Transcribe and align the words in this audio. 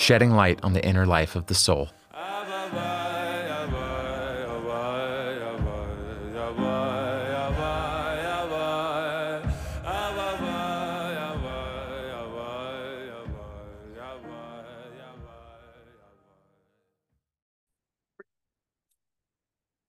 shedding 0.00 0.30
light 0.30 0.58
on 0.62 0.72
the 0.72 0.84
inner 0.84 1.04
life 1.04 1.36
of 1.36 1.46
the 1.46 1.54
soul. 1.54 1.90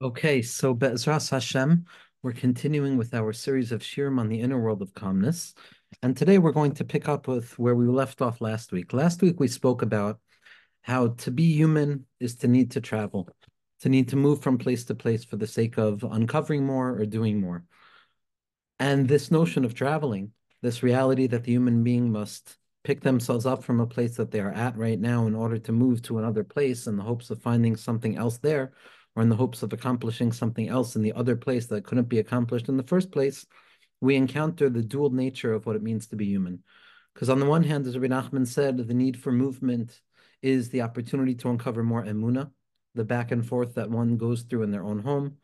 Okay, 0.03 0.41
so 0.41 0.73
Be'ezras 0.73 1.29
Hashem, 1.29 1.85
we're 2.23 2.33
continuing 2.33 2.97
with 2.97 3.13
our 3.13 3.31
series 3.31 3.71
of 3.71 3.81
shirim 3.81 4.19
on 4.19 4.29
the 4.29 4.41
inner 4.41 4.59
world 4.59 4.81
of 4.81 4.95
calmness. 4.95 5.53
And 6.01 6.15
today 6.15 6.37
we're 6.37 6.51
going 6.51 6.73
to 6.75 6.83
pick 6.83 7.07
up 7.07 7.27
with 7.27 7.57
where 7.59 7.75
we 7.75 7.85
left 7.87 8.21
off 8.21 8.41
last 8.41 8.71
week. 8.71 8.93
Last 8.93 9.21
week 9.21 9.39
we 9.39 9.47
spoke 9.47 9.81
about 9.81 10.19
how 10.81 11.09
to 11.09 11.31
be 11.31 11.53
human 11.53 12.05
is 12.19 12.35
to 12.37 12.47
need 12.47 12.71
to 12.71 12.81
travel, 12.81 13.29
to 13.81 13.89
need 13.89 14.09
to 14.09 14.15
move 14.15 14.41
from 14.41 14.57
place 14.57 14.85
to 14.85 14.95
place 14.95 15.23
for 15.23 15.35
the 15.35 15.47
sake 15.47 15.77
of 15.77 16.03
uncovering 16.03 16.65
more 16.65 16.89
or 16.89 17.05
doing 17.05 17.39
more. 17.39 17.63
And 18.79 19.07
this 19.07 19.29
notion 19.29 19.63
of 19.63 19.75
traveling, 19.75 20.31
this 20.61 20.81
reality 20.81 21.27
that 21.27 21.43
the 21.43 21.51
human 21.51 21.83
being 21.83 22.11
must 22.11 22.57
pick 22.83 23.01
themselves 23.01 23.45
up 23.45 23.63
from 23.63 23.79
a 23.79 23.85
place 23.85 24.15
that 24.15 24.31
they 24.31 24.39
are 24.39 24.51
at 24.51 24.75
right 24.75 24.99
now 24.99 25.27
in 25.27 25.35
order 25.35 25.59
to 25.59 25.71
move 25.71 26.01
to 26.01 26.17
another 26.17 26.43
place 26.43 26.87
in 26.87 26.97
the 26.97 27.03
hopes 27.03 27.29
of 27.29 27.41
finding 27.41 27.75
something 27.75 28.17
else 28.17 28.39
there 28.39 28.73
or 29.15 29.21
in 29.21 29.29
the 29.29 29.35
hopes 29.35 29.61
of 29.61 29.71
accomplishing 29.71 30.31
something 30.31 30.67
else 30.67 30.95
in 30.95 31.03
the 31.03 31.13
other 31.13 31.35
place 31.35 31.67
that 31.67 31.83
couldn't 31.83 32.09
be 32.09 32.19
accomplished 32.19 32.69
in 32.69 32.77
the 32.77 32.83
first 32.83 33.11
place, 33.11 33.45
we 34.01 34.15
encounter 34.15 34.69
the 34.69 34.81
dual 34.81 35.11
nature 35.11 35.53
of 35.53 35.65
what 35.65 35.75
it 35.75 35.83
means 35.83 36.07
to 36.07 36.15
be 36.15 36.25
human. 36.25 36.63
Because 37.13 37.29
on 37.29 37.39
the 37.39 37.45
one 37.45 37.63
hand, 37.63 37.85
as 37.85 37.97
Rabbi 37.97 38.13
Nachman 38.13 38.47
said, 38.47 38.77
the 38.77 38.93
need 38.93 39.17
for 39.17 39.31
movement 39.31 40.01
is 40.41 40.69
the 40.69 40.81
opportunity 40.81 41.35
to 41.35 41.49
uncover 41.49 41.83
more 41.83 42.03
emuna, 42.03 42.51
the 42.95 43.03
back 43.03 43.31
and 43.31 43.45
forth 43.45 43.75
that 43.75 43.89
one 43.89 44.17
goes 44.17 44.41
through 44.41 44.63
in 44.63 44.71
their 44.71 44.83
own 44.83 44.99
home, 44.99 45.37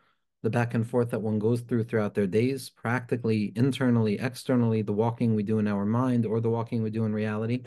the 0.43 0.49
back 0.49 0.73
and 0.73 0.87
forth 0.87 1.11
that 1.11 1.21
one 1.21 1.39
goes 1.39 1.61
through 1.61 1.83
throughout 1.83 2.13
their 2.13 2.27
days, 2.27 2.69
practically, 2.69 3.53
internally, 3.55 4.19
externally, 4.19 4.81
the 4.81 4.93
walking 4.93 5.35
we 5.35 5.43
do 5.43 5.59
in 5.59 5.67
our 5.67 5.85
mind 5.85 6.25
or 6.25 6.39
the 6.39 6.49
walking 6.49 6.81
we 6.81 6.89
do 6.89 7.05
in 7.05 7.13
reality. 7.13 7.63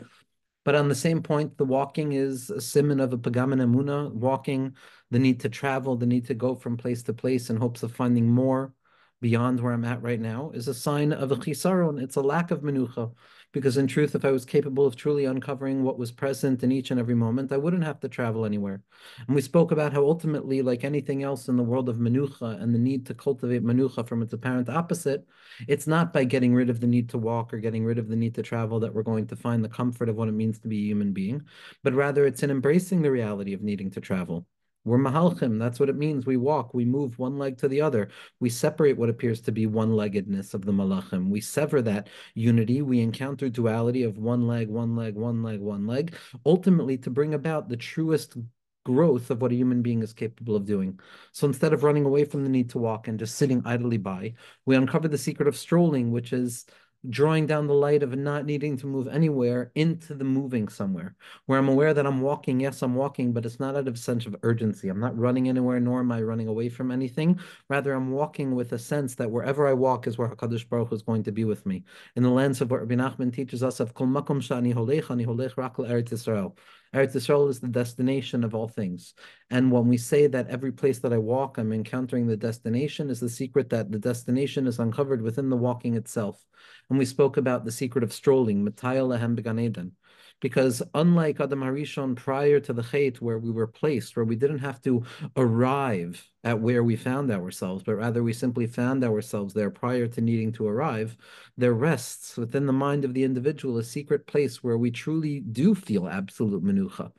But 0.63 0.75
on 0.75 0.89
the 0.89 0.95
same 0.95 1.23
point, 1.23 1.57
the 1.57 1.65
walking 1.65 2.11
is 2.13 2.49
a 2.49 2.61
simon 2.61 2.99
of 2.99 3.13
a 3.13 3.17
pagamin 3.17 3.61
emuna, 3.61 4.11
walking, 4.13 4.75
the 5.09 5.19
need 5.19 5.39
to 5.41 5.49
travel, 5.49 5.95
the 5.95 6.05
need 6.05 6.25
to 6.27 6.33
go 6.33 6.53
from 6.53 6.77
place 6.77 7.01
to 7.03 7.13
place 7.13 7.49
in 7.49 7.57
hopes 7.57 7.81
of 7.81 7.93
finding 7.93 8.27
more 8.27 8.73
beyond 9.21 9.59
where 9.59 9.71
I'm 9.73 9.85
at 9.85 10.01
right 10.01 10.19
now 10.19 10.51
is 10.53 10.67
a 10.67 10.73
sign 10.73 11.13
of 11.13 11.31
a 11.31 11.35
chisaron. 11.35 12.01
It's 12.01 12.15
a 12.15 12.21
lack 12.21 12.51
of 12.51 12.61
menucha. 12.61 13.11
Because 13.53 13.75
in 13.75 13.85
truth, 13.85 14.15
if 14.15 14.23
I 14.23 14.31
was 14.31 14.45
capable 14.45 14.85
of 14.85 14.95
truly 14.95 15.25
uncovering 15.25 15.83
what 15.83 15.99
was 15.99 16.09
present 16.09 16.63
in 16.63 16.71
each 16.71 16.89
and 16.89 16.99
every 16.99 17.15
moment, 17.15 17.51
I 17.51 17.57
wouldn't 17.57 17.83
have 17.83 17.99
to 17.99 18.07
travel 18.07 18.45
anywhere. 18.45 18.81
And 19.27 19.35
we 19.35 19.41
spoke 19.41 19.73
about 19.73 19.91
how 19.91 20.05
ultimately, 20.05 20.61
like 20.61 20.85
anything 20.85 21.23
else 21.23 21.49
in 21.49 21.57
the 21.57 21.63
world 21.63 21.89
of 21.89 21.97
menucha 21.97 22.61
and 22.61 22.73
the 22.73 22.79
need 22.79 23.05
to 23.07 23.13
cultivate 23.13 23.61
menucha 23.61 24.07
from 24.07 24.21
its 24.21 24.31
apparent 24.31 24.69
opposite, 24.69 25.27
it's 25.67 25.85
not 25.85 26.13
by 26.13 26.23
getting 26.23 26.53
rid 26.53 26.69
of 26.69 26.79
the 26.79 26.87
need 26.87 27.09
to 27.09 27.17
walk 27.17 27.53
or 27.53 27.57
getting 27.57 27.83
rid 27.83 27.99
of 27.99 28.07
the 28.07 28.15
need 28.15 28.35
to 28.35 28.41
travel 28.41 28.79
that 28.79 28.93
we're 28.93 29.03
going 29.03 29.27
to 29.27 29.35
find 29.35 29.63
the 29.63 29.69
comfort 29.69 30.07
of 30.07 30.15
what 30.15 30.29
it 30.29 30.33
means 30.33 30.57
to 30.59 30.69
be 30.69 30.77
a 30.77 30.87
human 30.87 31.11
being, 31.11 31.41
but 31.83 31.93
rather 31.93 32.25
it's 32.25 32.43
in 32.43 32.51
embracing 32.51 33.01
the 33.01 33.11
reality 33.11 33.51
of 33.53 33.61
needing 33.61 33.91
to 33.91 33.99
travel. 33.99 34.45
We're 34.83 34.97
mahalchim. 34.97 35.59
That's 35.59 35.79
what 35.79 35.89
it 35.89 35.95
means. 35.95 36.25
We 36.25 36.37
walk, 36.37 36.73
we 36.73 36.85
move 36.85 37.19
one 37.19 37.37
leg 37.37 37.57
to 37.59 37.67
the 37.67 37.81
other. 37.81 38.09
We 38.39 38.49
separate 38.49 38.97
what 38.97 39.09
appears 39.09 39.41
to 39.41 39.51
be 39.51 39.67
one-leggedness 39.67 40.53
of 40.53 40.65
the 40.65 40.71
malachim. 40.71 41.29
We 41.29 41.41
sever 41.41 41.81
that 41.83 42.09
unity. 42.33 42.81
We 42.81 42.99
encounter 42.99 43.49
duality 43.49 44.03
of 44.03 44.17
one 44.17 44.47
leg, 44.47 44.69
one 44.69 44.95
leg, 44.95 45.15
one 45.15 45.43
leg, 45.43 45.59
one 45.59 45.85
leg, 45.85 46.15
ultimately 46.45 46.97
to 46.99 47.11
bring 47.11 47.35
about 47.35 47.69
the 47.69 47.77
truest 47.77 48.37
growth 48.83 49.29
of 49.29 49.39
what 49.41 49.51
a 49.51 49.55
human 49.55 49.83
being 49.83 50.01
is 50.01 50.13
capable 50.13 50.55
of 50.55 50.65
doing. 50.65 50.99
So 51.31 51.45
instead 51.45 51.73
of 51.73 51.83
running 51.83 52.05
away 52.05 52.25
from 52.25 52.43
the 52.43 52.49
need 52.49 52.71
to 52.71 52.79
walk 52.79 53.07
and 53.07 53.19
just 53.19 53.35
sitting 53.35 53.61
idly 53.63 53.97
by, 53.97 54.33
we 54.65 54.75
uncover 54.75 55.07
the 55.07 55.19
secret 55.19 55.47
of 55.47 55.55
strolling, 55.55 56.11
which 56.11 56.33
is 56.33 56.65
drawing 57.09 57.47
down 57.47 57.67
the 57.67 57.73
light 57.73 58.03
of 58.03 58.15
not 58.15 58.45
needing 58.45 58.77
to 58.77 58.85
move 58.85 59.07
anywhere 59.07 59.71
into 59.75 60.13
the 60.13 60.23
moving 60.23 60.67
somewhere 60.67 61.15
where 61.45 61.57
I'm 61.57 61.69
aware 61.69 61.93
that 61.93 62.05
I'm 62.05 62.21
walking. 62.21 62.59
Yes, 62.59 62.81
I'm 62.81 62.95
walking, 62.95 63.33
but 63.33 63.45
it's 63.45 63.59
not 63.59 63.75
out 63.75 63.87
of 63.87 63.95
a 63.95 63.97
sense 63.97 64.25
of 64.25 64.35
urgency. 64.43 64.89
I'm 64.89 64.99
not 64.99 65.17
running 65.17 65.49
anywhere, 65.49 65.79
nor 65.79 66.01
am 66.01 66.11
I 66.11 66.21
running 66.21 66.47
away 66.47 66.69
from 66.69 66.91
anything. 66.91 67.39
Rather, 67.69 67.93
I'm 67.93 68.11
walking 68.11 68.53
with 68.53 68.71
a 68.73 68.79
sense 68.79 69.15
that 69.15 69.31
wherever 69.31 69.67
I 69.67 69.73
walk 69.73 70.05
is 70.07 70.17
where 70.17 70.29
HaKadosh 70.29 70.69
Baruch 70.69 70.89
Hu 70.89 70.95
is 70.95 71.01
going 71.01 71.23
to 71.23 71.31
be 71.31 71.45
with 71.45 71.65
me. 71.65 71.83
In 72.15 72.23
the 72.23 72.29
lens 72.29 72.61
of 72.61 72.69
what 72.69 72.81
Rabbi 72.81 72.95
Nachman 72.95 73.33
teaches 73.33 73.63
us 73.63 73.79
of 73.79 73.93
Kol 73.93 74.07
Makom 74.07 74.41
Shani 74.41 74.73
Holech, 74.73 75.09
Ani 75.09 75.25
Holech 75.25 75.55
Rakal 75.55 75.89
Eretz 75.89 76.09
Yisrael. 76.09 76.55
Eretz 76.93 77.15
Yisrael 77.15 77.49
is 77.49 77.61
the 77.61 77.69
destination 77.69 78.43
of 78.43 78.53
all 78.53 78.67
things. 78.67 79.13
And 79.49 79.71
when 79.71 79.87
we 79.87 79.97
say 79.97 80.27
that 80.27 80.49
every 80.49 80.73
place 80.73 80.99
that 80.99 81.13
I 81.13 81.17
walk, 81.17 81.57
I'm 81.57 81.71
encountering 81.71 82.27
the 82.27 82.35
destination, 82.35 83.09
is 83.09 83.21
the 83.21 83.29
secret 83.29 83.69
that 83.69 83.91
the 83.91 83.99
destination 83.99 84.67
is 84.67 84.77
uncovered 84.77 85.21
within 85.21 85.49
the 85.49 85.55
walking 85.55 85.95
itself. 85.95 86.45
And 86.89 86.99
we 86.99 87.05
spoke 87.05 87.37
about 87.37 87.63
the 87.63 87.71
secret 87.71 88.03
of 88.03 88.11
strolling, 88.11 88.65
Mataya 88.65 89.07
Lehem 89.07 89.35
Began 89.35 89.59
Eden 89.59 89.93
because 90.41 90.83
unlike 90.93 91.39
Adam 91.39 91.61
Harishon 91.61 92.15
prior 92.15 92.59
to 92.59 92.73
the 92.73 92.81
Chait, 92.81 93.21
where 93.21 93.37
we 93.37 93.51
were 93.51 93.67
placed, 93.67 94.15
where 94.15 94.25
we 94.25 94.35
didn't 94.35 94.59
have 94.59 94.81
to 94.81 95.03
arrive 95.37 96.27
at 96.43 96.59
where 96.59 96.83
we 96.83 96.95
found 96.95 97.31
ourselves, 97.31 97.83
but 97.83 97.95
rather 97.95 98.23
we 98.23 98.33
simply 98.33 98.67
found 98.67 99.03
ourselves 99.03 99.53
there 99.53 99.69
prior 99.69 100.07
to 100.07 100.19
needing 100.19 100.51
to 100.53 100.67
arrive, 100.67 101.15
there 101.57 101.73
rests 101.73 102.35
within 102.37 102.65
the 102.65 102.73
mind 102.73 103.05
of 103.05 103.13
the 103.13 103.23
individual 103.23 103.77
a 103.77 103.83
secret 103.83 104.27
place 104.27 104.63
where 104.63 104.77
we 104.77 104.91
truly 104.91 105.39
do 105.39 105.73
feel 105.73 106.07
absolute 106.07 106.63
menucha. 106.63 107.11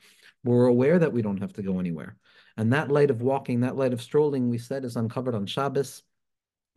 We're 0.44 0.66
aware 0.66 0.98
that 0.98 1.12
we 1.12 1.22
don't 1.22 1.40
have 1.40 1.52
to 1.54 1.62
go 1.62 1.78
anywhere. 1.78 2.16
And 2.56 2.72
that 2.72 2.90
light 2.90 3.10
of 3.10 3.22
walking, 3.22 3.60
that 3.60 3.76
light 3.76 3.92
of 3.92 4.02
strolling, 4.02 4.50
we 4.50 4.58
said, 4.58 4.84
is 4.84 4.96
uncovered 4.96 5.34
on 5.34 5.46
Shabbos. 5.46 6.02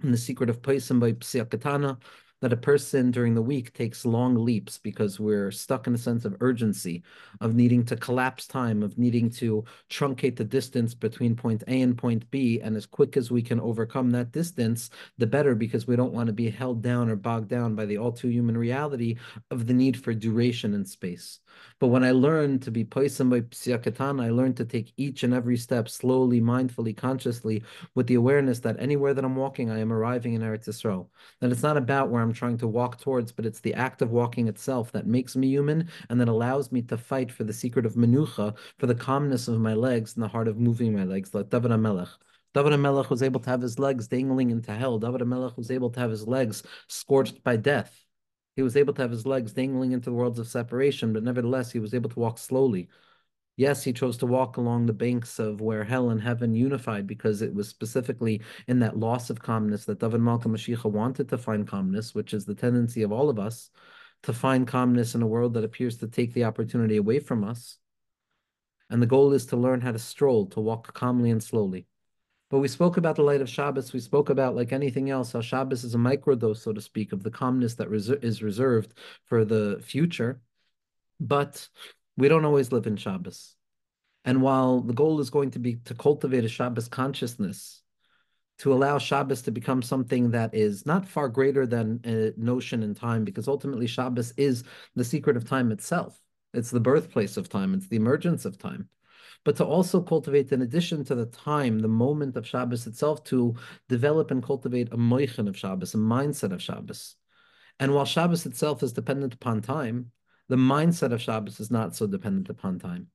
in 0.04 0.12
the 0.12 0.18
secret 0.18 0.50
of 0.50 0.62
Paisim 0.62 1.00
by 1.00 1.14
Psiakatana, 1.14 1.98
that 2.42 2.54
a 2.54 2.58
person 2.58 3.12
during 3.12 3.34
the 3.34 3.42
week 3.42 3.74
takes 3.74 4.06
long 4.06 4.36
leaps 4.36 4.78
because 4.78 5.20
we're 5.20 5.52
stuck 5.52 5.88
in 5.88 5.96
a 5.96 5.98
sense 5.98 6.26
of 6.26 6.36
urgency, 6.42 7.04
of 7.42 7.56
needing 7.56 7.84
to 7.86 7.96
collapse 7.96 8.46
time, 8.46 8.84
of 8.84 8.98
needing 8.98 9.30
to 9.30 9.64
truncate 9.90 10.36
the 10.36 10.44
distance 10.44 10.94
between 10.94 11.36
point 11.36 11.64
A 11.68 11.82
and 11.82 11.98
point 11.98 12.30
B. 12.32 12.60
And 12.62 12.76
as 12.76 12.86
quick 12.86 13.18
as 13.18 13.32
we 13.32 13.42
can 13.42 13.60
overcome 13.60 14.12
that 14.12 14.32
distance, 14.32 14.90
the 15.18 15.28
better, 15.28 15.56
because 15.56 15.88
we 15.88 15.96
don't 15.96 16.14
want 16.14 16.28
to 16.28 16.34
be 16.34 16.50
held 16.50 16.82
down 16.82 17.10
or 17.10 17.16
bogged 17.16 17.48
down 17.48 17.76
by 17.76 17.86
the 17.86 17.98
all 17.98 18.12
too 18.12 18.30
human 18.30 18.58
reality 18.58 19.16
of 19.52 19.66
the 19.66 19.74
need 19.74 19.98
for 19.98 20.14
duration 20.14 20.74
and 20.74 20.88
space. 20.88 21.40
But 21.80 21.88
when 21.88 22.04
I 22.04 22.12
learned 22.12 22.64
to 22.64 22.72
be 22.72 22.84
poisum 22.84 23.30
by 23.30 23.42
psiakatan, 23.42 24.22
I 24.22 24.30
learned 24.30 24.58
to 24.58 24.66
take 24.66 24.92
each 24.98 25.24
and 25.24 25.34
every 25.34 25.58
step 25.58 25.88
slowly, 25.88 26.42
mindfully, 26.42 26.96
consciously, 26.96 27.64
with 27.96 28.08
the 28.08 28.16
awareness 28.16 28.60
that 28.60 28.80
anywhere 28.80 29.14
that 29.14 29.24
I'm 29.24 29.36
walking, 29.36 29.72
I 29.72 29.80
am 29.80 29.94
arriving 29.94 30.34
in 30.34 30.42
Eretz 30.42 30.68
Yisrael. 30.68 31.08
That 31.40 31.52
it's 31.52 31.64
not 31.64 31.78
about 31.78 32.10
where 32.10 32.22
I'm 32.26 32.34
trying 32.34 32.58
to 32.58 32.68
walk 32.68 33.00
towards, 33.00 33.32
but 33.32 33.46
it's 33.46 33.60
the 33.60 33.74
act 33.76 34.02
of 34.02 34.12
walking 34.12 34.48
itself 34.48 34.92
that 34.92 35.08
makes 35.08 35.36
me 35.36 35.48
human 35.48 35.90
and 36.10 36.20
that 36.20 36.28
allows 36.28 36.72
me 36.72 36.82
to 36.84 36.98
fight 36.98 37.32
for 37.32 37.44
the 37.44 37.54
secret 37.54 37.86
of 37.86 37.94
menucha, 37.94 38.56
for 38.78 38.88
the 38.88 38.96
calmness 38.96 39.48
of 39.48 39.60
my 39.60 39.74
legs 39.74 40.16
and 40.16 40.24
the 40.24 40.28
heart 40.28 40.48
of 40.48 40.58
moving 40.58 40.94
my 40.94 41.04
legs, 41.04 41.34
like 41.34 41.50
David 41.50 41.72
HaMelech. 41.72 42.10
David 42.56 42.74
HaMelech 42.74 43.10
was 43.10 43.22
able 43.22 43.40
to 43.42 43.50
have 43.50 43.62
his 43.62 43.80
legs 43.80 44.08
dangling 44.08 44.50
into 44.50 44.74
hell. 44.74 44.98
David 44.98 45.22
HaMelech 45.22 45.56
was 45.56 45.70
able 45.70 45.90
to 45.92 46.00
have 46.00 46.10
his 46.10 46.28
legs 46.28 46.64
scorched 46.88 47.44
by 47.44 47.58
death. 47.58 48.04
He 48.56 48.62
was 48.62 48.78
able 48.78 48.94
to 48.94 49.02
have 49.02 49.12
his 49.12 49.26
legs 49.26 49.54
dangling 49.54 49.92
into 49.92 50.10
the 50.10 50.16
worlds 50.16 50.40
of 50.40 50.48
separation, 50.48 51.14
but 51.14 51.24
nevertheless, 51.24 51.72
he 51.72 51.80
was 51.80 51.94
able 51.94 52.10
to 52.10 52.20
walk 52.20 52.38
slowly. 52.38 52.88
Yes, 53.58 53.84
he 53.84 53.94
chose 53.94 54.18
to 54.18 54.26
walk 54.26 54.58
along 54.58 54.86
the 54.86 54.94
banks 54.94 55.40
of 55.40 55.62
where 55.62 55.86
hell 55.86 56.10
and 56.10 56.22
heaven 56.22 56.54
unified 56.54 57.08
because 57.08 57.42
it 57.42 57.54
was 57.54 57.70
specifically 57.70 58.42
in 58.68 58.80
that 58.80 58.98
loss 58.98 59.30
of 59.30 59.42
calmness 59.42 59.86
that 59.86 60.00
David 60.00 60.20
Malka 60.20 60.50
Mashiach 60.50 60.84
wanted 60.84 61.30
to 61.30 61.38
find 61.38 61.66
calmness, 61.66 62.14
which 62.14 62.34
is 62.34 62.46
the 62.46 62.56
tendency 62.56 63.02
of 63.04 63.14
all 63.14 63.30
of 63.30 63.40
us 63.40 63.70
to 64.24 64.34
find 64.34 64.68
calmness 64.68 65.16
in 65.16 65.22
a 65.22 65.28
world 65.28 65.54
that 65.54 65.64
appears 65.64 65.98
to 65.98 66.08
take 66.08 66.34
the 66.34 66.44
opportunity 66.44 66.98
away 66.98 67.20
from 67.20 67.46
us. 67.46 67.78
And 68.90 69.02
the 69.02 69.08
goal 69.08 69.32
is 69.32 69.46
to 69.48 69.58
learn 69.58 69.82
how 69.82 69.94
to 69.94 70.00
stroll, 70.00 70.48
to 70.48 70.60
walk 70.60 70.94
calmly 70.94 71.32
and 71.32 71.42
slowly. 71.42 71.88
But 72.50 72.60
we 72.60 72.68
spoke 72.68 72.98
about 72.98 73.16
the 73.16 73.24
light 73.24 73.42
of 73.42 73.50
Shabbos. 73.50 73.94
We 73.94 74.00
spoke 74.00 74.30
about, 74.30 74.56
like 74.56 74.72
anything 74.72 75.10
else, 75.10 75.32
how 75.32 75.42
Shabbos 75.42 75.84
is 75.84 75.96
a 75.96 75.98
microdose, 75.98 76.58
so 76.58 76.74
to 76.74 76.82
speak, 76.82 77.12
of 77.12 77.24
the 77.24 77.32
calmness 77.32 77.76
that 77.76 77.92
is 77.92 78.44
reserved 78.44 78.94
for 79.26 79.46
the 79.46 79.82
future. 79.82 80.42
But 81.20 81.68
we 82.18 82.28
don't 82.28 82.46
always 82.46 82.72
live 82.72 82.88
in 82.88 82.98
Shabbos. 82.98 83.56
And 84.24 84.42
while 84.42 84.82
the 84.82 84.94
goal 84.94 85.20
is 85.20 85.30
going 85.30 85.52
to 85.52 85.60
be 85.60 85.76
to 85.86 85.94
cultivate 85.94 86.46
a 86.46 86.50
Shabbos 86.50 86.88
consciousness, 86.88 87.82
to 88.60 88.74
allow 88.74 88.98
Shabbos 88.98 89.42
to 89.44 89.52
become 89.52 89.82
something 89.82 90.32
that 90.32 90.56
is 90.56 90.86
not 90.86 91.08
far 91.08 91.28
greater 91.28 91.68
than 91.68 92.00
a 92.06 92.32
notion 92.38 92.84
in 92.84 92.96
time, 92.96 93.26
because 93.26 93.48
ultimately 93.48 93.86
Shabbos 93.86 94.34
is 94.38 94.64
the 94.96 95.04
secret 95.04 95.36
of 95.36 95.48
time 95.48 95.72
itself. 95.72 96.20
It's 96.54 96.72
the 96.72 96.80
birthplace 96.80 97.36
of 97.38 97.50
time, 97.50 97.74
it's 97.74 97.88
the 97.88 97.98
emergence 97.98 98.46
of 98.46 98.58
time. 98.58 98.90
But 99.44 99.58
to 99.58 99.66
also 99.66 100.02
cultivate, 100.02 100.52
in 100.52 100.62
addition 100.62 101.04
to 101.06 101.16
the 101.16 101.28
time, 101.28 101.80
the 101.80 101.88
moment 101.88 102.36
of 102.38 102.48
Shabbos 102.48 102.88
itself, 102.88 103.24
to 103.26 103.56
develop 103.90 104.32
and 104.32 104.42
cultivate 104.42 104.92
a 104.92 104.98
moichin 104.98 105.48
of 105.48 105.58
Shabbos, 105.58 105.94
a 105.94 105.98
mindset 105.98 106.52
of 106.52 106.62
Shabbos. 106.62 107.16
And 107.80 107.94
while 107.94 108.06
Shabbos 108.06 108.46
itself 108.46 108.82
is 108.82 108.94
dependent 108.94 109.34
upon 109.34 109.62
time, 109.62 110.12
the 110.50 110.56
mindset 110.56 111.12
of 111.12 111.22
Shabbos 111.22 111.60
is 111.60 111.72
not 111.72 111.96
so 111.96 112.08
dependent 112.08 112.50
upon 112.50 112.80
time. 112.80 113.08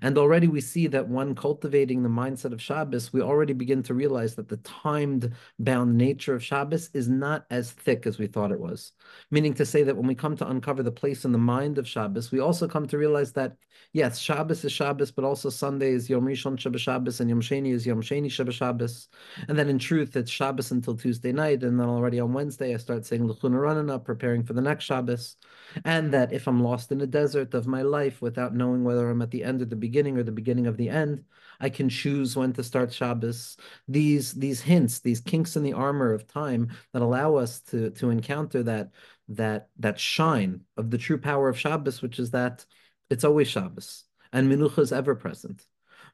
And 0.00 0.16
already 0.16 0.48
we 0.48 0.60
see 0.60 0.86
that 0.88 1.08
when 1.08 1.34
cultivating 1.34 2.02
the 2.02 2.08
mindset 2.08 2.52
of 2.52 2.62
Shabbos, 2.62 3.12
we 3.12 3.20
already 3.20 3.52
begin 3.52 3.82
to 3.84 3.94
realize 3.94 4.34
that 4.36 4.48
the 4.48 4.56
timed 4.58 5.32
bound 5.58 5.96
nature 5.96 6.34
of 6.34 6.44
Shabbos 6.44 6.90
is 6.94 7.08
not 7.08 7.46
as 7.50 7.72
thick 7.72 8.06
as 8.06 8.18
we 8.18 8.26
thought 8.26 8.52
it 8.52 8.60
was. 8.60 8.92
Meaning 9.30 9.54
to 9.54 9.66
say 9.66 9.82
that 9.82 9.96
when 9.96 10.06
we 10.06 10.14
come 10.14 10.36
to 10.36 10.48
uncover 10.48 10.82
the 10.82 10.90
place 10.90 11.24
in 11.24 11.32
the 11.32 11.38
mind 11.38 11.78
of 11.78 11.88
Shabbos, 11.88 12.32
we 12.32 12.40
also 12.40 12.68
come 12.68 12.86
to 12.86 12.98
realize 12.98 13.32
that, 13.32 13.56
yes, 13.92 14.18
Shabbos 14.18 14.64
is 14.64 14.72
Shabbos, 14.72 15.10
but 15.10 15.24
also 15.24 15.50
Sunday 15.50 15.90
is 15.90 16.08
Yom 16.08 16.24
Rishon 16.24 16.56
Shabbat 16.56 16.78
Shabbos 16.78 17.20
and 17.20 17.28
Yom 17.28 17.40
Sheni 17.40 17.72
is 17.72 17.86
Yom 17.86 18.02
Sheni 18.02 18.26
Shabbat 18.26 18.52
Shabbos. 18.52 19.08
And 19.48 19.58
then 19.58 19.68
in 19.68 19.78
truth, 19.78 20.16
it's 20.16 20.30
Shabbos 20.30 20.70
until 20.70 20.96
Tuesday 20.96 21.32
night. 21.32 21.62
And 21.62 21.78
then 21.78 21.88
already 21.88 22.20
on 22.20 22.32
Wednesday, 22.32 22.74
I 22.74 22.78
start 22.78 23.04
saying 23.04 23.26
L'chuna 23.26 23.56
Ranana, 23.56 24.02
preparing 24.02 24.44
for 24.44 24.52
the 24.52 24.62
next 24.62 24.84
Shabbos. 24.84 25.36
And 25.84 26.12
that 26.12 26.32
if 26.32 26.46
I'm 26.46 26.62
lost 26.62 26.92
in 26.92 26.98
the 26.98 27.06
desert 27.06 27.54
of 27.54 27.66
my 27.66 27.82
life 27.82 28.22
without 28.22 28.54
knowing 28.54 28.84
whether 28.84 29.10
I'm 29.10 29.22
at 29.22 29.30
the 29.30 29.44
end 29.44 29.62
of 29.62 29.71
the 29.72 29.76
beginning 29.76 30.18
or 30.18 30.22
the 30.22 30.30
beginning 30.30 30.66
of 30.66 30.76
the 30.76 30.90
end. 30.90 31.24
I 31.58 31.70
can 31.70 31.88
choose 31.88 32.36
when 32.36 32.52
to 32.52 32.62
start 32.62 32.92
Shabbos. 32.92 33.56
These 33.88 34.34
these 34.34 34.60
hints, 34.60 35.00
these 35.00 35.20
kinks 35.20 35.56
in 35.56 35.62
the 35.62 35.72
armor 35.72 36.12
of 36.12 36.26
time 36.26 36.68
that 36.92 37.00
allow 37.02 37.36
us 37.36 37.60
to 37.70 37.90
to 37.92 38.10
encounter 38.10 38.62
that 38.64 38.90
that 39.28 39.70
that 39.78 39.98
shine 39.98 40.60
of 40.76 40.90
the 40.90 40.98
true 40.98 41.18
power 41.18 41.48
of 41.48 41.58
Shabbos, 41.58 42.02
which 42.02 42.18
is 42.18 42.30
that 42.32 42.66
it's 43.08 43.24
always 43.24 43.48
Shabbos 43.48 44.04
and 44.32 44.50
Minucha 44.50 44.80
is 44.80 44.92
ever 44.92 45.14
present. 45.14 45.66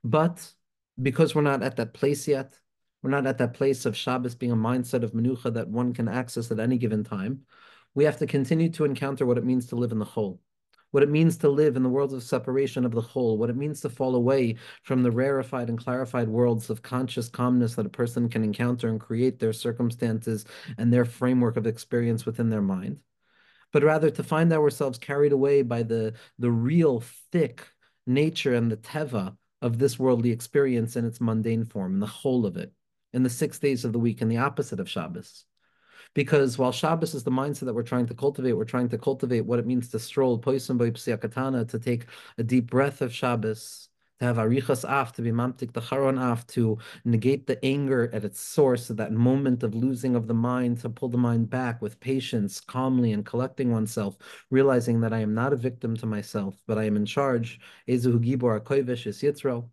But 0.05 0.49
because 1.03 1.35
we're 1.35 1.43
not 1.43 1.63
at 1.65 1.77
that 1.77 1.95
place 1.95 2.29
yet, 2.29 2.57
we're 3.03 3.11
not 3.11 3.27
at 3.27 3.39
that 3.39 3.55
place 3.55 3.87
of 3.87 3.97
Shabbos 3.97 4.37
being 4.37 4.53
a 4.53 4.57
mindset 4.57 5.03
of 5.03 5.13
Minucha 5.13 5.53
that 5.55 5.69
one 5.69 5.93
can 5.95 6.09
access 6.09 6.51
at 6.53 6.61
any 6.61 6.79
given 6.79 7.03
time. 7.03 7.43
We 7.95 8.05
have 8.05 8.19
to 8.19 8.27
continue 8.27 8.71
to 8.71 8.85
encounter 8.85 9.27
what 9.27 9.39
it 9.39 9.45
means 9.45 9.67
to 9.67 9.77
live 9.77 9.93
in 9.93 9.99
the 9.99 10.05
whole 10.05 10.41
what 10.91 11.03
it 11.03 11.11
means 11.11 11.37
to 11.39 11.49
live 11.49 11.77
in 11.77 11.83
the 11.83 11.89
worlds 11.89 12.15
of 12.15 12.23
separation 12.23 12.85
of 12.85 12.93
the 12.93 13.01
whole, 13.01 13.37
what 13.37 13.51
it 13.51 13.57
means 13.57 13.81
to 13.81 13.91
fall 13.91 14.15
away 14.15 14.57
from 14.83 15.03
the 15.03 15.11
rarefied 15.11 15.69
and 15.69 15.79
clarified 15.79 16.29
worlds 16.29 16.71
of 16.71 16.83
conscious 16.83 17.29
calmness 17.29 17.75
that 17.75 17.87
a 17.87 17.91
person 17.91 18.29
can 18.29 18.43
encounter 18.43 18.89
and 18.89 19.01
create 19.01 19.39
their 19.39 19.53
circumstances 19.53 20.45
and 20.79 20.93
their 20.93 21.05
framework 21.05 21.57
of 21.57 21.67
experience 21.67 22.25
within 22.25 22.49
their 22.49 22.63
mind, 22.63 23.01
but 23.73 23.83
rather 23.83 24.11
to 24.11 24.23
find 24.23 24.53
ourselves 24.53 24.99
carried 24.99 25.33
away 25.33 25.63
by 25.63 25.83
the, 25.83 26.15
the 26.39 26.51
real 26.51 27.03
thick 27.33 27.67
nature 28.07 28.55
and 28.55 28.71
the 28.71 28.77
teva 28.77 29.37
of 29.61 29.79
this 29.79 29.99
worldly 29.99 30.31
experience 30.31 30.97
in 30.97 31.05
its 31.05 31.21
mundane 31.21 31.65
form, 31.65 31.95
in 31.95 32.01
the 32.01 32.07
whole 32.07 32.47
of 32.47 32.57
it, 32.57 32.73
in 33.13 33.23
the 33.23 33.31
six 33.31 33.59
days 33.59 33.85
of 33.85 33.93
the 33.93 33.99
week, 33.99 34.23
in 34.23 34.29
the 34.29 34.37
opposite 34.39 34.81
of 34.81 34.89
Shabbos. 34.89 35.45
Because 36.15 36.59
while 36.59 36.73
Shabbos 36.73 37.15
is 37.15 37.23
the 37.23 37.31
mindset 37.31 37.67
that 37.67 37.75
we're 37.75 37.83
trying 37.83 38.07
to 38.07 38.15
cultivate, 38.15 38.53
we're 38.55 38.65
trying 38.65 38.89
to 38.89 38.99
cultivate 38.99 39.43
what 39.43 39.59
it 39.59 39.67
means 39.67 39.89
to 39.91 39.99
stroll, 39.99 40.39
to 40.39 41.81
take 41.83 42.07
a 42.39 42.43
deep 42.43 42.71
breath 42.71 43.01
of 43.01 43.15
Shabbos, 43.15 43.89
to 44.19 44.25
have 44.25 44.37
arichas 44.37 44.85
af, 44.85 45.13
to 45.13 45.23
be 45.23 45.31
mamtik 45.31 45.73
the 45.73 45.81
charon 45.81 46.19
af, 46.19 46.47
to 46.49 46.79
negate 47.05 47.47
the 47.47 47.65
anger 47.65 48.11
at 48.13 48.25
its 48.25 48.41
source, 48.41 48.91
at 48.91 48.97
that 48.97 49.13
moment 49.13 49.63
of 49.63 49.75
losing 49.75 50.17
of 50.17 50.27
the 50.27 50.35
mind, 50.35 50.81
to 50.81 50.89
pull 50.89 51.09
the 51.09 51.19
mind 51.19 51.49
back 51.49 51.81
with 51.81 52.01
patience, 52.01 52.61
calmly, 52.61 53.13
and 53.13 53.25
collecting 53.25 53.71
oneself, 53.71 54.19
realizing 54.51 55.01
that 55.01 55.13
I 55.13 55.21
am 55.21 55.35
not 55.35 55.53
a 55.53 55.57
victim 55.57 55.97
to 55.99 56.07
myself, 56.07 56.61
but 56.67 56.79
I 56.79 56.85
am 56.85 56.97
in 56.97 57.07
charge. 57.07 57.61
Ezuhu 57.87 58.19
gibor 58.19 58.61
akoivish 58.61 59.07
is 59.07 59.23
yitzro. 59.23 59.69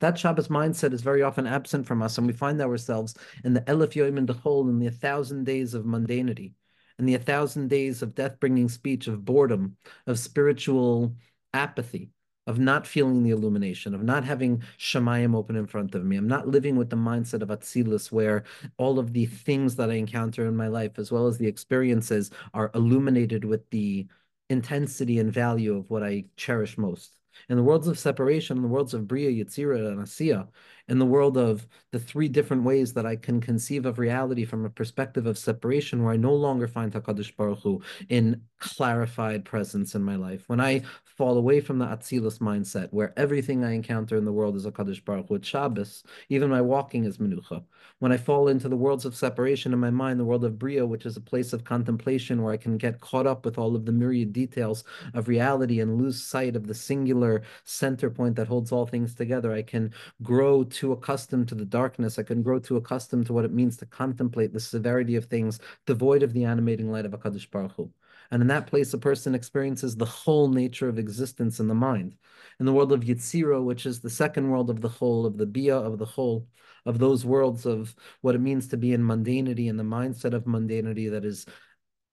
That 0.00 0.18
Shabbos 0.18 0.48
mindset 0.48 0.92
is 0.92 1.00
very 1.00 1.22
often 1.22 1.46
absent 1.46 1.86
from 1.86 2.02
us, 2.02 2.18
and 2.18 2.26
we 2.26 2.34
find 2.34 2.60
ourselves 2.60 3.14
in 3.44 3.54
the 3.54 3.62
Elif 3.62 3.94
Yom 3.94 4.18
in 4.18 4.26
the 4.26 4.34
whole, 4.34 4.68
in 4.68 4.78
the 4.78 4.90
thousand 4.90 5.44
days 5.44 5.72
of 5.72 5.84
mundanity, 5.84 6.52
in 6.98 7.06
the 7.06 7.16
thousand 7.16 7.68
days 7.68 8.02
of 8.02 8.14
death-bringing 8.14 8.68
speech, 8.68 9.06
of 9.06 9.24
boredom, 9.24 9.76
of 10.06 10.18
spiritual 10.18 11.14
apathy, 11.54 12.10
of 12.46 12.58
not 12.58 12.86
feeling 12.86 13.22
the 13.22 13.30
illumination, 13.30 13.94
of 13.94 14.02
not 14.02 14.22
having 14.22 14.62
Shemayim 14.78 15.34
open 15.34 15.56
in 15.56 15.66
front 15.66 15.94
of 15.94 16.04
me. 16.04 16.16
I'm 16.16 16.28
not 16.28 16.46
living 16.46 16.76
with 16.76 16.90
the 16.90 16.96
mindset 16.96 17.40
of 17.40 17.48
Atzilus, 17.48 18.12
where 18.12 18.44
all 18.76 18.98
of 18.98 19.14
the 19.14 19.24
things 19.24 19.76
that 19.76 19.90
I 19.90 19.94
encounter 19.94 20.46
in 20.46 20.56
my 20.56 20.68
life, 20.68 20.98
as 20.98 21.10
well 21.10 21.26
as 21.26 21.38
the 21.38 21.46
experiences, 21.46 22.30
are 22.52 22.70
illuminated 22.74 23.46
with 23.46 23.68
the 23.70 24.06
intensity 24.50 25.18
and 25.18 25.32
value 25.32 25.74
of 25.74 25.88
what 25.88 26.02
I 26.02 26.26
cherish 26.36 26.76
most 26.76 27.12
in 27.48 27.56
the 27.56 27.62
worlds 27.62 27.88
of 27.88 27.98
separation, 27.98 28.56
in 28.56 28.62
the 28.62 28.68
worlds 28.68 28.94
of 28.94 29.06
Bria, 29.06 29.30
Yitzira, 29.30 29.88
and 29.88 30.00
Asiya, 30.00 30.48
in 30.88 30.98
the 30.98 31.06
world 31.06 31.36
of 31.36 31.66
the 31.92 31.98
three 31.98 32.28
different 32.28 32.62
ways 32.62 32.92
that 32.92 33.06
I 33.06 33.16
can 33.16 33.40
conceive 33.40 33.86
of 33.86 33.98
reality 33.98 34.44
from 34.44 34.64
a 34.64 34.70
perspective 34.70 35.26
of 35.26 35.38
separation, 35.38 36.02
where 36.02 36.12
I 36.12 36.16
no 36.16 36.34
longer 36.34 36.68
find 36.68 36.92
Hakadosh 36.92 37.34
Baruch 37.36 37.60
Hu 37.60 37.82
in 38.08 38.42
clarified 38.58 39.44
presence 39.44 39.94
in 39.94 40.02
my 40.02 40.16
life. 40.16 40.44
When 40.46 40.60
I 40.60 40.82
fall 41.04 41.36
away 41.36 41.60
from 41.60 41.78
the 41.78 41.86
Atzilus 41.86 42.38
mindset, 42.38 42.88
where 42.90 43.12
everything 43.16 43.64
I 43.64 43.72
encounter 43.72 44.16
in 44.16 44.24
the 44.24 44.32
world 44.32 44.56
is 44.56 44.66
a 44.66 44.72
Kadosh 44.72 45.04
Baruch 45.04 45.28
Hu, 45.28 45.40
Shabbos, 45.42 46.04
even 46.28 46.50
my 46.50 46.60
walking 46.60 47.04
is 47.04 47.18
Menucha. 47.18 47.64
When 47.98 48.12
I 48.12 48.16
fall 48.18 48.48
into 48.48 48.68
the 48.68 48.76
worlds 48.76 49.04
of 49.04 49.16
separation 49.16 49.72
in 49.72 49.78
my 49.78 49.90
mind, 49.90 50.20
the 50.20 50.24
world 50.24 50.44
of 50.44 50.58
Bria, 50.58 50.86
which 50.86 51.06
is 51.06 51.16
a 51.16 51.20
place 51.20 51.52
of 51.52 51.64
contemplation 51.64 52.42
where 52.42 52.52
I 52.52 52.58
can 52.58 52.76
get 52.76 53.00
caught 53.00 53.26
up 53.26 53.44
with 53.44 53.58
all 53.58 53.74
of 53.74 53.86
the 53.86 53.92
myriad 53.92 54.32
details 54.32 54.84
of 55.14 55.28
reality 55.28 55.80
and 55.80 55.96
lose 55.96 56.22
sight 56.22 56.56
of 56.56 56.66
the 56.66 56.74
singular 56.74 57.42
center 57.64 58.10
point 58.10 58.36
that 58.36 58.48
holds 58.48 58.72
all 58.72 58.86
things 58.86 59.14
together, 59.14 59.52
I 59.52 59.62
can 59.62 59.92
grow 60.22 60.64
too 60.76 60.92
accustomed 60.92 61.48
to 61.48 61.54
the 61.54 61.64
darkness. 61.64 62.18
I 62.18 62.22
can 62.22 62.42
grow 62.42 62.58
too 62.58 62.76
accustomed 62.76 63.24
to 63.26 63.32
what 63.32 63.46
it 63.46 63.52
means 63.52 63.78
to 63.78 63.86
contemplate 63.86 64.52
the 64.52 64.60
severity 64.60 65.16
of 65.16 65.24
things 65.24 65.58
devoid 65.86 66.22
of 66.22 66.34
the 66.34 66.44
animating 66.44 66.92
light 66.92 67.06
of 67.06 67.14
a 67.14 67.18
Kadosh 67.18 67.50
Baruch 67.50 67.72
Hu. 67.72 67.90
And 68.30 68.42
in 68.42 68.48
that 68.48 68.66
place, 68.66 68.92
a 68.92 68.98
person 68.98 69.34
experiences 69.34 69.96
the 69.96 70.04
whole 70.04 70.48
nature 70.48 70.88
of 70.88 70.98
existence 70.98 71.60
in 71.60 71.68
the 71.68 71.74
mind. 71.74 72.16
In 72.60 72.66
the 72.66 72.72
world 72.72 72.92
of 72.92 73.00
Yitzira, 73.00 73.62
which 73.64 73.86
is 73.86 74.00
the 74.00 74.10
second 74.10 74.50
world 74.50 74.68
of 74.68 74.82
the 74.82 74.88
whole, 74.88 75.24
of 75.24 75.38
the 75.38 75.46
Bia 75.46 75.76
of 75.76 75.98
the 75.98 76.04
whole, 76.04 76.46
of 76.84 76.98
those 76.98 77.24
worlds 77.24 77.64
of 77.64 77.94
what 78.20 78.34
it 78.34 78.40
means 78.40 78.68
to 78.68 78.76
be 78.76 78.92
in 78.92 79.02
mundanity 79.02 79.70
and 79.70 79.78
the 79.78 79.84
mindset 79.84 80.34
of 80.34 80.44
mundanity 80.44 81.10
that 81.10 81.24
is 81.24 81.46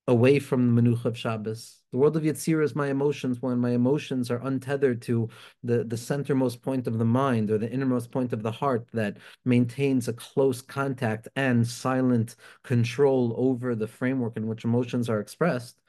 away 0.08 0.40
from 0.40 0.76
the 0.76 0.82
Menucha 0.82 1.06
of 1.06 1.18
Shabbos. 1.18 1.80
The 1.92 1.98
world 1.98 2.18
of 2.18 2.24
Yetzirah 2.24 2.64
is 2.64 2.76
my 2.76 2.88
emotions 2.88 3.42
when 3.42 3.60
my 3.60 3.72
emotions 3.72 4.30
are 4.30 4.46
untethered 4.46 5.02
to 5.04 5.30
the, 5.64 5.84
the 5.84 5.96
centermost 5.96 6.62
point 6.62 6.88
of 6.88 6.98
the 6.98 7.06
mind 7.06 7.50
or 7.52 7.58
the 7.58 7.72
innermost 7.72 8.12
point 8.12 8.34
of 8.34 8.44
the 8.44 8.52
heart 8.52 8.88
that 8.94 9.18
maintains 9.46 10.08
a 10.08 10.14
close 10.14 10.62
contact 10.62 11.28
and 11.36 11.66
silent 11.66 12.36
control 12.64 13.34
over 13.38 13.76
the 13.76 13.88
framework 13.88 14.36
in 14.36 14.48
which 14.48 14.66
emotions 14.66 15.10
are 15.10 15.20
expressed 15.20 15.80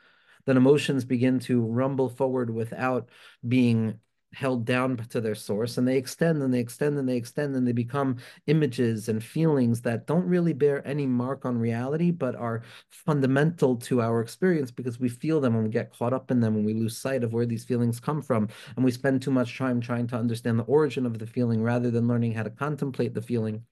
then 0.46 0.56
emotions 0.56 1.04
begin 1.04 1.38
to 1.38 1.62
rumble 1.62 2.08
forward 2.08 2.50
without 2.50 3.08
being 3.46 3.98
held 4.34 4.64
down 4.64 4.96
to 4.96 5.20
their 5.20 5.34
source 5.34 5.78
and 5.78 5.86
they 5.86 5.96
extend 5.96 6.42
and 6.42 6.52
they 6.52 6.58
extend 6.58 6.98
and 6.98 7.08
they 7.08 7.16
extend 7.16 7.54
and 7.56 7.66
they 7.66 7.72
become 7.72 8.16
images 8.46 9.08
and 9.08 9.22
feelings 9.22 9.80
that 9.80 10.06
don't 10.06 10.26
really 10.26 10.52
bear 10.52 10.86
any 10.86 11.06
mark 11.06 11.44
on 11.44 11.58
reality 11.58 12.10
but 12.10 12.34
are 12.36 12.62
fundamental 12.90 13.76
to 13.76 14.02
our 14.02 14.20
experience 14.20 14.70
because 14.70 15.00
we 15.00 15.08
feel 15.08 15.40
them 15.40 15.54
and 15.54 15.64
we 15.64 15.70
get 15.70 15.92
caught 15.92 16.12
up 16.12 16.30
in 16.30 16.40
them 16.40 16.56
and 16.56 16.66
we 16.66 16.74
lose 16.74 16.96
sight 16.96 17.24
of 17.24 17.32
where 17.32 17.46
these 17.46 17.64
feelings 17.64 18.00
come 18.00 18.20
from 18.20 18.48
and 18.76 18.84
we 18.84 18.90
spend 18.90 19.22
too 19.22 19.30
much 19.30 19.56
time 19.56 19.80
trying 19.80 20.06
to 20.06 20.16
understand 20.16 20.58
the 20.58 20.64
origin 20.64 21.06
of 21.06 21.18
the 21.18 21.26
feeling 21.26 21.62
rather 21.62 21.90
than 21.90 22.08
learning 22.08 22.32
how 22.32 22.42
to 22.42 22.50
contemplate 22.50 23.14
the 23.14 23.22
feeling 23.22 23.64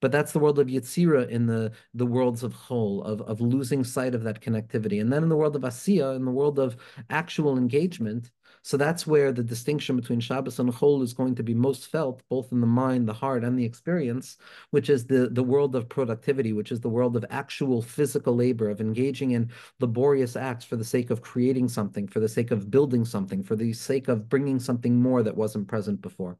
but 0.00 0.12
that's 0.12 0.32
the 0.32 0.38
world 0.38 0.58
of 0.58 0.68
Yetzira 0.68 1.28
in 1.28 1.46
the, 1.46 1.72
the 1.94 2.06
worlds 2.06 2.42
of 2.42 2.54
whole, 2.54 3.02
of, 3.02 3.20
of 3.22 3.40
losing 3.40 3.84
sight 3.84 4.14
of 4.14 4.22
that 4.22 4.40
connectivity. 4.40 5.00
And 5.00 5.12
then 5.12 5.22
in 5.22 5.28
the 5.28 5.36
world 5.36 5.56
of 5.56 5.62
Asiya, 5.62 6.16
in 6.16 6.24
the 6.24 6.30
world 6.30 6.58
of 6.58 6.76
actual 7.10 7.58
engagement, 7.58 8.30
so 8.62 8.76
that's 8.76 9.06
where 9.06 9.32
the 9.32 9.42
distinction 9.42 9.96
between 9.96 10.20
Shabbos 10.20 10.58
and 10.58 10.72
Chol 10.72 11.02
is 11.02 11.14
going 11.14 11.34
to 11.36 11.42
be 11.42 11.54
most 11.54 11.86
felt, 11.86 12.22
both 12.28 12.52
in 12.52 12.60
the 12.60 12.66
mind, 12.66 13.08
the 13.08 13.12
heart, 13.14 13.42
and 13.42 13.58
the 13.58 13.64
experience, 13.64 14.36
which 14.70 14.90
is 14.90 15.06
the, 15.06 15.28
the 15.30 15.42
world 15.42 15.74
of 15.74 15.88
productivity, 15.88 16.52
which 16.52 16.70
is 16.70 16.80
the 16.80 16.88
world 16.88 17.16
of 17.16 17.24
actual 17.30 17.80
physical 17.80 18.36
labor, 18.36 18.68
of 18.68 18.80
engaging 18.80 19.30
in 19.30 19.50
laborious 19.80 20.36
acts 20.36 20.64
for 20.64 20.76
the 20.76 20.84
sake 20.84 21.10
of 21.10 21.22
creating 21.22 21.68
something, 21.68 22.06
for 22.06 22.20
the 22.20 22.28
sake 22.28 22.50
of 22.50 22.70
building 22.70 23.04
something, 23.04 23.42
for 23.42 23.56
the 23.56 23.72
sake 23.72 24.08
of 24.08 24.28
bringing 24.28 24.60
something 24.60 25.00
more 25.00 25.22
that 25.22 25.36
wasn't 25.36 25.66
present 25.66 26.02
before. 26.02 26.38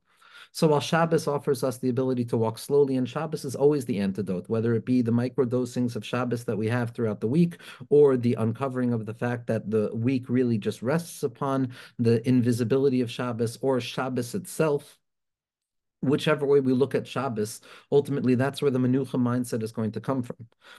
So 0.53 0.69
while 0.69 0.81
Shabbos 0.81 1.27
offers 1.27 1.65
us 1.65 1.79
the 1.79 1.89
ability 1.89 2.25
to 2.27 2.37
walk 2.37 2.59
slowly, 2.59 2.97
and 2.97 3.09
Shabbos 3.09 3.45
is 3.45 3.55
always 3.55 3.85
the 3.85 3.99
antidote, 3.99 4.49
whether 4.49 4.75
it 4.75 4.85
be 4.85 5.01
the 5.01 5.13
micro 5.13 5.45
dosings 5.45 5.97
of 5.97 6.05
Shabbos 6.05 6.45
that 6.45 6.59
we 6.59 6.69
have 6.69 6.91
throughout 6.91 7.21
the 7.21 7.29
week, 7.29 7.59
or 7.89 8.17
the 8.17 8.35
uncovering 8.35 8.93
of 8.93 9.07
the 9.07 9.15
fact 9.15 9.47
that 9.47 9.71
the 9.71 9.91
week 9.95 10.29
really 10.29 10.59
just 10.59 10.83
rests 10.83 11.23
upon 11.23 11.71
the 11.99 12.27
invisibility 12.29 13.01
of 13.01 13.11
Shabbos 13.11 13.59
or 13.63 13.81
Shabbos 13.81 14.35
itself, 14.35 15.00
whichever 16.03 16.47
way 16.47 16.61
we 16.61 16.73
look 16.73 16.95
at 16.95 17.07
Shabbos, 17.07 17.61
ultimately 17.93 18.35
that's 18.35 18.63
where 18.63 18.71
the 18.71 18.79
Menucha 18.79 19.21
mindset 19.21 19.63
is 19.63 19.73
going 19.73 19.93
to 19.93 20.01
come 20.01 20.23
from. 20.23 20.37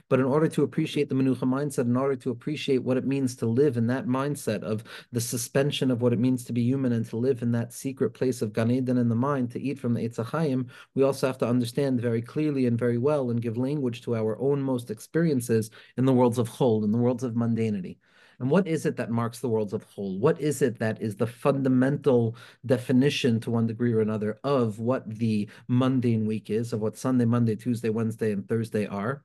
But 0.08 0.20
in 0.20 0.26
order 0.26 0.48
to 0.48 0.62
appreciate 0.62 1.08
the 1.08 1.14
Menucha 1.14 1.40
mindset, 1.40 1.84
in 1.84 1.96
order 1.96 2.16
to 2.16 2.30
appreciate 2.30 2.82
what 2.82 2.96
it 2.96 3.06
means 3.06 3.36
to 3.36 3.46
live 3.46 3.76
in 3.76 3.86
that 3.88 4.06
mindset 4.06 4.62
of 4.62 4.84
the 5.12 5.20
suspension 5.20 5.90
of 5.90 6.02
what 6.02 6.12
it 6.12 6.18
means 6.18 6.44
to 6.44 6.52
be 6.52 6.62
human 6.62 6.92
and 6.92 7.08
to 7.08 7.16
live 7.16 7.42
in 7.42 7.52
that 7.52 7.72
secret 7.72 8.10
place 8.10 8.42
of 8.42 8.52
Gan 8.52 8.70
Eden 8.70 8.98
in 8.98 9.08
the 9.08 9.14
mind, 9.14 9.50
to 9.52 9.60
eat 9.60 9.78
from 9.78 9.94
the 9.94 10.00
Eitz 10.00 10.68
we 10.94 11.02
also 11.02 11.26
have 11.26 11.38
to 11.38 11.48
understand 11.48 12.00
very 12.00 12.22
clearly 12.22 12.66
and 12.66 12.78
very 12.78 12.98
well 12.98 13.30
and 13.30 13.42
give 13.42 13.56
language 13.56 14.02
to 14.02 14.16
our 14.16 14.40
own 14.40 14.62
most 14.62 14.90
experiences 14.90 15.70
in 15.96 16.04
the 16.04 16.12
worlds 16.12 16.38
of 16.38 16.48
Chol, 16.48 16.84
in 16.84 16.92
the 16.92 16.98
worlds 16.98 17.22
of 17.22 17.34
mundanity. 17.34 17.96
And 18.42 18.50
what 18.50 18.66
is 18.66 18.86
it 18.86 18.96
that 18.96 19.08
marks 19.08 19.38
the 19.38 19.48
worlds 19.48 19.72
of 19.72 19.84
whole? 19.84 20.18
What 20.18 20.40
is 20.40 20.62
it 20.62 20.80
that 20.80 21.00
is 21.00 21.14
the 21.14 21.28
fundamental 21.28 22.34
definition 22.66 23.38
to 23.40 23.52
one 23.52 23.68
degree 23.68 23.92
or 23.92 24.00
another 24.00 24.40
of 24.42 24.80
what 24.80 25.08
the 25.08 25.48
mundane 25.68 26.26
week 26.26 26.50
is, 26.50 26.72
of 26.72 26.80
what 26.80 26.96
Sunday, 26.96 27.24
Monday, 27.24 27.54
Tuesday, 27.54 27.88
Wednesday, 27.88 28.32
and 28.32 28.48
Thursday 28.48 28.84
are? 28.84 29.22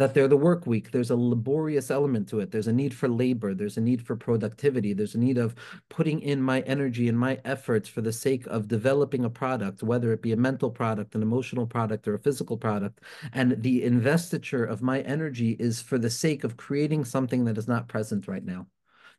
That 0.00 0.14
they're 0.14 0.28
the 0.28 0.34
work 0.34 0.66
week. 0.66 0.92
There's 0.92 1.10
a 1.10 1.14
laborious 1.14 1.90
element 1.90 2.26
to 2.30 2.40
it. 2.40 2.52
There's 2.52 2.66
a 2.66 2.72
need 2.72 2.94
for 2.94 3.06
labor. 3.06 3.52
There's 3.52 3.76
a 3.76 3.82
need 3.82 4.00
for 4.00 4.16
productivity. 4.16 4.94
There's 4.94 5.14
a 5.14 5.18
need 5.18 5.36
of 5.36 5.54
putting 5.90 6.22
in 6.22 6.40
my 6.40 6.60
energy 6.62 7.06
and 7.06 7.18
my 7.18 7.38
efforts 7.44 7.86
for 7.86 8.00
the 8.00 8.10
sake 8.10 8.46
of 8.46 8.66
developing 8.66 9.26
a 9.26 9.28
product, 9.28 9.82
whether 9.82 10.10
it 10.14 10.22
be 10.22 10.32
a 10.32 10.38
mental 10.38 10.70
product, 10.70 11.14
an 11.14 11.20
emotional 11.20 11.66
product, 11.66 12.08
or 12.08 12.14
a 12.14 12.18
physical 12.18 12.56
product. 12.56 13.02
And 13.34 13.62
the 13.62 13.84
investiture 13.84 14.64
of 14.64 14.80
my 14.80 15.02
energy 15.02 15.50
is 15.60 15.82
for 15.82 15.98
the 15.98 16.08
sake 16.08 16.44
of 16.44 16.56
creating 16.56 17.04
something 17.04 17.44
that 17.44 17.58
is 17.58 17.68
not 17.68 17.86
present 17.86 18.26
right 18.26 18.44
now. 18.44 18.68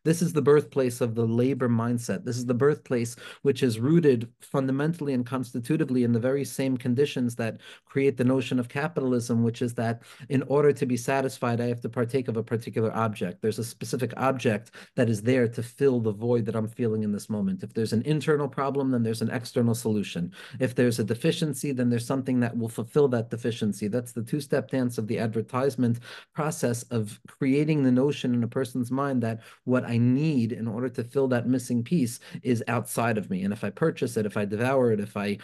This 0.03 0.23
is 0.23 0.33
the 0.33 0.41
birthplace 0.41 0.99
of 0.99 1.13
the 1.13 1.25
labor 1.25 1.69
mindset. 1.69 2.25
This 2.25 2.37
is 2.37 2.47
the 2.47 2.55
birthplace 2.55 3.15
which 3.43 3.61
is 3.61 3.79
rooted 3.79 4.27
fundamentally 4.39 5.13
and 5.13 5.23
constitutively 5.23 6.03
in 6.03 6.11
the 6.11 6.19
very 6.19 6.43
same 6.43 6.75
conditions 6.75 7.35
that 7.35 7.61
create 7.85 8.17
the 8.17 8.23
notion 8.23 8.57
of 8.57 8.67
capitalism, 8.67 9.43
which 9.43 9.61
is 9.61 9.75
that 9.75 10.01
in 10.29 10.41
order 10.43 10.73
to 10.73 10.85
be 10.87 10.97
satisfied, 10.97 11.61
I 11.61 11.67
have 11.67 11.81
to 11.81 11.89
partake 11.89 12.27
of 12.27 12.37
a 12.37 12.43
particular 12.43 12.91
object. 12.95 13.43
There's 13.43 13.59
a 13.59 13.63
specific 13.63 14.11
object 14.17 14.71
that 14.95 15.07
is 15.07 15.21
there 15.21 15.47
to 15.47 15.61
fill 15.61 15.99
the 15.99 16.11
void 16.11 16.45
that 16.45 16.55
I'm 16.55 16.67
feeling 16.67 17.03
in 17.03 17.11
this 17.11 17.29
moment. 17.29 17.61
If 17.61 17.73
there's 17.73 17.93
an 17.93 18.01
internal 18.01 18.47
problem, 18.47 18.89
then 18.89 19.03
there's 19.03 19.21
an 19.21 19.29
external 19.29 19.75
solution. 19.75 20.31
If 20.59 20.73
there's 20.73 20.97
a 20.97 21.03
deficiency, 21.03 21.73
then 21.73 21.89
there's 21.89 22.07
something 22.07 22.39
that 22.39 22.57
will 22.57 22.69
fulfill 22.69 23.07
that 23.09 23.29
deficiency. 23.29 23.87
That's 23.87 24.13
the 24.13 24.23
two 24.23 24.41
step 24.41 24.71
dance 24.71 24.97
of 24.97 25.05
the 25.07 25.19
advertisement 25.19 25.99
process 26.33 26.81
of 26.83 27.19
creating 27.27 27.83
the 27.83 27.91
notion 27.91 28.33
in 28.33 28.43
a 28.43 28.47
person's 28.47 28.89
mind 28.89 29.21
that 29.21 29.41
what 29.65 29.90
I 29.91 29.97
need 29.97 30.53
in 30.53 30.67
order 30.69 30.87
to 30.87 31.03
fill 31.03 31.27
that 31.29 31.47
missing 31.47 31.83
piece 31.83 32.19
is 32.43 32.63
outside 32.69 33.17
of 33.17 33.29
me. 33.29 33.43
And 33.43 33.51
if 33.51 33.63
I 33.63 33.69
purchase 33.69 34.15
it, 34.15 34.25
if 34.25 34.37
I 34.37 34.45
devour 34.45 34.93
it, 34.93 35.01
if 35.01 35.17
I 35.17 35.37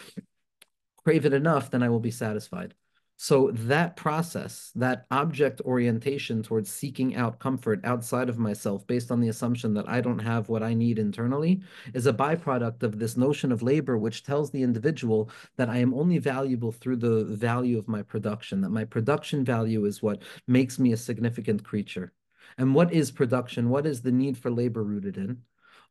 crave 1.03 1.25
it 1.25 1.33
enough, 1.33 1.69
then 1.69 1.83
I 1.83 1.89
will 1.89 1.99
be 1.99 2.11
satisfied. 2.11 2.73
So 3.19 3.51
that 3.51 3.97
process, 3.97 4.71
that 4.75 5.05
object 5.11 5.59
orientation 5.61 6.43
towards 6.43 6.71
seeking 6.71 7.15
out 7.15 7.39
comfort 7.39 7.81
outside 7.83 8.29
of 8.29 8.37
myself 8.37 8.87
based 8.87 9.11
on 9.11 9.19
the 9.19 9.29
assumption 9.29 9.73
that 9.73 9.89
I 9.89 10.01
don't 10.01 10.19
have 10.19 10.47
what 10.47 10.63
I 10.63 10.73
need 10.75 10.97
internally 10.97 11.61
is 11.93 12.05
a 12.05 12.13
byproduct 12.13 12.83
of 12.83 12.99
this 12.99 13.17
notion 13.17 13.51
of 13.51 13.63
labor, 13.63 13.97
which 13.97 14.23
tells 14.23 14.51
the 14.51 14.63
individual 14.63 15.29
that 15.57 15.67
I 15.67 15.77
am 15.79 15.95
only 15.95 16.19
valuable 16.19 16.71
through 16.71 16.97
the 16.97 17.25
value 17.25 17.77
of 17.79 17.87
my 17.87 18.03
production, 18.03 18.61
that 18.61 18.69
my 18.69 18.85
production 18.85 19.43
value 19.43 19.85
is 19.85 20.03
what 20.03 20.21
makes 20.47 20.77
me 20.79 20.93
a 20.93 20.97
significant 20.97 21.65
creature. 21.65 22.13
And 22.57 22.73
what 22.73 22.91
is 22.91 23.11
production? 23.11 23.69
What 23.69 23.85
is 23.85 24.01
the 24.01 24.11
need 24.11 24.37
for 24.37 24.49
labor 24.49 24.83
rooted 24.83 25.17
in? 25.17 25.43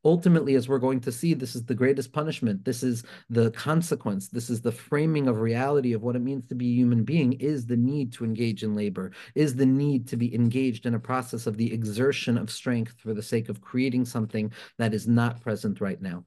Ultimately, 0.04 0.54
as 0.54 0.68
we're 0.68 0.78
going 0.78 1.00
to 1.00 1.10
see, 1.10 1.34
this 1.34 1.56
is 1.56 1.64
the 1.64 1.74
greatest 1.74 2.12
punishment. 2.12 2.64
This 2.64 2.82
is 2.82 3.02
the 3.30 3.50
consequence. 3.52 4.28
This 4.28 4.50
is 4.50 4.60
the 4.60 4.70
framing 4.70 5.26
of 5.26 5.40
reality 5.40 5.94
of 5.94 6.02
what 6.02 6.16
it 6.16 6.22
means 6.22 6.46
to 6.46 6.54
be 6.54 6.66
a 6.66 6.74
human 6.74 7.02
being 7.02 7.32
is 7.34 7.66
the 7.66 7.76
need 7.76 8.12
to 8.12 8.24
engage 8.24 8.62
in 8.62 8.76
labor, 8.76 9.10
is 9.34 9.54
the 9.54 9.66
need 9.66 10.06
to 10.08 10.16
be 10.16 10.34
engaged 10.34 10.86
in 10.86 10.94
a 10.94 11.00
process 11.00 11.46
of 11.46 11.56
the 11.56 11.72
exertion 11.72 12.38
of 12.38 12.50
strength 12.50 12.94
for 12.98 13.14
the 13.14 13.22
sake 13.22 13.48
of 13.48 13.60
creating 13.60 14.04
something 14.04 14.52
that 14.78 14.94
is 14.94 15.08
not 15.08 15.40
present 15.40 15.80
right 15.80 16.00
now. 16.00 16.24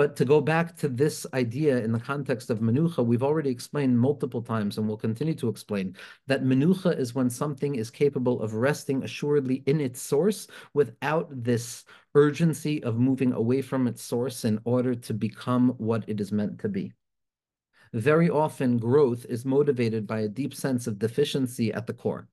But 0.00 0.16
to 0.16 0.24
go 0.24 0.40
back 0.40 0.78
to 0.78 0.88
this 0.88 1.26
idea 1.34 1.78
in 1.84 1.92
the 1.92 2.00
context 2.00 2.48
of 2.48 2.60
menucha, 2.60 3.04
we've 3.04 3.22
already 3.22 3.50
explained 3.50 4.00
multiple 4.00 4.40
times 4.40 4.78
and 4.78 4.88
we'll 4.88 4.96
continue 4.96 5.34
to 5.34 5.50
explain 5.50 5.94
that 6.26 6.42
menucha 6.42 6.98
is 6.98 7.14
when 7.14 7.28
something 7.28 7.74
is 7.74 7.90
capable 7.90 8.40
of 8.40 8.54
resting 8.54 9.04
assuredly 9.04 9.62
in 9.66 9.78
its 9.78 10.00
source 10.00 10.46
without 10.72 11.28
this 11.44 11.84
urgency 12.14 12.82
of 12.82 12.96
moving 12.96 13.34
away 13.34 13.60
from 13.60 13.86
its 13.86 14.02
source 14.02 14.46
in 14.46 14.58
order 14.64 14.94
to 14.94 15.12
become 15.12 15.74
what 15.76 16.08
it 16.08 16.18
is 16.18 16.32
meant 16.32 16.58
to 16.60 16.70
be. 16.70 16.94
Very 17.92 18.30
often, 18.30 18.78
growth 18.78 19.26
is 19.28 19.44
motivated 19.44 20.06
by 20.06 20.20
a 20.20 20.28
deep 20.28 20.54
sense 20.54 20.86
of 20.86 20.98
deficiency 20.98 21.74
at 21.74 21.86
the 21.86 21.92
core. 21.92 22.29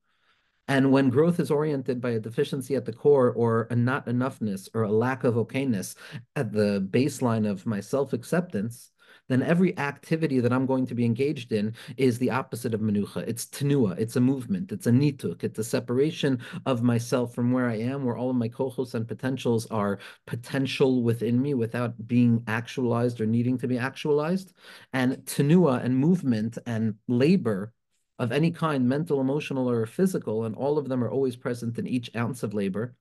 And 0.68 0.92
when 0.92 1.08
growth 1.08 1.40
is 1.40 1.50
oriented 1.50 2.00
by 2.00 2.10
a 2.10 2.20
deficiency 2.20 2.76
at 2.76 2.84
the 2.84 2.92
core 2.92 3.32
or 3.32 3.66
a 3.70 3.76
not 3.76 4.06
enoughness 4.06 4.68
or 4.74 4.82
a 4.82 4.92
lack 4.92 5.24
of 5.24 5.34
okayness 5.34 5.96
at 6.36 6.52
the 6.52 6.86
baseline 6.90 7.48
of 7.48 7.66
my 7.66 7.80
self 7.80 8.12
acceptance, 8.12 8.92
then 9.28 9.42
every 9.42 9.76
activity 9.78 10.40
that 10.40 10.52
I'm 10.52 10.66
going 10.66 10.86
to 10.86 10.94
be 10.94 11.04
engaged 11.04 11.52
in 11.52 11.74
is 11.96 12.18
the 12.18 12.30
opposite 12.30 12.74
of 12.74 12.80
menucha. 12.80 13.28
It's 13.28 13.46
tenua, 13.46 13.98
it's 13.98 14.16
a 14.16 14.20
movement, 14.20 14.72
it's 14.72 14.86
a 14.86 14.90
nituk, 14.90 15.44
it's 15.44 15.58
a 15.58 15.64
separation 15.64 16.40
of 16.66 16.82
myself 16.82 17.34
from 17.34 17.52
where 17.52 17.68
I 17.68 17.76
am, 17.76 18.04
where 18.04 18.16
all 18.16 18.30
of 18.30 18.36
my 18.36 18.48
kohos 18.48 18.94
and 18.94 19.06
potentials 19.06 19.66
are 19.66 19.98
potential 20.26 21.02
within 21.02 21.40
me 21.40 21.54
without 21.54 22.06
being 22.06 22.42
actualized 22.46 23.20
or 23.20 23.26
needing 23.26 23.58
to 23.58 23.68
be 23.68 23.78
actualized. 23.78 24.54
And 24.92 25.16
tenua 25.24 25.84
and 25.84 25.96
movement 25.96 26.58
and 26.66 26.94
labor 27.06 27.72
of 28.18 28.32
any 28.32 28.50
kind, 28.50 28.88
mental, 28.88 29.20
emotional, 29.20 29.70
or 29.70 29.86
physical, 29.86 30.44
and 30.44 30.54
all 30.56 30.78
of 30.78 30.88
them 30.88 31.02
are 31.02 31.10
always 31.10 31.36
present 31.36 31.78
in 31.78 31.86
each 31.86 32.10
ounce 32.16 32.42
of 32.42 32.54
labor, 32.54 32.94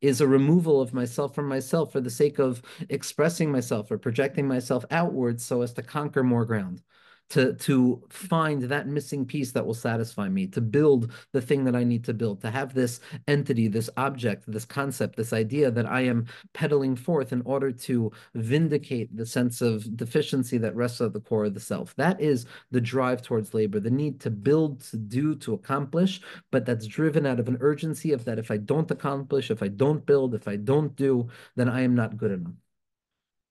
is 0.00 0.20
a 0.20 0.26
removal 0.26 0.80
of 0.80 0.94
myself 0.94 1.34
from 1.34 1.48
myself 1.48 1.92
for 1.92 2.00
the 2.00 2.10
sake 2.10 2.38
of 2.38 2.62
expressing 2.88 3.50
myself 3.50 3.90
or 3.90 3.98
projecting 3.98 4.46
myself 4.46 4.84
outwards 4.90 5.44
so 5.44 5.62
as 5.62 5.72
to 5.72 5.82
conquer 5.82 6.22
more 6.22 6.44
ground 6.44 6.82
to 7.30 7.54
to 7.54 8.02
find 8.08 8.62
that 8.62 8.86
missing 8.86 9.24
piece 9.24 9.52
that 9.52 9.66
will 9.66 9.74
satisfy 9.74 10.28
me 10.28 10.46
to 10.46 10.60
build 10.60 11.12
the 11.32 11.40
thing 11.40 11.64
that 11.64 11.76
i 11.76 11.82
need 11.82 12.04
to 12.04 12.14
build 12.14 12.40
to 12.40 12.50
have 12.50 12.74
this 12.74 13.00
entity 13.26 13.68
this 13.68 13.90
object 13.96 14.44
this 14.46 14.64
concept 14.64 15.16
this 15.16 15.32
idea 15.32 15.70
that 15.70 15.86
i 15.86 16.00
am 16.00 16.26
peddling 16.52 16.94
forth 16.94 17.32
in 17.32 17.42
order 17.42 17.72
to 17.72 18.10
vindicate 18.34 19.14
the 19.16 19.26
sense 19.26 19.60
of 19.60 19.96
deficiency 19.96 20.58
that 20.58 20.74
rests 20.76 21.00
at 21.00 21.12
the 21.12 21.20
core 21.20 21.46
of 21.46 21.54
the 21.54 21.60
self. 21.60 21.94
That 21.96 22.20
is 22.20 22.46
the 22.70 22.80
drive 22.80 23.22
towards 23.22 23.54
labor 23.54 23.80
the 23.80 23.90
need 23.90 24.20
to 24.20 24.30
build 24.30 24.80
to 24.80 24.96
do 24.96 25.34
to 25.36 25.54
accomplish 25.54 26.20
but 26.50 26.64
that's 26.64 26.86
driven 26.86 27.26
out 27.26 27.40
of 27.40 27.48
an 27.48 27.58
urgency 27.60 28.12
of 28.12 28.24
that 28.24 28.38
if 28.38 28.50
i 28.50 28.56
don't 28.56 28.90
accomplish 28.90 29.50
if 29.50 29.62
i 29.62 29.68
don't 29.68 30.04
build 30.06 30.34
if 30.34 30.48
i 30.48 30.56
don't 30.56 30.94
do 30.96 31.28
then 31.56 31.68
i 31.68 31.80
am 31.80 31.94
not 31.94 32.16
good 32.16 32.30
enough 32.32 32.52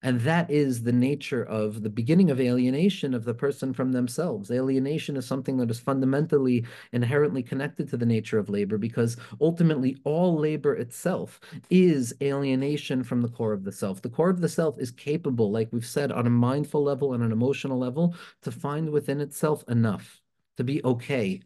and 0.06 0.22
that 0.22 0.52
is 0.52 0.84
the 0.84 0.92
nature 0.92 1.44
of 1.44 1.82
the 1.82 1.90
beginning 1.90 2.30
of 2.30 2.40
alienation 2.40 3.16
of 3.16 3.26
the 3.26 3.34
person 3.34 3.74
from 3.74 3.92
themselves. 3.92 4.52
Alienation 4.52 5.18
is 5.18 5.26
something 5.26 5.58
that 5.58 5.72
is 5.72 5.80
fundamentally 5.80 6.64
inherently 6.92 7.42
connected 7.42 7.90
to 7.90 7.98
the 7.98 8.06
nature 8.06 8.38
of 8.38 8.48
labor 8.48 8.78
because 8.78 9.18
ultimately 9.42 9.98
all 10.04 10.38
labor 10.38 10.76
itself 10.76 11.40
is 11.72 12.14
alienation 12.22 13.04
from 13.04 13.24
the 13.24 13.28
core 13.28 13.52
of 13.52 13.64
the 13.64 13.72
self. 13.72 14.00
The 14.00 14.10
core 14.10 14.30
of 14.30 14.42
the 14.42 14.48
self 14.48 14.78
is 14.78 14.92
capable, 14.92 15.50
like 15.50 15.70
we've 15.74 15.84
said, 15.84 16.12
on 16.12 16.28
a 16.28 16.30
mindful 16.30 16.84
level 16.84 17.16
and 17.16 17.24
an 17.24 17.32
emotional 17.32 17.80
level, 17.80 18.14
to 18.44 18.52
find 18.52 18.92
within 18.92 19.20
itself 19.20 19.64
enough, 19.68 20.22
to 20.58 20.64
be 20.64 20.84
okay, 20.84 21.42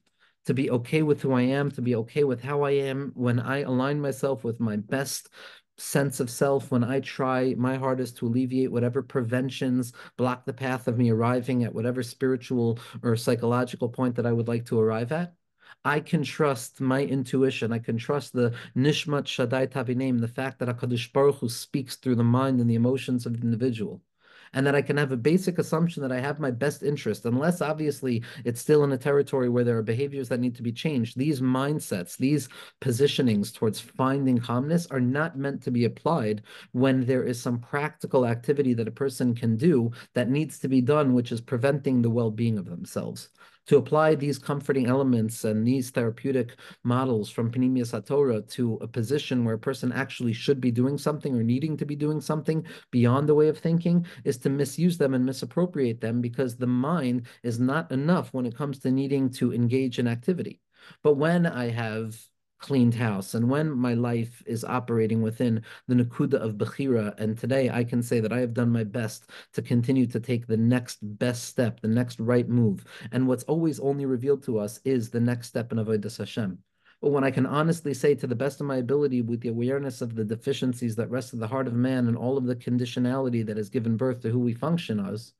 to 0.45 0.53
be 0.53 0.69
okay 0.69 1.01
with 1.01 1.21
who 1.21 1.31
I 1.31 1.43
am, 1.43 1.71
to 1.71 1.81
be 1.81 1.95
okay 1.95 2.25
with 2.25 2.41
how 2.41 2.63
I 2.63 2.71
am 2.71 3.11
when 3.15 3.39
I 3.39 3.61
align 3.61 4.01
myself 4.01 4.43
with 4.43 4.59
my 4.59 4.75
best 4.75 5.29
sense 5.79 6.19
of 6.19 6.29
self 6.29 6.71
when 6.71 6.83
I 6.83 6.99
try 6.99 7.55
my 7.57 7.77
hardest 7.77 8.17
to 8.17 8.27
alleviate 8.27 8.71
whatever 8.71 9.01
preventions 9.01 9.93
block 10.17 10.45
the 10.45 10.53
path 10.53 10.87
of 10.87 10.97
me 10.97 11.09
arriving 11.09 11.63
at 11.63 11.73
whatever 11.73 12.03
spiritual 12.03 12.79
or 13.03 13.15
psychological 13.15 13.89
point 13.89 14.15
that 14.15 14.25
I 14.25 14.31
would 14.31 14.47
like 14.47 14.65
to 14.67 14.79
arrive 14.79 15.11
at. 15.11 15.33
I 15.85 16.01
can 16.01 16.23
trust 16.23 16.81
my 16.81 17.03
intuition. 17.03 17.71
I 17.71 17.79
can 17.79 17.97
trust 17.97 18.33
the 18.33 18.53
Nishmat 18.75 19.27
Shaddai 19.27 19.67
Tavinim, 19.67 20.19
the 20.19 20.27
fact 20.27 20.59
that 20.59 20.67
HaKadosh 20.67 21.13
Baruch 21.13 21.37
Hu 21.37 21.49
speaks 21.49 21.95
through 21.95 22.15
the 22.15 22.23
mind 22.23 22.59
and 22.59 22.69
the 22.69 22.75
emotions 22.75 23.25
of 23.25 23.33
the 23.33 23.41
individual 23.41 24.01
and 24.53 24.65
that 24.65 24.75
I 24.75 24.81
can 24.81 24.97
have 24.97 25.11
a 25.11 25.17
basic 25.17 25.59
assumption 25.59 26.01
that 26.03 26.11
I 26.11 26.19
have 26.19 26.39
my 26.39 26.51
best 26.51 26.83
interest, 26.83 27.25
unless 27.25 27.61
obviously 27.61 28.23
it's 28.45 28.61
still 28.61 28.83
in 28.83 28.91
a 28.91 28.97
territory 28.97 29.49
where 29.49 29.63
there 29.63 29.77
are 29.77 29.83
behaviors 29.83 30.29
that 30.29 30.39
need 30.39 30.55
to 30.55 30.63
be 30.63 30.71
changed. 30.71 31.17
These 31.17 31.41
mindsets, 31.41 32.17
these 32.17 32.49
positionings 32.81 33.53
towards 33.53 33.79
finding 33.79 34.39
calmness 34.39 34.87
are 34.87 34.99
not 34.99 35.37
meant 35.37 35.61
to 35.63 35.71
be 35.71 35.85
applied 35.85 36.43
when 36.71 37.05
there 37.05 37.23
is 37.23 37.41
some 37.41 37.59
practical 37.59 38.25
activity 38.25 38.73
that 38.73 38.87
a 38.87 38.91
person 38.91 39.35
can 39.35 39.57
do 39.57 39.91
that 40.13 40.29
needs 40.29 40.59
to 40.59 40.67
be 40.67 40.81
done, 40.81 41.13
which 41.13 41.31
is 41.31 41.41
preventing 41.41 42.01
the 42.01 42.09
well 42.09 42.31
being 42.31 42.57
of 42.57 42.65
themselves. 42.65 43.29
To 43.67 43.77
apply 43.77 44.15
these 44.15 44.39
comforting 44.39 44.87
elements 44.87 45.43
and 45.43 45.65
these 45.65 45.89
therapeutic 45.91 46.55
models 46.83 47.29
from 47.29 47.51
Panemius 47.51 47.93
HaTorah 47.93 48.49
to 48.51 48.75
a 48.81 48.87
position 48.87 49.45
where 49.45 49.55
a 49.55 49.59
person 49.59 49.91
actually 49.91 50.33
should 50.33 50.59
be 50.59 50.71
doing 50.71 50.97
something 50.97 51.35
or 51.35 51.43
needing 51.43 51.77
to 51.77 51.85
be 51.85 51.95
doing 51.95 52.21
something 52.21 52.65
beyond 52.91 53.29
the 53.29 53.35
way 53.35 53.47
of 53.47 53.57
thinking 53.57 54.05
is 54.23 54.37
to 54.37 54.49
misuse 54.49 54.97
them 54.97 55.13
and 55.13 55.25
misappropriate 55.25 56.01
them 56.01 56.21
because 56.21 56.55
the 56.55 56.67
mind 56.67 57.27
is 57.43 57.59
not 57.59 57.91
enough 57.91 58.33
when 58.33 58.45
it 58.45 58.55
comes 58.55 58.79
to 58.79 58.91
needing 58.91 59.29
to 59.29 59.53
engage 59.53 59.99
in 59.99 60.07
activity. 60.07 60.61
But 61.03 61.15
when 61.15 61.45
I 61.45 61.69
have 61.69 62.17
cleaned 62.59 62.93
house. 62.93 63.33
And 63.33 63.49
when 63.49 63.71
my 63.71 63.93
life 63.93 64.43
is 64.45 64.63
operating 64.63 65.21
within 65.21 65.63
the 65.87 65.95
Nakuda 65.95 66.35
of 66.35 66.55
Bechira, 66.55 67.17
and 67.19 67.37
today 67.37 67.69
I 67.69 67.83
can 67.83 68.03
say 68.03 68.19
that 68.19 68.33
I 68.33 68.39
have 68.39 68.53
done 68.53 68.71
my 68.71 68.83
best 68.83 69.29
to 69.53 69.61
continue 69.61 70.05
to 70.07 70.19
take 70.19 70.45
the 70.45 70.57
next 70.57 70.99
best 71.01 71.45
step, 71.45 71.79
the 71.79 71.87
next 71.87 72.19
right 72.19 72.47
move. 72.47 72.85
And 73.11 73.27
what's 73.27 73.43
always 73.45 73.79
only 73.79 74.05
revealed 74.05 74.43
to 74.43 74.59
us 74.59 74.79
is 74.85 75.09
the 75.09 75.19
next 75.19 75.47
step 75.47 75.71
in 75.71 75.79
Avodah 75.79 76.15
Hashem. 76.15 76.59
But 77.01 77.11
when 77.11 77.23
I 77.23 77.31
can 77.31 77.45
honestly 77.45 77.93
say 77.93 78.13
to 78.15 78.27
the 78.27 78.35
best 78.35 78.59
of 78.59 78.67
my 78.67 78.77
ability, 78.77 79.21
with 79.21 79.39
the 79.39 79.49
awareness 79.49 80.01
of 80.01 80.15
the 80.15 80.25
deficiencies 80.25 80.97
that 80.97 81.09
rest 81.09 81.33
in 81.33 81.39
the 81.39 81.47
heart 81.47 81.67
of 81.67 81.73
man 81.73 82.07
and 82.07 82.17
all 82.17 82.37
of 82.37 82.45
the 82.45 82.55
conditionality 82.55 83.45
that 83.45 83.55
has 83.55 83.69
given 83.69 83.95
birth 83.95 84.21
to 84.21 84.29
who 84.29 84.39
we 84.39 84.53
function 84.53 84.99
as, 84.99 85.33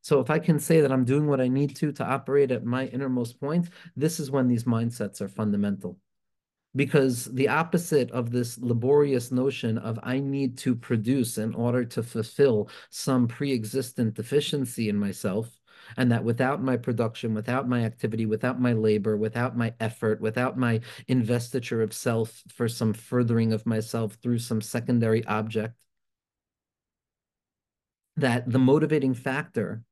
so 0.00 0.20
if 0.20 0.30
I 0.30 0.38
can 0.38 0.58
say 0.58 0.80
that 0.80 0.92
I'm 0.92 1.04
doing 1.04 1.26
what 1.26 1.40
I 1.40 1.48
need 1.48 1.76
to 1.76 1.92
to 1.92 2.04
operate 2.04 2.50
at 2.50 2.64
my 2.64 2.86
innermost 2.86 3.40
point, 3.40 3.68
this 3.96 4.20
is 4.20 4.30
when 4.30 4.48
these 4.48 4.64
mindsets 4.64 5.20
are 5.20 5.28
fundamental 5.28 5.98
because 6.76 7.26
the 7.26 7.48
opposite 7.48 8.10
of 8.10 8.30
this 8.30 8.58
laborious 8.58 9.30
notion 9.30 9.78
of 9.78 9.98
I 10.02 10.18
need 10.18 10.58
to 10.58 10.74
produce 10.74 11.38
in 11.38 11.54
order 11.54 11.84
to 11.84 12.02
fulfill 12.02 12.68
some 12.90 13.28
pre-existent 13.28 14.14
deficiency 14.14 14.88
in 14.88 14.96
myself, 14.96 15.58
and 15.96 16.10
that 16.10 16.24
without 16.24 16.62
my 16.62 16.76
production, 16.76 17.34
without 17.34 17.68
my 17.68 17.84
activity, 17.84 18.26
without 18.26 18.60
my 18.60 18.72
labor, 18.72 19.16
without 19.16 19.56
my 19.56 19.72
effort, 19.80 20.20
without 20.20 20.58
my 20.58 20.80
investiture 21.08 21.82
of 21.82 21.92
self 21.92 22.42
for 22.48 22.68
some 22.68 22.92
furthering 22.92 23.52
of 23.52 23.66
myself 23.66 24.14
through 24.14 24.38
some 24.38 24.60
secondary 24.60 25.24
object, 25.26 25.74
that 28.16 28.50
the 28.50 28.58
motivating 28.58 29.14
factor 29.14 29.82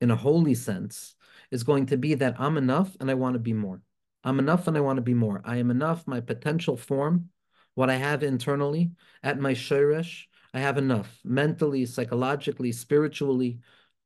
in 0.00 0.10
a 0.10 0.16
holy 0.16 0.54
sense 0.54 1.14
is 1.50 1.62
going 1.62 1.86
to 1.86 1.96
be 1.96 2.14
that 2.14 2.40
I'm 2.40 2.56
enough 2.56 2.96
and 3.00 3.10
I 3.10 3.14
want 3.14 3.34
to 3.34 3.38
be 3.38 3.52
more. 3.52 3.80
I'm 4.24 4.38
enough 4.38 4.68
and 4.68 4.76
I 4.76 4.80
want 4.80 4.96
to 4.96 5.02
be 5.02 5.14
more. 5.14 5.42
I 5.44 5.56
am 5.56 5.70
enough, 5.70 6.06
my 6.06 6.20
potential 6.20 6.76
form, 6.76 7.30
what 7.74 7.90
I 7.90 7.96
have 7.96 8.22
internally 8.22 8.92
at 9.22 9.38
my 9.38 9.52
shirish, 9.52 10.24
I 10.54 10.60
have 10.60 10.78
enough 10.78 11.20
mentally, 11.24 11.86
psychologically, 11.86 12.72
spiritually, 12.72 13.60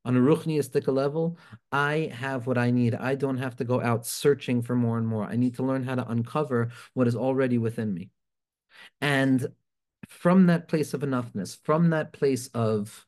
on 0.06 0.16
a 0.16 0.20
ruchniistic 0.20 0.86
level, 0.86 1.36
I 1.72 2.12
have 2.14 2.46
what 2.46 2.56
I 2.56 2.70
need. 2.70 2.94
I 2.94 3.16
don't 3.16 3.38
have 3.38 3.56
to 3.56 3.64
go 3.64 3.80
out 3.80 4.06
searching 4.06 4.62
for 4.62 4.76
more 4.76 4.98
and 4.98 5.06
more. 5.06 5.24
I 5.24 5.34
need 5.34 5.56
to 5.56 5.64
learn 5.64 5.82
how 5.82 5.96
to 5.96 6.08
uncover 6.08 6.70
what 6.94 7.08
is 7.08 7.16
already 7.16 7.58
within 7.58 7.92
me. 7.92 8.10
And 9.00 9.48
from 10.08 10.46
that 10.46 10.68
place 10.68 10.94
of 10.94 11.00
enoughness, 11.00 11.58
from 11.64 11.90
that 11.90 12.12
place 12.12 12.46
of 12.48 13.05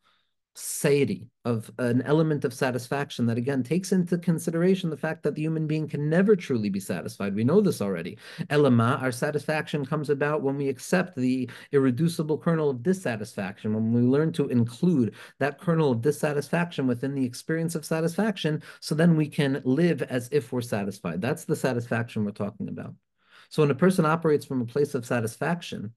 satiety, 0.58 1.28
of 1.44 1.70
an 1.78 2.02
element 2.02 2.44
of 2.44 2.52
satisfaction 2.52 3.26
that 3.26 3.38
again 3.38 3.62
takes 3.62 3.92
into 3.92 4.18
consideration 4.18 4.90
the 4.90 4.96
fact 4.96 5.22
that 5.22 5.34
the 5.34 5.42
human 5.42 5.66
being 5.66 5.88
can 5.88 6.10
never 6.10 6.34
truly 6.34 6.68
be 6.68 6.80
satisfied. 6.80 7.34
We 7.34 7.44
know 7.44 7.60
this 7.60 7.80
already. 7.80 8.18
Elama, 8.50 9.00
our 9.00 9.12
satisfaction 9.12 9.86
comes 9.86 10.10
about 10.10 10.42
when 10.42 10.56
we 10.56 10.68
accept 10.68 11.16
the 11.16 11.48
irreducible 11.72 12.38
kernel 12.38 12.70
of 12.70 12.82
dissatisfaction, 12.82 13.72
when 13.72 13.92
we 13.92 14.00
learn 14.00 14.32
to 14.32 14.48
include 14.48 15.14
that 15.38 15.60
kernel 15.60 15.92
of 15.92 16.02
dissatisfaction 16.02 16.86
within 16.86 17.14
the 17.14 17.24
experience 17.24 17.74
of 17.74 17.84
satisfaction, 17.84 18.62
so 18.80 18.94
then 18.94 19.16
we 19.16 19.28
can 19.28 19.62
live 19.64 20.02
as 20.02 20.28
if 20.32 20.52
we're 20.52 20.60
satisfied. 20.60 21.20
That's 21.20 21.44
the 21.44 21.56
satisfaction 21.56 22.24
we're 22.24 22.32
talking 22.32 22.68
about. 22.68 22.94
So 23.48 23.62
when 23.62 23.70
a 23.70 23.74
person 23.74 24.04
operates 24.04 24.44
from 24.44 24.60
a 24.60 24.66
place 24.66 24.94
of 24.94 25.06
satisfaction, 25.06 25.94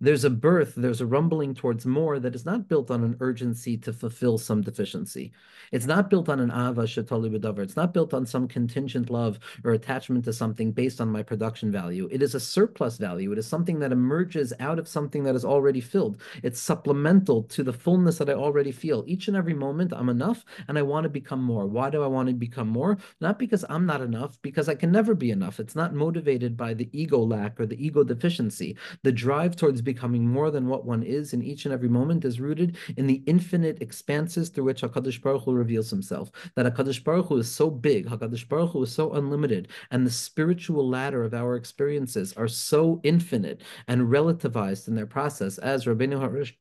there's 0.00 0.24
a 0.24 0.30
birth, 0.30 0.74
there's 0.76 1.00
a 1.00 1.06
rumbling 1.06 1.54
towards 1.54 1.84
more 1.84 2.20
that 2.20 2.34
is 2.34 2.46
not 2.46 2.68
built 2.68 2.90
on 2.90 3.02
an 3.02 3.16
urgency 3.20 3.76
to 3.78 3.92
fulfill 3.92 4.38
some 4.38 4.62
deficiency. 4.62 5.32
It's 5.72 5.86
not 5.86 6.08
built 6.08 6.28
on 6.28 6.38
an 6.38 6.50
ava 6.50 6.82
shetali 6.82 7.36
b'davar. 7.36 7.60
It's 7.60 7.76
not 7.76 7.92
built 7.92 8.14
on 8.14 8.24
some 8.24 8.46
contingent 8.46 9.10
love 9.10 9.40
or 9.64 9.72
attachment 9.72 10.24
to 10.26 10.32
something 10.32 10.70
based 10.70 11.00
on 11.00 11.08
my 11.08 11.22
production 11.22 11.72
value. 11.72 12.08
It 12.12 12.22
is 12.22 12.34
a 12.36 12.40
surplus 12.40 12.96
value. 12.96 13.32
It 13.32 13.38
is 13.38 13.46
something 13.46 13.80
that 13.80 13.90
emerges 13.90 14.52
out 14.60 14.78
of 14.78 14.86
something 14.86 15.24
that 15.24 15.34
is 15.34 15.44
already 15.44 15.80
filled. 15.80 16.20
It's 16.44 16.60
supplemental 16.60 17.42
to 17.44 17.64
the 17.64 17.72
fullness 17.72 18.18
that 18.18 18.30
I 18.30 18.34
already 18.34 18.72
feel. 18.72 19.02
Each 19.06 19.26
and 19.26 19.36
every 19.36 19.54
moment, 19.54 19.92
I'm 19.92 20.08
enough 20.08 20.44
and 20.68 20.78
I 20.78 20.82
want 20.82 21.04
to 21.04 21.10
become 21.10 21.42
more. 21.42 21.66
Why 21.66 21.90
do 21.90 22.04
I 22.04 22.06
want 22.06 22.28
to 22.28 22.34
become 22.34 22.68
more? 22.68 22.98
Not 23.20 23.38
because 23.38 23.64
I'm 23.68 23.84
not 23.84 24.00
enough, 24.00 24.40
because 24.42 24.68
I 24.68 24.76
can 24.76 24.92
never 24.92 25.14
be 25.14 25.32
enough. 25.32 25.58
It's 25.58 25.76
not 25.76 25.92
motivated 25.92 26.56
by 26.56 26.72
the 26.74 26.88
ego 26.92 27.18
lack 27.18 27.58
or 27.60 27.66
the 27.66 27.84
ego 27.84 28.04
deficiency. 28.04 28.76
The 29.02 29.12
drive 29.12 29.56
towards 29.56 29.82
becoming 29.92 30.26
more 30.26 30.50
than 30.50 30.68
what 30.68 30.84
one 30.84 31.02
is 31.02 31.32
in 31.32 31.42
each 31.42 31.64
and 31.64 31.72
every 31.72 31.88
moment 31.88 32.26
is 32.26 32.40
rooted 32.40 32.76
in 32.98 33.06
the 33.06 33.22
infinite 33.24 33.80
expanses 33.80 34.50
through 34.50 34.64
which 34.64 34.82
HaKadosh 34.82 35.22
Baruch 35.22 35.44
Hu 35.44 35.52
reveals 35.54 35.88
himself. 35.88 36.30
That 36.56 36.66
HaKadosh 36.66 37.02
Baruch 37.02 37.28
Hu 37.28 37.38
is 37.38 37.50
so 37.50 37.70
big, 37.70 38.06
HaKadosh 38.06 38.46
Baruch 38.46 38.72
Hu 38.72 38.82
is 38.82 38.92
so 38.92 39.12
unlimited, 39.14 39.68
and 39.90 40.06
the 40.06 40.10
spiritual 40.10 40.86
ladder 40.86 41.24
of 41.24 41.32
our 41.32 41.56
experiences 41.56 42.34
are 42.34 42.48
so 42.48 43.00
infinite 43.02 43.62
and 43.86 44.02
relativized 44.02 44.88
in 44.88 44.94
their 44.94 45.06
process, 45.06 45.56
as 45.56 45.86
Rabbeinu 45.86 46.20
Harish 46.20 46.54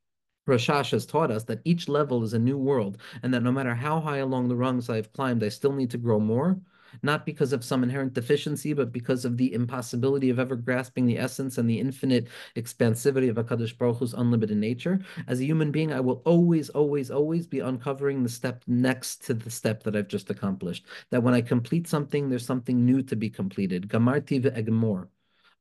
Rashash 0.48 0.92
has 0.92 1.06
taught 1.06 1.30
us 1.30 1.44
that 1.44 1.60
each 1.66 1.90
level 1.90 2.24
is 2.24 2.34
a 2.34 2.40
new 2.40 2.58
world, 2.58 2.98
and 3.24 3.34
that 3.34 3.44
no 3.44 3.52
matter 3.52 3.76
how 3.76 4.00
high 4.00 4.20
along 4.20 4.48
the 4.48 4.56
rungs 4.56 4.90
I've 4.90 5.12
climbed, 5.12 5.44
I 5.44 5.50
still 5.50 5.74
need 5.74 5.92
to 5.92 5.98
grow 5.98 6.20
more 6.20 6.58
not 7.04 7.26
because 7.26 7.54
of 7.54 7.64
some 7.64 7.84
inherent 7.84 8.14
deficiency, 8.14 8.74
but 8.74 8.92
because 8.92 9.26
of 9.26 9.38
the 9.38 9.54
impossibility 9.54 10.30
of 10.30 10.40
ever 10.40 10.56
grasping 10.56 11.06
the 11.06 11.18
essence 11.18 11.58
and 11.58 11.70
the 11.70 11.80
infinite 11.80 12.28
expansivity 12.56 13.30
of 13.30 13.38
HaKadosh 13.38 13.78
Baruch 13.78 13.98
Hu's 13.98 14.14
unlimited 14.14 14.58
nature. 14.58 15.00
As 15.28 15.40
a 15.40 15.46
human 15.46 15.72
being, 15.72 15.94
I 15.94 16.00
will 16.00 16.22
always, 16.26 16.70
always, 16.70 17.12
always 17.12 17.48
be 17.48 17.60
uncovering 17.60 18.24
the 18.24 18.30
step 18.30 18.64
next 18.68 19.26
to 19.26 19.34
the 19.34 19.50
step 19.50 19.84
that 19.84 19.96
I've 19.96 20.08
just 20.08 20.30
accomplished. 20.30 20.86
That 21.12 21.24
when 21.24 21.34
I 21.34 21.42
complete 21.42 21.88
something, 21.88 22.30
there's 22.30 22.46
something 22.46 22.86
new 22.86 23.02
to 23.04 23.16
be 23.16 23.30
completed. 23.30 23.88
Gamarti 23.88 24.42
ve'egmor. 24.42 25.08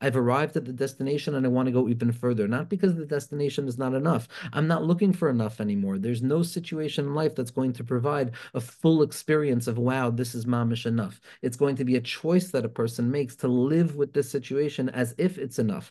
I've 0.01 0.17
arrived 0.17 0.57
at 0.57 0.65
the 0.65 0.73
destination 0.73 1.35
and 1.35 1.47
I 1.47 1.49
want 1.49 1.67
to 1.67 1.73
go 1.73 1.89
even 1.89 2.13
further. 2.13 2.47
Not 2.47 2.69
because 2.69 2.95
the 2.95 3.07
destination 3.07 3.67
is 3.67 3.79
not 3.79 3.95
enough. 3.95 4.29
I'm 4.53 4.67
not 4.67 4.85
looking 4.85 5.13
for 5.13 5.31
enough 5.31 5.61
anymore. 5.61 5.99
There's 5.99 6.23
no 6.23 6.43
situation 6.43 7.07
in 7.07 7.15
life 7.15 7.35
that's 7.35 7.51
going 7.51 7.73
to 7.75 7.85
provide 7.85 8.33
a 8.55 8.61
full 8.61 9.03
experience 9.03 9.67
of, 9.67 9.79
wow, 9.79 10.11
this 10.11 10.35
is 10.35 10.45
mamish 10.45 10.87
enough. 10.87 11.21
It's 11.43 11.57
going 11.57 11.77
to 11.77 11.85
be 11.85 11.97
a 11.97 12.01
choice 12.01 12.51
that 12.51 12.65
a 12.65 12.69
person 12.69 13.11
makes 13.11 13.37
to 13.37 13.49
live 13.49 13.97
with 13.97 14.13
this 14.13 14.31
situation 14.31 14.91
as 14.91 15.15
if 15.19 15.39
it's 15.39 15.59
enough. 15.59 15.91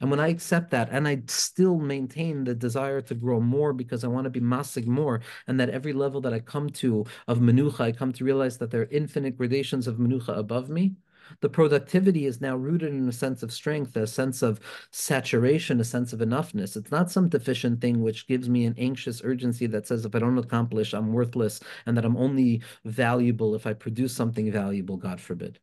And 0.00 0.10
when 0.10 0.20
I 0.20 0.28
accept 0.28 0.70
that 0.70 0.88
and 0.90 1.06
I 1.08 1.22
still 1.26 1.78
maintain 1.78 2.44
the 2.44 2.54
desire 2.54 3.00
to 3.02 3.14
grow 3.14 3.40
more 3.40 3.72
because 3.72 4.04
I 4.04 4.08
want 4.08 4.24
to 4.24 4.30
be 4.30 4.40
masig 4.40 4.86
more, 4.86 5.20
and 5.46 5.58
that 5.60 5.70
every 5.70 5.92
level 5.92 6.20
that 6.22 6.34
I 6.34 6.40
come 6.40 6.68
to 6.70 7.04
of 7.26 7.38
menucha, 7.38 7.80
I 7.80 7.92
come 7.92 8.12
to 8.12 8.24
realize 8.24 8.58
that 8.58 8.70
there 8.70 8.82
are 8.82 8.88
infinite 8.90 9.36
gradations 9.36 9.86
of 9.86 9.96
menucha 9.96 10.36
above 10.36 10.68
me, 10.68 10.96
the 11.40 11.48
productivity 11.48 12.26
is 12.26 12.40
now 12.40 12.56
rooted 12.56 12.92
in 12.92 13.08
a 13.08 13.12
sense 13.12 13.42
of 13.42 13.52
strength, 13.52 13.96
a 13.96 14.06
sense 14.06 14.42
of 14.42 14.60
saturation, 14.90 15.80
a 15.80 15.84
sense 15.84 16.12
of 16.12 16.20
enoughness. 16.20 16.76
It's 16.76 16.90
not 16.90 17.10
some 17.10 17.28
deficient 17.28 17.80
thing 17.80 18.00
which 18.02 18.26
gives 18.26 18.48
me 18.48 18.64
an 18.64 18.74
anxious 18.78 19.20
urgency 19.24 19.66
that 19.66 19.86
says 19.86 20.04
if 20.04 20.14
I 20.14 20.18
don't 20.20 20.38
accomplish, 20.38 20.94
I'm 20.94 21.12
worthless, 21.12 21.60
and 21.86 21.96
that 21.96 22.04
I'm 22.04 22.16
only 22.16 22.62
valuable 22.84 23.54
if 23.54 23.66
I 23.66 23.72
produce 23.72 24.14
something 24.14 24.50
valuable, 24.50 24.96
God 24.96 25.20
forbid 25.20 25.58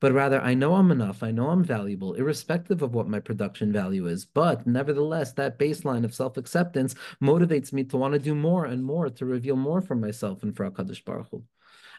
but 0.00 0.12
rather 0.12 0.40
I 0.40 0.54
know 0.54 0.74
I'm 0.74 0.90
enough, 0.90 1.22
I 1.22 1.30
know 1.30 1.48
I'm 1.48 1.64
valuable, 1.64 2.14
irrespective 2.14 2.82
of 2.82 2.94
what 2.94 3.08
my 3.08 3.20
production 3.20 3.72
value 3.72 4.06
is. 4.06 4.24
But 4.24 4.66
nevertheless, 4.66 5.32
that 5.34 5.58
baseline 5.58 6.04
of 6.04 6.14
self 6.14 6.36
acceptance 6.36 6.94
motivates 7.22 7.72
me 7.72 7.84
to 7.84 7.96
want 7.96 8.14
to 8.14 8.18
do 8.18 8.34
more 8.34 8.64
and 8.64 8.84
more 8.84 9.10
to 9.10 9.26
reveal 9.26 9.56
more 9.56 9.80
for 9.80 9.94
myself 9.94 10.42
and 10.42 10.56
for 10.56 10.70
HaKadosh 10.70 11.04
Baruch 11.04 11.28
Hu. 11.30 11.42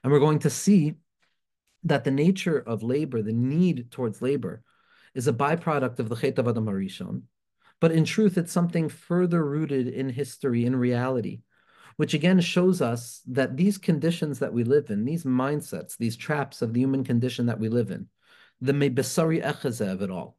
And 0.04 0.12
we're 0.12 0.20
going 0.20 0.40
to 0.40 0.50
see 0.50 0.96
that 1.84 2.04
the 2.04 2.12
nature 2.12 2.60
of 2.60 2.84
labor, 2.84 3.22
the 3.22 3.34
need 3.34 3.92
towards 3.92 4.22
labor, 4.22 4.64
is 5.14 5.28
a 5.28 5.34
byproduct 5.34 6.00
of 6.00 6.10
the 6.10 6.16
Chet 6.16 6.40
of 6.40 6.48
Adam. 6.48 7.24
But 7.82 7.92
in 7.92 8.04
truth, 8.04 8.38
it's 8.38 8.52
something 8.52 8.90
further 8.90 9.44
rooted 9.44 9.88
in 9.88 10.10
history, 10.10 10.66
in 10.66 10.76
reality 10.76 11.42
which 12.00 12.14
again 12.14 12.40
shows 12.40 12.82
us 12.82 13.22
that 13.28 13.58
these 13.58 13.78
conditions 13.78 14.40
that 14.40 14.54
we 14.54 14.64
live 14.64 14.90
in, 14.90 15.04
these 15.04 15.26
mindsets, 15.26 15.98
these 15.98 16.16
traps 16.16 16.62
of 16.62 16.72
the 16.72 16.80
human 16.80 17.04
condition 17.04 17.48
that 17.48 17.60
we 17.60 17.68
live 17.68 17.92
in, 17.92 18.08
the 18.62 18.72
mebesari 18.72 19.44
echeze 19.44 19.86
of 19.86 20.02
it 20.02 20.10
all, 20.10 20.38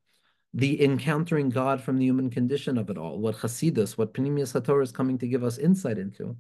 the 0.55 0.83
encountering 0.83 1.51
God 1.51 1.83
from 1.83 1.99
the 1.99 2.07
human 2.07 2.31
condition 2.31 2.79
of 2.79 2.88
it 2.88 2.96
all, 2.96 3.18
what 3.18 3.37
Hasidus, 3.37 3.99
what 3.99 4.14
Panemius 4.14 4.59
HaTorah 4.59 4.85
is 4.85 4.90
coming 4.90 5.18
to 5.18 5.29
give 5.29 5.44
us 5.44 5.59
insight 5.59 5.99
into, 5.99 6.35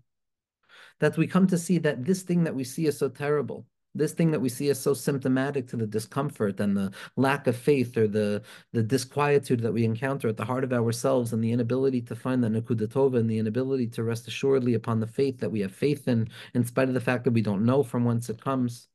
that 1.00 1.18
we 1.18 1.26
come 1.26 1.46
to 1.48 1.58
see 1.58 1.76
that 1.76 2.02
this 2.02 2.22
thing 2.22 2.44
that 2.44 2.54
we 2.54 2.64
see 2.64 2.86
is 2.86 2.96
so 2.96 3.10
terrible, 3.10 3.66
This 3.94 4.12
thing 4.12 4.30
that 4.30 4.40
we 4.40 4.48
see 4.48 4.68
is 4.68 4.78
so 4.78 4.94
symptomatic 4.94 5.66
to 5.68 5.76
the 5.76 5.86
discomfort 5.86 6.60
and 6.60 6.76
the 6.76 6.92
lack 7.16 7.48
of 7.48 7.56
faith 7.56 7.96
or 7.96 8.06
the, 8.06 8.42
the 8.72 8.84
disquietude 8.84 9.60
that 9.62 9.72
we 9.72 9.84
encounter 9.84 10.28
at 10.28 10.36
the 10.36 10.44
heart 10.44 10.62
of 10.62 10.72
ourselves 10.72 11.32
and 11.32 11.42
the 11.42 11.50
inability 11.50 12.00
to 12.02 12.14
find 12.14 12.44
that 12.44 12.52
Nakudatova 12.52 13.18
and 13.18 13.28
the 13.28 13.38
inability 13.38 13.88
to 13.88 14.04
rest 14.04 14.28
assuredly 14.28 14.74
upon 14.74 15.00
the 15.00 15.08
faith 15.08 15.40
that 15.40 15.50
we 15.50 15.60
have 15.60 15.72
faith 15.72 16.06
in, 16.06 16.28
in 16.54 16.64
spite 16.64 16.86
of 16.86 16.94
the 16.94 17.00
fact 17.00 17.24
that 17.24 17.32
we 17.32 17.42
don't 17.42 17.64
know 17.64 17.82
from 17.82 18.04
whence 18.04 18.30
it 18.30 18.40
comes. 18.40 18.86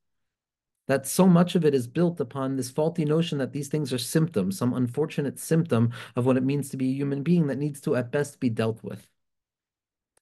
That 0.88 1.06
so 1.06 1.26
much 1.26 1.56
of 1.56 1.64
it 1.64 1.74
is 1.74 1.86
built 1.86 2.18
upon 2.20 2.56
this 2.56 2.70
faulty 2.70 3.04
notion 3.04 3.36
that 3.38 3.52
these 3.52 3.68
things 3.68 3.92
are 3.92 3.98
symptoms, 3.98 4.56
some 4.56 4.72
unfortunate 4.72 5.38
symptom 5.38 5.92
of 6.14 6.24
what 6.24 6.36
it 6.36 6.44
means 6.44 6.70
to 6.70 6.76
be 6.76 6.90
a 6.90 6.94
human 6.94 7.22
being 7.22 7.48
that 7.48 7.58
needs 7.58 7.80
to 7.82 7.96
at 7.96 8.12
best 8.12 8.40
be 8.40 8.48
dealt 8.48 8.82
with. 8.82 9.08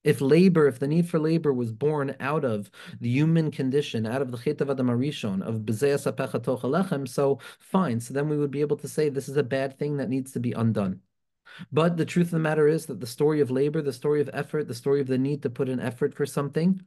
If 0.04 0.20
labor, 0.20 0.68
if 0.68 0.78
the 0.78 0.86
need 0.86 1.08
for 1.08 1.18
labor 1.18 1.52
was 1.52 1.72
born 1.72 2.14
out 2.20 2.44
of 2.44 2.70
the 3.00 3.08
human 3.08 3.50
condition, 3.50 4.06
out 4.06 4.20
of 4.20 4.30
the 4.30 4.36
Chet 4.36 4.60
of 4.60 4.68
Adam 4.68 4.88
Arishon, 4.88 5.42
of 5.42 5.60
Bezeas 5.60 6.06
Alechem, 6.06 7.08
so 7.08 7.40
fine. 7.58 8.00
So 8.00 8.12
then 8.12 8.28
we 8.28 8.36
would 8.36 8.50
be 8.50 8.60
able 8.60 8.76
to 8.76 8.88
say 8.88 9.08
this 9.08 9.30
is 9.30 9.38
a 9.38 9.42
bad 9.42 9.78
thing 9.78 9.96
that 9.96 10.10
needs 10.10 10.32
to 10.32 10.40
be 10.40 10.52
undone. 10.52 11.00
But 11.72 11.96
the 11.96 12.04
truth 12.04 12.26
of 12.26 12.32
the 12.32 12.38
matter 12.38 12.68
is 12.68 12.86
that 12.86 13.00
the 13.00 13.06
story 13.06 13.40
of 13.40 13.50
labor, 13.50 13.80
the 13.80 13.92
story 13.92 14.20
of 14.20 14.28
effort, 14.32 14.68
the 14.68 14.74
story 14.74 15.00
of 15.00 15.06
the 15.06 15.18
need 15.18 15.42
to 15.42 15.50
put 15.50 15.68
in 15.68 15.80
effort 15.80 16.14
for 16.14 16.26
something 16.26 16.80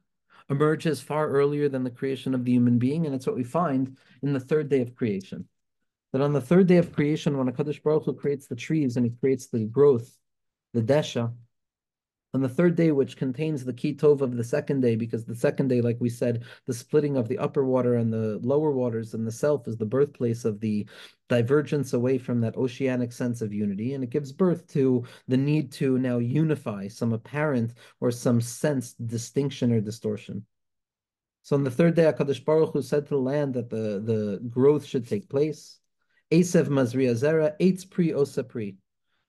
emerges 0.49 1.01
far 1.01 1.29
earlier 1.29 1.69
than 1.69 1.83
the 1.83 1.89
creation 1.89 2.33
of 2.33 2.45
the 2.45 2.51
human 2.51 2.77
being. 2.77 3.05
And 3.05 3.15
it's 3.15 3.25
what 3.25 3.35
we 3.35 3.43
find 3.43 3.97
in 4.21 4.33
the 4.33 4.39
third 4.39 4.69
day 4.69 4.81
of 4.81 4.95
creation. 4.95 5.47
That 6.13 6.21
on 6.21 6.33
the 6.33 6.41
third 6.41 6.67
day 6.67 6.77
of 6.77 6.93
creation, 6.93 7.37
when 7.37 7.51
HaKadosh 7.51 7.81
Baruch 7.83 8.05
Hu 8.05 8.13
creates 8.13 8.47
the 8.47 8.55
trees 8.55 8.95
and 8.95 9.05
he 9.05 9.11
creates 9.19 9.47
the 9.47 9.65
growth, 9.65 10.15
the 10.73 10.81
desha, 10.81 11.33
on 12.37 12.43
the 12.43 12.47
third 12.47 12.75
day, 12.75 12.91
which 12.91 13.17
contains 13.17 13.65
the 13.65 13.73
kitov 13.73 14.21
of 14.21 14.37
the 14.37 14.43
second 14.43 14.81
day, 14.81 14.95
because 14.95 15.25
the 15.25 15.33
second 15.33 15.69
day, 15.69 15.81
like 15.81 15.97
we 15.99 16.07
said, 16.07 16.43
the 16.67 16.73
splitting 16.73 17.17
of 17.17 17.27
the 17.27 17.39
upper 17.39 17.65
water 17.65 17.95
and 17.95 18.13
the 18.13 18.39
lower 18.43 18.69
waters 18.69 19.15
and 19.15 19.25
the 19.25 19.31
self 19.31 19.67
is 19.67 19.75
the 19.75 19.87
birthplace 19.87 20.45
of 20.45 20.59
the 20.59 20.87
divergence 21.29 21.93
away 21.93 22.19
from 22.19 22.39
that 22.39 22.55
oceanic 22.55 23.11
sense 23.11 23.41
of 23.41 23.51
unity, 23.51 23.95
and 23.95 24.03
it 24.03 24.11
gives 24.11 24.31
birth 24.31 24.67
to 24.67 25.03
the 25.27 25.35
need 25.35 25.71
to 25.71 25.97
now 25.97 26.19
unify 26.19 26.87
some 26.87 27.11
apparent 27.11 27.73
or 28.01 28.11
some 28.11 28.39
sense 28.39 28.93
distinction 28.93 29.71
or 29.71 29.81
distortion. 29.81 30.45
So 31.41 31.55
on 31.55 31.63
the 31.63 31.71
third 31.71 31.95
day, 31.95 32.03
Hakadosh 32.03 32.45
Baruch 32.45 32.73
Hu 32.73 32.83
said 32.83 33.07
to 33.07 33.15
the 33.15 33.19
land 33.19 33.55
that 33.55 33.71
the, 33.71 33.99
the 33.99 34.47
growth 34.47 34.85
should 34.85 35.07
take 35.07 35.27
place. 35.27 35.79
Esev 36.31 36.67
Mazria 36.67 37.13
Zera, 37.13 37.53
Eitz 37.59 37.89
Pri 37.89 38.13
Osa 38.13 38.43
Pri, 38.43 38.75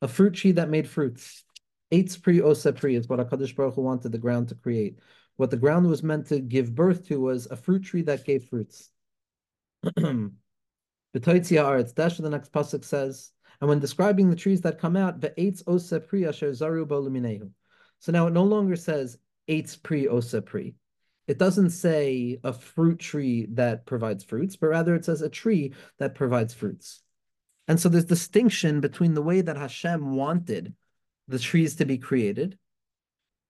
a 0.03 0.09
fruit 0.09 0.35
tree 0.35 0.53
that 0.53 0.69
made 0.69 0.87
fruits. 0.87 1.45
Eitz 1.91 2.21
pri 2.21 2.41
osa 2.41 2.73
pri 2.73 2.97
is 2.97 3.09
what 3.09 3.19
HaKadosh 3.19 3.55
Baruch 3.57 3.75
Hu 3.75 3.83
wanted 3.83 4.13
the 4.13 4.19
ground 4.19 4.49
to 4.49 4.55
create. 4.55 4.99
What 5.37 5.51
the 5.51 5.57
ground 5.57 5.87
was 5.89 6.03
meant 6.03 6.27
to 6.27 6.41
give 6.41 6.75
birth 6.75 7.07
to 7.09 7.21
was 7.21 7.47
a 7.47 7.57
fruit 7.57 7.85
tree 7.85 8.03
that 8.03 8.25
gave 8.25 8.45
fruits. 8.45 8.91
B'toitzia 9.85 10.33
aretz, 11.15 11.95
dash 11.95 12.19
the 12.19 12.29
next 12.29 12.53
pasuk 12.53 12.85
says, 12.85 13.31
and 13.61 13.69
when 13.69 13.79
describing 13.79 14.29
the 14.29 14.37
trees 14.37 14.61
that 14.63 14.79
come 14.79 14.97
out, 14.97 15.21
ve'etz 15.21 15.63
osa 15.67 16.01
pri 16.01 16.27
asher 16.27 16.51
zaru 16.51 16.87
bo 16.87 17.51
So 17.99 18.13
now 18.13 18.27
it 18.27 18.33
no 18.33 18.45
longer 18.45 18.77
says 18.77 19.17
eitz 19.49 19.83
pri 19.83 20.09
osa 20.09 20.43
pri. 20.43 20.75
It 21.27 21.39
doesn't 21.39 21.71
say 21.71 22.41
a 22.43 22.53
fruit 22.53 22.99
tree 22.99 23.47
that 23.53 23.87
provides 23.87 24.25
fruits, 24.25 24.57
but 24.57 24.69
rather 24.69 24.95
it 24.95 25.05
says 25.05 25.23
a 25.23 25.29
tree 25.29 25.75
that 25.99 26.15
provides 26.15 26.55
fruits. 26.55 27.03
And 27.67 27.79
so 27.79 27.89
there's 27.89 28.07
distinction 28.07 28.81
between 28.81 29.15
the 29.15 29.23
way 29.23 29.43
that 29.43 29.57
Hashem 29.57 30.17
wanted 30.17 30.75
the 31.29 31.39
trees 31.39 31.77
to 31.77 31.85
be 31.85 31.99
created, 31.99 32.59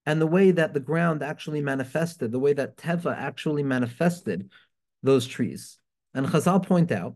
and 0.05 0.21
the 0.21 0.27
way 0.27 0.51
that 0.51 0.73
the 0.73 0.79
ground 0.79 1.23
actually 1.23 1.61
manifested, 1.61 2.31
the 2.31 2.39
way 2.39 2.53
that 2.53 2.77
Teva 2.77 3.15
actually 3.15 3.63
manifested 3.63 4.49
those 5.03 5.25
trees. 5.27 5.79
And 6.13 6.27
Chazal 6.27 6.65
point 6.65 6.91
out 6.91 7.15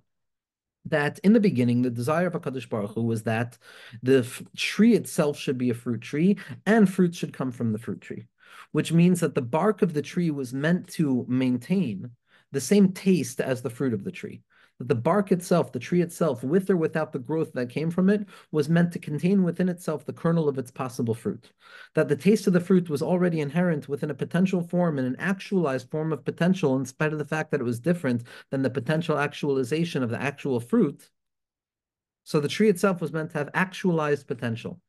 that 0.85 1.19
in 1.19 1.33
the 1.33 1.39
beginning, 1.39 1.81
the 1.81 1.89
desire 1.89 2.27
of 2.27 2.33
HaKadosh 2.33 2.69
Baruch 2.69 2.91
Hu 2.91 3.03
was 3.03 3.23
that 3.23 3.57
the 4.01 4.19
f- 4.19 4.43
tree 4.55 4.93
itself 4.93 5.37
should 5.37 5.57
be 5.57 5.69
a 5.69 5.73
fruit 5.73 6.01
tree 6.01 6.37
and 6.65 6.91
fruit 6.91 7.15
should 7.15 7.33
come 7.33 7.51
from 7.51 7.71
the 7.71 7.79
fruit 7.79 8.01
tree, 8.01 8.27
which 8.71 8.91
means 8.91 9.21
that 9.21 9.35
the 9.35 9.41
bark 9.41 9.81
of 9.81 9.93
the 9.93 10.01
tree 10.01 10.29
was 10.29 10.53
meant 10.53 10.87
to 10.89 11.25
maintain 11.27 12.11
the 12.51 12.61
same 12.61 12.91
taste 12.91 13.39
as 13.41 13.61
the 13.61 13.69
fruit 13.69 13.93
of 13.93 14.03
the 14.03 14.11
tree 14.11 14.43
that 14.79 14.87
the 14.87 14.95
bark 14.95 15.31
itself, 15.31 15.71
the 15.71 15.79
tree 15.79 16.01
itself, 16.01 16.43
with 16.43 16.69
or 16.69 16.77
without 16.77 17.11
the 17.11 17.19
growth 17.19 17.53
that 17.53 17.69
came 17.69 17.91
from 17.91 18.09
it, 18.09 18.27
was 18.51 18.69
meant 18.69 18.91
to 18.93 18.99
contain 18.99 19.43
within 19.43 19.69
itself 19.69 20.05
the 20.05 20.13
kernel 20.13 20.49
of 20.49 20.57
its 20.57 20.71
possible 20.71 21.13
fruit. 21.13 21.51
That 21.95 22.09
the 22.09 22.15
taste 22.15 22.47
of 22.47 22.53
the 22.53 22.59
fruit 22.59 22.89
was 22.89 23.01
already 23.01 23.39
inherent 23.39 23.87
within 23.87 24.09
a 24.09 24.15
potential 24.15 24.61
form 24.61 24.97
and 24.97 25.07
an 25.07 25.15
actualized 25.19 25.89
form 25.89 26.11
of 26.11 26.25
potential, 26.25 26.75
in 26.75 26.85
spite 26.85 27.13
of 27.13 27.19
the 27.19 27.25
fact 27.25 27.51
that 27.51 27.61
it 27.61 27.65
was 27.65 27.79
different 27.79 28.23
than 28.49 28.61
the 28.61 28.69
potential 28.69 29.17
actualization 29.17 30.03
of 30.03 30.09
the 30.09 30.21
actual 30.21 30.59
fruit. 30.59 31.09
So 32.23 32.39
the 32.39 32.47
tree 32.47 32.69
itself 32.69 33.01
was 33.01 33.11
meant 33.11 33.31
to 33.31 33.37
have 33.37 33.49
actualized 33.53 34.27
potential. 34.27 34.79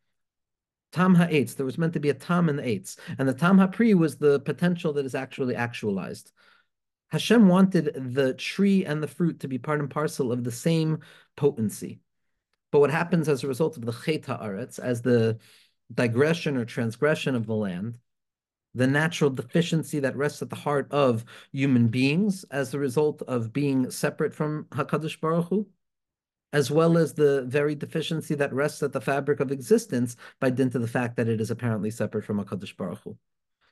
Tam 0.93 1.17
ha'etz, 1.17 1.55
there 1.55 1.67
was 1.67 1.77
meant 1.77 1.93
to 1.95 2.01
be 2.01 2.11
a 2.11 2.15
tam 2.15 2.49
in 2.49 2.57
the 2.57 2.63
eitz. 2.63 2.97
And 3.19 3.29
the 3.29 3.35
tam 3.35 3.59
ha'pri 3.59 3.95
was 3.95 4.17
the 4.17 4.39
potential 4.41 4.93
that 4.93 5.05
is 5.05 5.17
actually 5.17 5.57
actualized. 5.57 6.31
Hashem 7.15 7.47
wanted 7.47 8.13
the 8.13 8.35
tree 8.35 8.85
and 8.85 9.01
the 9.01 9.07
fruit 9.07 9.39
to 9.39 9.47
be 9.47 9.57
part 9.57 9.79
and 9.79 9.89
parcel 9.89 10.33
of 10.33 10.43
the 10.43 10.51
same 10.51 10.99
potency. 11.37 12.01
But 12.73 12.81
what 12.81 12.91
happens 12.91 13.29
as 13.29 13.45
a 13.45 13.47
result 13.47 13.77
of 13.77 13.85
the 13.85 13.93
chet 13.93 14.23
haaretz, 14.23 14.81
as 14.81 15.01
the 15.01 15.39
digression 15.95 16.57
or 16.57 16.65
transgression 16.65 17.37
of 17.37 17.47
the 17.47 17.55
land, 17.55 17.99
the 18.75 18.89
natural 18.89 19.31
deficiency 19.31 20.01
that 20.01 20.17
rests 20.17 20.43
at 20.43 20.51
the 20.51 20.57
heart 20.57 20.91
of 20.91 21.25
human 21.53 21.87
beings 21.87 22.45
as 22.51 22.75
a 22.75 22.81
result 22.81 23.23
of 23.29 23.53
being 23.53 23.93
separate 23.93 24.35
from 24.35 24.65
Hakadosh 24.73 25.21
Baruch 25.21 25.47
Hu, 25.51 25.69
as 26.53 26.69
well 26.69 26.99
as 26.99 27.15
the 27.15 27.45
very 27.47 27.77
deficiency 27.77 28.35
that 28.35 28.53
rests 28.53 28.83
at 28.83 28.93
the 28.93 29.01
fabric 29.01 29.39
of 29.39 29.53
existence 29.53 30.17
by 30.41 30.51
dint 30.51 30.75
of 30.75 30.83
the 30.83 30.89
fact 30.89 31.15
that 31.15 31.29
it 31.29 31.41
is 31.41 31.53
apparently 31.53 31.93
separate 31.93 32.25
from 32.25 32.45
Hakadosh 32.45 32.77
Baruch 32.77 33.05
Hu. 33.05 33.17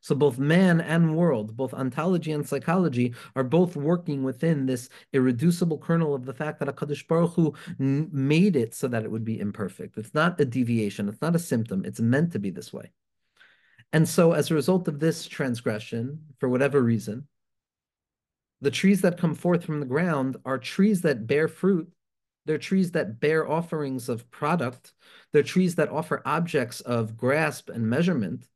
So 0.02 0.16
both 0.16 0.36
man 0.36 0.80
and 0.80 1.16
world, 1.16 1.56
both 1.56 1.72
ontology 1.72 2.32
and 2.32 2.46
psychology, 2.46 3.14
are 3.36 3.44
both 3.44 3.76
working 3.76 4.24
within 4.24 4.66
this 4.66 4.88
irreducible 5.12 5.78
kernel 5.78 6.12
of 6.12 6.24
the 6.24 6.34
fact 6.34 6.58
that 6.58 6.68
Hakadosh 6.68 7.06
Baruch 7.06 7.34
Hu 7.34 7.54
made 7.78 8.56
it 8.56 8.74
so 8.74 8.88
that 8.88 9.04
it 9.04 9.10
would 9.10 9.24
be 9.24 9.38
imperfect. 9.38 9.96
It's 9.96 10.12
not 10.12 10.40
a 10.40 10.44
deviation. 10.44 11.08
It's 11.08 11.22
not 11.22 11.36
a 11.36 11.38
symptom. 11.38 11.84
It's 11.84 12.00
meant 12.00 12.32
to 12.32 12.40
be 12.40 12.50
this 12.50 12.72
way. 12.72 12.90
And 13.92 14.08
so, 14.08 14.32
as 14.32 14.50
a 14.50 14.54
result 14.54 14.88
of 14.88 14.98
this 14.98 15.26
transgression, 15.26 16.24
for 16.40 16.48
whatever 16.48 16.82
reason, 16.82 17.28
the 18.60 18.70
trees 18.70 19.02
that 19.02 19.18
come 19.18 19.34
forth 19.36 19.64
from 19.64 19.78
the 19.78 19.86
ground 19.86 20.36
are 20.44 20.58
trees 20.58 21.02
that 21.02 21.28
bear 21.28 21.46
fruit. 21.46 21.88
They're 22.44 22.58
trees 22.58 22.90
that 22.92 23.20
bear 23.20 23.48
offerings 23.48 24.08
of 24.08 24.28
product. 24.32 24.94
They're 25.32 25.44
trees 25.44 25.76
that 25.76 25.90
offer 25.90 26.22
objects 26.24 26.80
of 26.80 27.16
grasp 27.16 27.68
and 27.68 27.88
measurement 27.88 28.48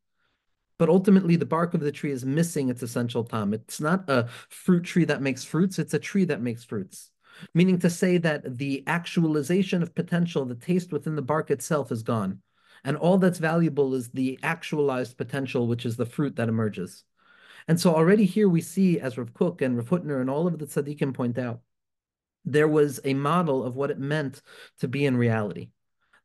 but 0.79 0.89
ultimately 0.89 1.37
the 1.37 1.47
bark 1.47 1.75
of 1.75 1.81
the 1.81 1.93
tree 1.93 2.11
is 2.11 2.25
missing 2.25 2.69
its 2.69 2.83
essential 2.83 3.25
tam. 3.25 3.55
It's 3.55 3.81
not 3.81 4.09
a 4.09 4.29
fruit 4.49 4.85
tree 4.85 5.05
that 5.05 5.23
makes 5.23 5.45
fruits, 5.45 5.79
it's 5.79 5.95
a 5.95 5.99
tree 5.99 6.25
that 6.25 6.43
makes 6.43 6.65
fruits. 6.65 7.11
Meaning 7.55 7.79
to 7.81 7.91
say 7.91 8.19
that 8.19 8.59
the 8.59 8.83
actualization 8.87 9.83
of 9.83 9.95
potential, 9.95 10.45
the 10.45 10.55
taste 10.55 10.93
within 10.93 11.17
the 11.17 11.23
bark 11.23 11.51
itself 11.51 11.93
is 11.93 12.03
gone. 12.03 12.41
And 12.85 12.97
all 12.97 13.19
that's 13.19 13.39
valuable 13.39 13.95
is 13.95 14.09
the 14.11 14.39
actualized 14.43 15.17
potential, 15.17 15.67
which 15.67 15.85
is 15.85 15.97
the 15.97 16.07
fruit 16.07 16.37
that 16.37 16.49
emerges. 16.49 17.05
And 17.69 17.81
so 17.81 17.95
already 17.95 18.25
here 18.25 18.49
we 18.49 18.61
see, 18.61 19.01
as 19.01 19.19
Rav 19.19 19.35
Kook 19.35 19.61
and 19.61 19.77
Rav 19.77 19.89
Hutner 19.89 20.21
and 20.21 20.31
all 20.31 20.47
of 20.47 20.59
the 20.59 20.67
tzaddikim 20.67 21.13
point 21.13 21.37
out, 21.37 21.61
there 22.45 22.69
was 22.69 23.01
a 23.05 23.15
model 23.15 23.65
of 23.65 23.75
what 23.75 23.91
it 23.91 23.99
meant 23.99 24.41
to 24.79 24.89
be 24.89 25.05
in 25.05 25.17
reality 25.17 25.71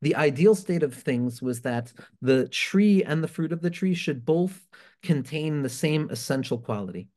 the 0.01 0.15
ideal 0.15 0.55
state 0.55 0.83
of 0.83 0.93
things 0.93 1.41
was 1.41 1.61
that 1.61 1.93
the 2.21 2.47
tree 2.47 3.03
and 3.03 3.23
the 3.23 3.27
fruit 3.27 3.51
of 3.51 3.61
the 3.61 3.69
tree 3.69 3.93
should 3.93 4.25
both 4.25 4.67
contain 5.03 5.61
the 5.61 5.69
same 5.69 6.09
essential 6.09 6.57
quality. 6.57 7.07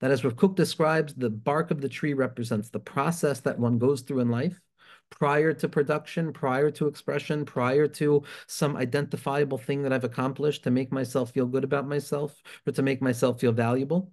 That, 0.00 0.10
as 0.10 0.24
Rav 0.24 0.36
Kook 0.36 0.56
describes, 0.56 1.14
the 1.14 1.30
bark 1.30 1.70
of 1.70 1.80
the 1.80 1.88
tree 1.88 2.14
represents 2.14 2.70
the 2.70 2.80
process 2.80 3.40
that 3.40 3.58
one 3.58 3.78
goes 3.78 4.00
through 4.00 4.20
in 4.20 4.30
life 4.30 4.60
prior 5.10 5.52
to 5.52 5.68
production, 5.68 6.32
prior 6.32 6.70
to 6.70 6.86
expression, 6.86 7.44
prior 7.44 7.86
to 7.86 8.22
some 8.46 8.76
identifiable 8.76 9.58
thing 9.58 9.82
that 9.82 9.92
I've 9.92 10.04
accomplished 10.04 10.64
to 10.64 10.70
make 10.70 10.90
myself 10.90 11.32
feel 11.32 11.46
good 11.46 11.64
about 11.64 11.86
myself 11.86 12.42
or 12.66 12.72
to 12.72 12.82
make 12.82 13.02
myself 13.02 13.38
feel 13.38 13.52
valuable 13.52 14.10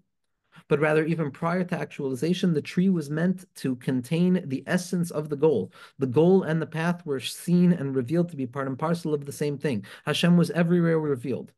but 0.67 0.79
rather 0.79 1.05
even 1.05 1.31
prior 1.31 1.63
to 1.63 1.79
actualization, 1.79 2.53
the 2.53 2.61
tree 2.61 2.89
was 2.89 3.09
meant 3.09 3.45
to 3.55 3.75
contain 3.77 4.41
the 4.45 4.63
essence 4.67 5.11
of 5.11 5.29
the 5.29 5.35
goal. 5.35 5.71
The 5.97 6.07
goal 6.07 6.43
and 6.43 6.61
the 6.61 6.67
path 6.67 7.05
were 7.05 7.19
seen 7.19 7.71
and 7.73 7.95
revealed 7.95 8.29
to 8.29 8.37
be 8.37 8.47
part 8.47 8.67
and 8.67 8.77
parcel 8.77 9.13
of 9.13 9.25
the 9.25 9.31
same 9.31 9.57
thing. 9.57 9.85
Hashem 10.05 10.37
was 10.37 10.51
everywhere 10.51 10.99
revealed. 10.99 11.51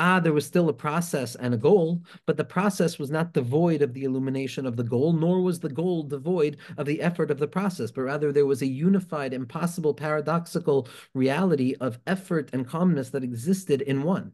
Ah, 0.00 0.18
there 0.20 0.32
was 0.32 0.46
still 0.46 0.68
a 0.68 0.72
process 0.72 1.34
and 1.36 1.52
a 1.54 1.56
goal, 1.56 2.02
but 2.26 2.36
the 2.36 2.44
process 2.44 2.98
was 2.98 3.10
not 3.10 3.32
devoid 3.32 3.82
of 3.82 3.94
the 3.94 4.04
illumination 4.04 4.64
of 4.66 4.76
the 4.76 4.84
goal, 4.84 5.12
nor 5.12 5.40
was 5.40 5.58
the 5.60 5.68
goal 5.68 6.02
devoid 6.04 6.56
of 6.76 6.86
the 6.86 7.00
effort 7.00 7.30
of 7.30 7.38
the 7.38 7.48
process, 7.48 7.90
but 7.90 8.02
rather 8.02 8.32
there 8.32 8.46
was 8.46 8.62
a 8.62 8.66
unified, 8.66 9.32
impossible, 9.32 9.94
paradoxical 9.94 10.88
reality 11.14 11.74
of 11.80 11.98
effort 12.06 12.50
and 12.52 12.66
calmness 12.66 13.10
that 13.10 13.24
existed 13.24 13.82
in 13.82 14.02
one 14.02 14.32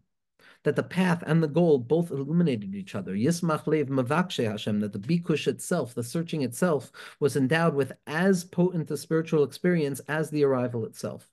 that 0.64 0.77
the 0.77 0.83
path 0.83 1.22
and 1.27 1.42
the 1.42 1.48
goal 1.48 1.79
both 1.79 2.11
illuminated 2.11 2.74
each 2.74 2.94
other. 2.94 3.14
Yismach 3.14 3.66
lev 3.66 3.88
mavakshe 3.88 4.50
Hashem, 4.50 4.81
that 4.81 4.92
the 4.92 4.98
bikush 4.98 5.46
itself, 5.46 5.94
the 5.94 6.03
searching 6.03 6.42
itself, 6.42 6.90
was 7.20 7.37
endowed 7.37 7.74
with 7.74 7.92
as 8.07 8.44
potent 8.44 8.90
a 8.90 8.96
spiritual 8.96 9.44
experience 9.44 10.00
as 10.09 10.31
the 10.31 10.44
arrival 10.44 10.85
itself. 10.85 11.31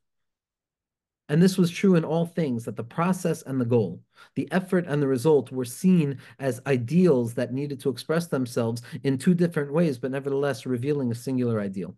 And 1.30 1.41
this 1.41 1.58
was 1.58 1.72
true 1.72 1.96
in 1.96 2.04
all 2.04 2.26
things 2.26 2.65
that 2.65 2.76
the 2.76 2.84
process 2.84 3.41
and 3.44 3.60
the 3.60 3.65
goal, 3.65 4.02
the 4.36 4.52
effort 4.52 4.86
and 4.86 5.02
the 5.02 5.08
result 5.08 5.50
were 5.50 5.63
seen 5.63 6.17
as 6.39 6.62
ideals 6.67 7.36
that 7.36 7.54
needed 7.54 7.80
to 7.80 7.89
express 7.89 8.28
themselves 8.28 8.82
in 9.04 9.17
two 9.17 9.34
different 9.34 9.72
ways, 9.72 9.98
but 9.98 10.12
nevertheless 10.12 10.65
revealing 10.65 11.10
a 11.10 11.15
singular 11.15 11.62
ideal. 11.62 11.96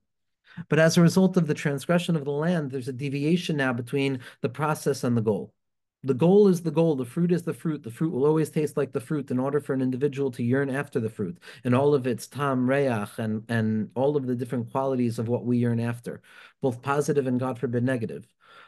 But 0.69 0.78
as 0.78 0.98
a 0.98 1.02
result 1.02 1.36
of 1.36 1.48
the 1.48 1.56
transgression 1.56 2.15
of 2.15 2.26
the 2.26 2.32
land, 2.32 2.69
there's 2.69 2.88
a 2.88 2.93
deviation 2.93 3.58
now 3.58 3.74
between 3.74 4.19
the 4.41 4.50
process 4.50 5.04
and 5.04 5.17
the 5.17 5.22
goal. 5.22 5.52
The 6.06 6.13
goal 6.13 6.50
is 6.50 6.62
the 6.62 6.72
goal, 6.72 6.96
the 6.96 7.06
fruit 7.06 7.32
is 7.32 7.44
the 7.44 7.54
fruit. 7.54 7.84
The 7.84 7.92
fruit 7.92 8.12
will 8.12 8.26
always 8.26 8.50
taste 8.50 8.76
like 8.76 8.92
the 8.92 9.00
fruit 9.00 9.32
in 9.32 9.39
order 9.39 9.62
for 9.62 9.74
an 9.74 9.82
individual 9.82 10.32
to 10.32 10.44
yearn 10.44 10.70
after 10.70 11.00
the 11.00 11.10
fruit 11.10 11.38
and 11.63 11.74
all 11.74 11.94
of 11.94 12.06
its 12.08 12.28
tam, 12.28 12.70
reach, 12.70 13.10
and, 13.18 13.44
and 13.50 13.89
all 13.96 14.18
of 14.18 14.28
the 14.28 14.36
different 14.36 14.70
qualities 14.72 15.18
of 15.18 15.30
what 15.30 15.46
we 15.46 15.58
yearn 15.58 15.80
after, 15.80 16.22
both 16.62 16.82
positive 16.82 17.26
and 17.26 17.39
God 17.39 17.58
forbid 17.58 17.84
negative. 17.84 18.28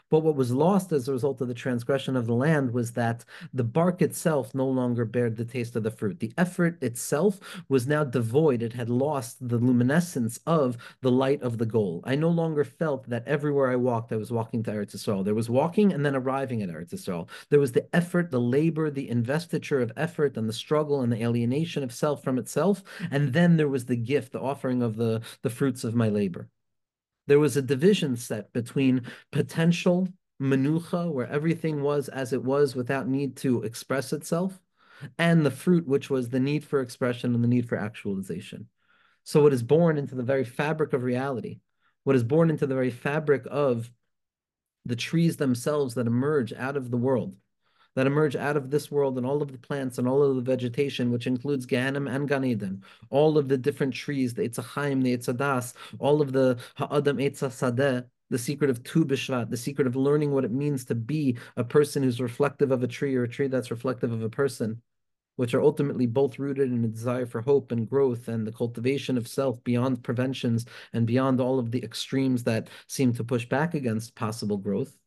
But 0.10 0.20
what 0.20 0.36
was 0.36 0.52
lost 0.52 0.92
as 0.92 1.08
a 1.08 1.14
result 1.14 1.42
of 1.42 1.48
the 1.48 1.54
transgression 1.54 2.16
of 2.16 2.28
the 2.28 2.36
land 2.36 2.72
was 2.72 2.92
that 2.92 3.26
the 3.54 3.64
bark 3.64 4.02
itself 4.02 4.54
no 4.54 4.68
longer 4.68 5.04
bared 5.04 5.36
the 5.36 5.46
taste 5.46 5.76
of 5.76 5.84
the 5.84 5.92
fruit. 5.92 6.20
The 6.20 6.32
effort 6.38 6.82
itself 6.82 7.40
was 7.68 7.88
now 7.88 8.04
devoid. 8.04 8.62
It 8.62 8.74
had 8.74 8.90
lost 8.90 9.48
the 9.48 9.58
luminescence 9.58 10.40
of 10.46 10.78
the 11.02 11.12
light 11.12 11.42
of 11.42 11.58
the 11.58 11.66
goal. 11.66 12.04
I 12.06 12.16
no 12.16 12.30
longer 12.30 12.64
felt 12.64 13.10
that 13.10 13.28
everywhere 13.28 13.72
I 13.72 13.76
walked, 13.78 14.12
I 14.12 14.18
was 14.18 14.32
walking 14.32 14.62
to 14.64 14.72
Eretz 14.72 14.96
Yisrael. 14.96 15.26
There 15.26 15.34
was 15.34 15.50
walking 15.50 15.92
and 15.92 16.06
then 16.06 16.16
arriving 16.16 16.62
at 16.62 16.70
Eretz 16.70 16.94
Yisrael. 16.94 17.28
There 17.50 17.60
was 17.60 17.72
the 17.72 17.88
effort, 17.96 18.30
the 18.30 18.40
labor, 18.40 18.92
the 18.92 19.10
investiture 19.10 19.82
of 19.82 19.92
effort, 19.98 20.38
and 20.38 20.48
the 20.48 20.54
struggle 20.54 21.02
and 21.02 21.12
the 21.12 21.24
alienation 21.24 21.84
of 21.84 21.92
self 21.92 22.24
from 22.24 22.38
itself. 22.38 22.84
And 23.10 23.34
then 23.34 23.58
there 23.58 23.68
was 23.70 23.86
the 23.86 23.96
gift, 23.96 24.34
the 24.34 24.42
offering 24.42 24.84
of 24.84 24.98
the, 24.98 25.22
the 25.42 25.50
fruits 25.50 25.84
of 25.84 25.96
my 25.96 26.10
labor 26.10 26.50
there 27.28 27.40
was 27.40 27.58
a 27.58 27.62
division 27.62 28.16
set 28.16 28.54
between 28.54 29.04
potential 29.32 30.08
menucha, 30.42 31.12
where 31.12 31.28
everything 31.28 31.82
was 31.82 32.10
as 32.10 32.34
it 32.34 32.44
was 32.44 32.76
without 32.76 33.08
need 33.08 33.38
to 33.38 33.64
express 33.64 34.14
itself, 34.14 34.60
and 35.18 35.46
the 35.46 35.52
fruit, 35.52 35.88
which 35.88 36.10
was 36.10 36.30
the 36.30 36.40
need 36.40 36.64
for 36.64 36.82
expression 36.82 37.34
and 37.34 37.44
the 37.44 37.48
need 37.48 37.68
for 37.68 37.78
actualization. 37.78 38.68
So, 39.24 39.42
what 39.42 39.54
is 39.54 39.64
born 39.64 39.98
into 39.98 40.16
the 40.16 40.24
very 40.24 40.44
fabric 40.44 40.94
of 40.94 41.04
reality, 41.04 41.60
what 42.04 42.16
is 42.16 42.24
born 42.24 42.50
into 42.50 42.68
the 42.68 42.76
very 42.76 42.92
fabric 42.92 43.46
of 43.50 43.90
the 44.86 44.96
trees 44.96 45.38
themselves 45.38 45.96
that 45.96 46.08
emerge 46.08 46.54
out 46.54 46.78
of 46.78 46.92
the 46.92 46.98
world, 46.98 47.36
that 47.96 48.08
emerge 48.08 48.36
out 48.36 48.58
of 48.58 48.70
this 48.70 48.92
world 48.92 49.18
and 49.18 49.26
all 49.26 49.42
of 49.42 49.52
the 49.52 49.58
plants 49.58 49.98
and 49.98 50.08
all 50.08 50.22
of 50.22 50.36
the 50.36 50.42
vegetation, 50.42 51.12
which 51.12 51.28
includes 51.28 51.66
Ganem 51.66 52.08
and 52.08 52.28
Gan 52.28 52.44
Eden, 52.44 52.84
all 53.10 53.38
of 53.38 53.48
the 53.48 53.58
different 53.58 53.94
trees, 53.94 54.34
the 54.34 54.48
Itzachaim, 54.48 55.02
the 55.02 55.18
Itzadas, 55.18 55.74
all 56.00 56.22
of 56.22 56.34
the 56.34 56.60
Ha'adam 56.76 57.18
Sadeh, 57.18 58.06
the 58.30 58.38
secret 58.38 58.70
of 58.70 58.84
Tu 58.84 59.06
B'Shvat, 59.06 59.50
the 59.50 59.58
secret 59.58 59.88
of 59.88 59.96
learning 59.96 60.32
what 60.32 60.46
it 60.46 60.52
means 60.52 60.84
to 60.86 60.96
be 60.96 61.38
a 61.56 61.64
person 61.64 62.04
who's 62.04 62.20
reflective 62.20 62.72
of 62.72 62.84
a 62.84 62.88
tree 62.88 63.16
or 63.16 63.24
a 63.24 63.30
tree 63.30 63.48
that's 63.48 63.72
reflective 63.72 64.12
of 64.12 64.24
a 64.24 64.30
person, 64.30 64.82
which 65.36 65.54
are 65.54 65.62
ultimately 65.62 66.06
both 66.06 66.40
rooted 66.40 66.72
in 66.72 66.84
a 66.84 66.88
desire 66.88 67.26
for 67.26 67.42
hope 67.42 67.72
and 67.72 67.90
growth 67.90 68.28
and 68.28 68.46
the 68.46 68.52
cultivation 68.52 69.18
of 69.18 69.28
self 69.28 69.64
beyond 69.64 70.04
preventions 70.04 70.66
and 70.94 71.06
beyond 71.06 71.40
all 71.40 71.60
of 71.60 71.72
the 71.72 71.84
extremes 71.84 72.44
that 72.44 72.70
seem 72.88 73.14
to 73.14 73.24
push 73.24 73.46
back 73.46 73.74
against 73.74 74.16
possible 74.16 74.58
growth. 74.58 74.98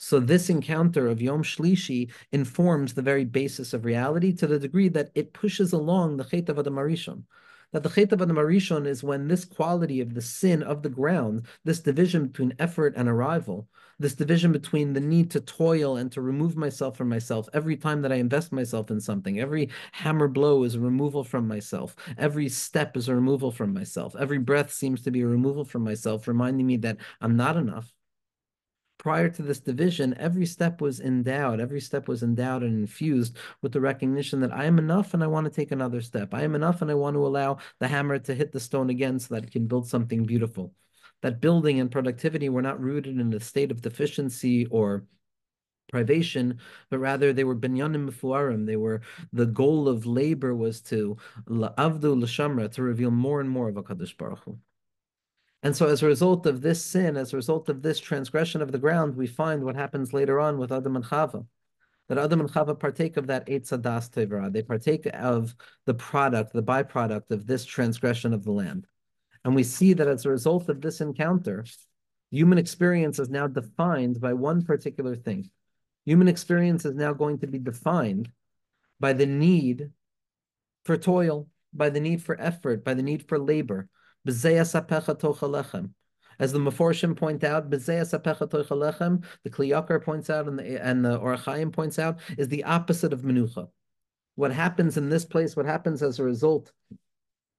So 0.00 0.20
this 0.20 0.48
encounter 0.48 1.08
of 1.08 1.20
Yom 1.20 1.42
Shlishi 1.42 2.12
informs 2.30 2.94
the 2.94 3.02
very 3.02 3.24
basis 3.24 3.72
of 3.72 3.84
reality 3.84 4.32
to 4.34 4.46
the 4.46 4.58
degree 4.58 4.88
that 4.90 5.10
it 5.16 5.32
pushes 5.32 5.72
along 5.72 6.16
the 6.16 6.24
Chet 6.24 6.48
of 6.48 6.56
Adam 6.56 6.76
Arishon. 6.76 7.24
That 7.72 7.82
the 7.82 7.90
Chet 7.90 8.12
of 8.12 8.22
Adam 8.22 8.36
Arishon 8.36 8.86
is 8.86 9.02
when 9.02 9.26
this 9.26 9.44
quality 9.44 10.00
of 10.00 10.14
the 10.14 10.22
sin 10.22 10.62
of 10.62 10.84
the 10.84 10.88
ground, 10.88 11.46
this 11.64 11.80
division 11.80 12.28
between 12.28 12.54
effort 12.60 12.94
and 12.96 13.08
arrival, 13.08 13.68
this 13.98 14.14
division 14.14 14.52
between 14.52 14.92
the 14.92 15.00
need 15.00 15.32
to 15.32 15.40
toil 15.40 15.96
and 15.96 16.12
to 16.12 16.22
remove 16.22 16.56
myself 16.56 16.96
from 16.96 17.08
myself 17.08 17.48
every 17.52 17.76
time 17.76 18.00
that 18.02 18.12
I 18.12 18.16
invest 18.16 18.52
myself 18.52 18.92
in 18.92 19.00
something, 19.00 19.40
every 19.40 19.68
hammer 19.90 20.28
blow 20.28 20.62
is 20.62 20.76
a 20.76 20.80
removal 20.80 21.24
from 21.24 21.48
myself, 21.48 21.96
every 22.16 22.48
step 22.48 22.96
is 22.96 23.08
a 23.08 23.16
removal 23.16 23.50
from 23.50 23.74
myself, 23.74 24.14
every 24.16 24.38
breath 24.38 24.72
seems 24.72 25.02
to 25.02 25.10
be 25.10 25.22
a 25.22 25.26
removal 25.26 25.64
from 25.64 25.82
myself, 25.82 26.28
reminding 26.28 26.68
me 26.68 26.76
that 26.76 26.98
I'm 27.20 27.36
not 27.36 27.56
enough 27.56 27.92
prior 28.98 29.28
to 29.28 29.42
this 29.42 29.60
division, 29.60 30.14
every 30.18 30.44
step 30.44 30.80
was 30.80 31.00
endowed, 31.00 31.60
every 31.60 31.80
step 31.80 32.08
was 32.08 32.22
endowed 32.22 32.62
and 32.62 32.78
infused 32.78 33.36
with 33.62 33.72
the 33.72 33.80
recognition 33.80 34.40
that 34.40 34.52
I 34.52 34.64
am 34.64 34.78
enough 34.78 35.14
and 35.14 35.22
I 35.22 35.28
want 35.28 35.46
to 35.46 35.50
take 35.50 35.70
another 35.70 36.00
step. 36.00 36.34
I 36.34 36.42
am 36.42 36.54
enough 36.54 36.82
and 36.82 36.90
I 36.90 36.94
want 36.94 37.14
to 37.14 37.26
allow 37.26 37.58
the 37.78 37.88
hammer 37.88 38.18
to 38.18 38.34
hit 38.34 38.52
the 38.52 38.60
stone 38.60 38.90
again 38.90 39.18
so 39.18 39.34
that 39.34 39.44
it 39.44 39.52
can 39.52 39.66
build 39.66 39.88
something 39.88 40.24
beautiful. 40.24 40.74
That 41.22 41.40
building 41.40 41.80
and 41.80 41.90
productivity 41.90 42.48
were 42.48 42.62
not 42.62 42.80
rooted 42.80 43.18
in 43.18 43.32
a 43.32 43.40
state 43.40 43.70
of 43.70 43.82
deficiency 43.82 44.66
or 44.66 45.04
privation, 45.90 46.58
but 46.90 46.98
rather 46.98 47.32
they 47.32 47.44
were 47.44 47.56
binyanim 47.56 48.10
mefuarim. 48.10 48.66
They 48.66 48.76
were 48.76 49.00
the 49.32 49.46
goal 49.46 49.88
of 49.88 50.06
labor 50.06 50.54
was 50.54 50.80
to 50.82 51.16
la'avdu 51.48 52.16
l'shamra 52.20 52.70
to 52.72 52.82
reveal 52.82 53.10
more 53.10 53.40
and 53.40 53.50
more 53.50 53.68
of 53.68 53.76
Hakadosh 53.76 54.16
Baruch 54.16 54.40
Hu. 54.44 54.58
And 55.62 55.74
so, 55.76 55.88
as 55.88 56.02
a 56.02 56.06
result 56.06 56.46
of 56.46 56.60
this 56.60 56.84
sin, 56.84 57.16
as 57.16 57.32
a 57.32 57.36
result 57.36 57.68
of 57.68 57.82
this 57.82 57.98
transgression 57.98 58.62
of 58.62 58.70
the 58.70 58.78
ground, 58.78 59.16
we 59.16 59.26
find 59.26 59.64
what 59.64 59.74
happens 59.74 60.12
later 60.12 60.38
on 60.38 60.58
with 60.58 60.70
Adam 60.70 60.96
and 60.96 61.04
Chava. 61.04 61.46
That 62.08 62.18
Adam 62.18 62.40
and 62.40 62.48
Chava 62.48 62.78
partake 62.78 63.16
of 63.16 63.26
that 63.26 63.46
Eitz 63.48 63.70
Adas 63.70 64.08
Tevra. 64.08 64.52
They 64.52 64.62
partake 64.62 65.06
of 65.12 65.54
the 65.84 65.94
product, 65.94 66.52
the 66.52 66.62
byproduct 66.62 67.30
of 67.30 67.46
this 67.46 67.64
transgression 67.64 68.32
of 68.32 68.44
the 68.44 68.52
land. 68.52 68.86
And 69.44 69.54
we 69.54 69.64
see 69.64 69.92
that 69.94 70.08
as 70.08 70.24
a 70.24 70.30
result 70.30 70.68
of 70.68 70.80
this 70.80 71.00
encounter, 71.00 71.64
human 72.30 72.58
experience 72.58 73.18
is 73.18 73.28
now 73.28 73.46
defined 73.46 74.20
by 74.20 74.32
one 74.34 74.62
particular 74.62 75.16
thing. 75.16 75.50
Human 76.06 76.28
experience 76.28 76.84
is 76.84 76.94
now 76.94 77.12
going 77.12 77.38
to 77.40 77.46
be 77.46 77.58
defined 77.58 78.30
by 79.00 79.12
the 79.12 79.26
need 79.26 79.90
for 80.84 80.96
toil, 80.96 81.48
by 81.72 81.90
the 81.90 82.00
need 82.00 82.22
for 82.22 82.40
effort, 82.40 82.84
by 82.84 82.94
the 82.94 83.02
need 83.02 83.28
for 83.28 83.38
labor, 83.38 83.88
as 86.40 86.52
the 86.52 86.58
Meforshim 86.58 87.16
point 87.16 87.42
out, 87.44 87.68
the 87.68 87.78
Kli 87.78 89.68
Yakar 89.70 90.02
points 90.02 90.30
out, 90.30 90.46
and 90.46 90.58
the 90.58 90.84
and 90.84 91.04
the 91.04 91.16
Or 91.16 91.36
HaChaim 91.36 91.72
points 91.72 91.98
out, 91.98 92.20
is 92.36 92.48
the 92.48 92.64
opposite 92.64 93.12
of 93.12 93.22
menucha. 93.22 93.68
What 94.36 94.52
happens 94.52 94.96
in 94.96 95.08
this 95.08 95.24
place, 95.24 95.56
what 95.56 95.66
happens 95.66 96.02
as 96.02 96.18
a 96.18 96.24
result 96.24 96.72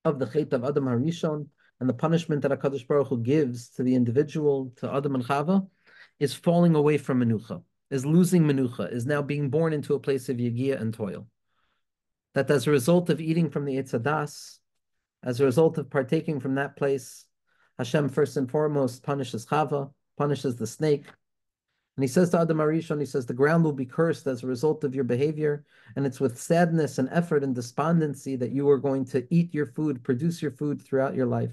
of 0.06 0.18
the 0.18 0.28
Chet 0.28 0.54
of 0.54 0.64
Adam 0.64 0.86
Harishon 0.86 1.48
and 1.80 1.90
the 1.90 1.94
punishment 1.94 2.42
that 2.44 2.52
Hakadosh 2.52 2.88
Baruch 2.88 3.08
Hu 3.08 3.18
gives 3.18 3.70
to 3.72 3.84
the 3.84 3.96
individual, 3.96 4.72
to 4.78 4.94
Adam 4.94 5.16
and 5.16 5.26
Chava, 5.26 5.68
is 6.20 6.34
falling 6.34 6.76
away 6.76 6.98
from 6.98 7.22
menucha, 7.22 7.62
is 7.90 8.06
losing 8.06 8.44
menucha, 8.44 8.92
is 8.94 9.06
now 9.06 9.22
being 9.22 9.50
born 9.50 9.74
into 9.74 9.94
a 9.94 10.00
place 10.00 10.30
of 10.30 10.38
yagia 10.38 10.80
and 10.80 10.94
toil. 10.94 11.28
That 12.34 12.50
as 12.50 12.68
a 12.68 12.72
result 12.72 13.10
of 13.10 13.20
eating 13.20 13.50
from 13.50 13.66
the 13.66 13.76
Eitzadas, 13.76 14.59
as 15.24 15.40
a 15.40 15.46
result 15.46 15.78
of 15.78 15.90
partaking 15.90 16.40
from 16.40 16.56
that 16.56 16.76
place, 16.76 17.26
Hashem 17.78 18.10
first 18.10 18.38
and 18.38 18.50
foremost 18.50 19.04
punishes 19.04 19.46
Chava, 19.46 19.92
punishes 20.18 20.56
the 20.56 20.68
snake. 20.68 21.06
And 21.96 22.04
he 22.04 22.08
says 22.08 22.30
to 22.30 22.40
Adam 22.40 22.60
Arishon, 22.60 23.00
he 23.00 23.06
says, 23.06 23.26
the 23.26 23.34
ground 23.34 23.64
will 23.64 23.74
be 23.74 23.86
cursed 23.86 24.28
as 24.28 24.44
a 24.44 24.48
result 24.48 24.86
of 24.86 24.96
your 24.96 25.04
behavior. 25.04 25.66
And 25.96 26.06
it's 26.06 26.20
with 26.20 26.40
sadness 26.40 26.98
and 26.98 27.10
effort 27.12 27.44
and 27.44 27.54
despondency 27.54 28.38
that 28.38 28.52
you 28.52 28.70
are 28.70 28.78
going 28.78 29.04
to 29.06 29.28
eat 29.30 29.54
your 29.54 29.66
food, 29.66 30.04
produce 30.04 30.42
your 30.42 30.52
food 30.52 30.82
throughout 30.82 31.16
your 31.16 31.26
life. 31.26 31.52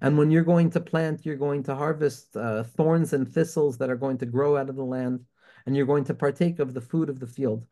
And 0.00 0.16
when 0.16 0.30
you're 0.30 0.44
going 0.44 0.70
to 0.70 0.80
plant, 0.80 1.26
you're 1.26 1.36
going 1.36 1.62
to 1.64 1.74
harvest 1.74 2.36
uh, 2.36 2.64
thorns 2.64 3.12
and 3.12 3.30
thistles 3.30 3.76
that 3.78 3.90
are 3.90 3.96
going 3.96 4.18
to 4.18 4.26
grow 4.26 4.56
out 4.56 4.70
of 4.70 4.76
the 4.76 4.84
land. 4.84 5.20
And 5.66 5.76
you're 5.76 5.86
going 5.86 6.04
to 6.04 6.14
partake 6.14 6.58
of 6.58 6.72
the 6.72 6.80
food 6.80 7.10
of 7.10 7.20
the 7.20 7.26
field. 7.26 7.66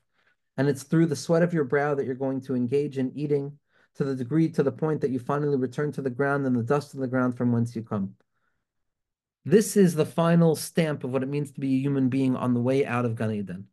And 0.57 0.69
it's 0.69 0.83
through 0.83 1.07
the 1.07 1.17
sweat 1.17 1.43
of 1.43 1.55
your 1.55 1.65
brow 1.65 1.95
that 1.95 2.05
you're 2.07 2.15
going 2.15 2.43
to 2.43 2.55
engage 2.55 2.99
in 2.99 3.13
eating 3.17 3.59
to 3.97 4.05
the 4.05 4.15
degree, 4.15 4.49
to 4.51 4.63
the 4.63 4.73
point 4.73 5.01
that 5.01 5.11
you 5.11 5.19
finally 5.19 5.57
return 5.57 5.93
to 5.93 6.03
the 6.03 6.11
ground 6.11 6.47
and 6.47 6.57
the 6.57 6.63
dust 6.63 6.95
of 6.95 7.01
the 7.01 7.07
ground 7.07 7.37
from 7.37 7.53
whence 7.53 7.75
you 7.77 7.83
come. 7.83 8.15
This 9.45 9.77
is 9.77 9.95
the 9.95 10.07
final 10.07 10.57
stamp 10.57 11.05
of 11.05 11.11
what 11.11 11.23
it 11.23 11.29
means 11.29 11.53
to 11.53 11.61
be 11.61 11.77
a 11.77 11.81
human 11.81 12.09
being 12.09 12.35
on 12.35 12.55
the 12.55 12.61
way 12.61 12.87
out 12.87 13.05
of 13.05 13.15
Gan 13.15 13.31
Eden. 13.31 13.67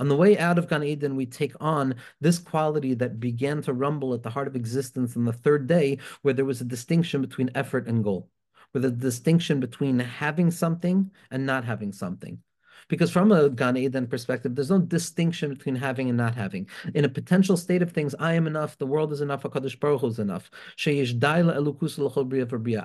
On 0.00 0.08
the 0.08 0.16
way 0.16 0.38
out 0.38 0.58
of 0.58 0.68
Gan 0.68 0.84
Eden, 0.84 1.16
we 1.16 1.26
take 1.26 1.52
on 1.60 1.96
this 2.20 2.38
quality 2.38 2.94
that 2.94 3.20
began 3.20 3.60
to 3.62 3.72
rumble 3.72 4.14
at 4.14 4.22
the 4.22 4.30
heart 4.30 4.46
of 4.46 4.56
existence 4.56 5.16
on 5.16 5.24
the 5.24 5.32
third 5.32 5.66
day, 5.66 5.98
where 6.22 6.34
there 6.34 6.44
was 6.44 6.60
a 6.60 6.64
distinction 6.64 7.20
between 7.20 7.50
effort 7.54 7.88
and 7.88 8.04
goal, 8.04 8.30
with 8.72 8.84
a 8.84 8.90
distinction 8.90 9.60
between 9.60 9.98
having 9.98 10.50
something 10.50 11.10
and 11.30 11.44
not 11.44 11.64
having 11.64 11.92
something. 11.92 12.38
Because 12.88 13.10
from 13.10 13.32
a 13.32 13.48
Gan 13.48 13.76
Eden 13.76 14.06
perspective, 14.06 14.54
there's 14.54 14.70
no 14.70 14.78
distinction 14.78 15.54
between 15.54 15.74
having 15.74 16.08
and 16.08 16.16
not 16.16 16.34
having. 16.34 16.68
In 16.94 17.04
a 17.04 17.08
potential 17.08 17.56
state 17.56 17.82
of 17.82 17.92
things, 17.92 18.14
I 18.18 18.34
am 18.34 18.46
enough, 18.46 18.78
the 18.78 18.86
world 18.86 19.12
is 19.12 19.20
enough, 19.20 19.42
HaKadosh 19.42 19.80
Baruch 19.80 20.00
Hu 20.00 20.06
is 20.08 20.18
enough. 20.18 20.50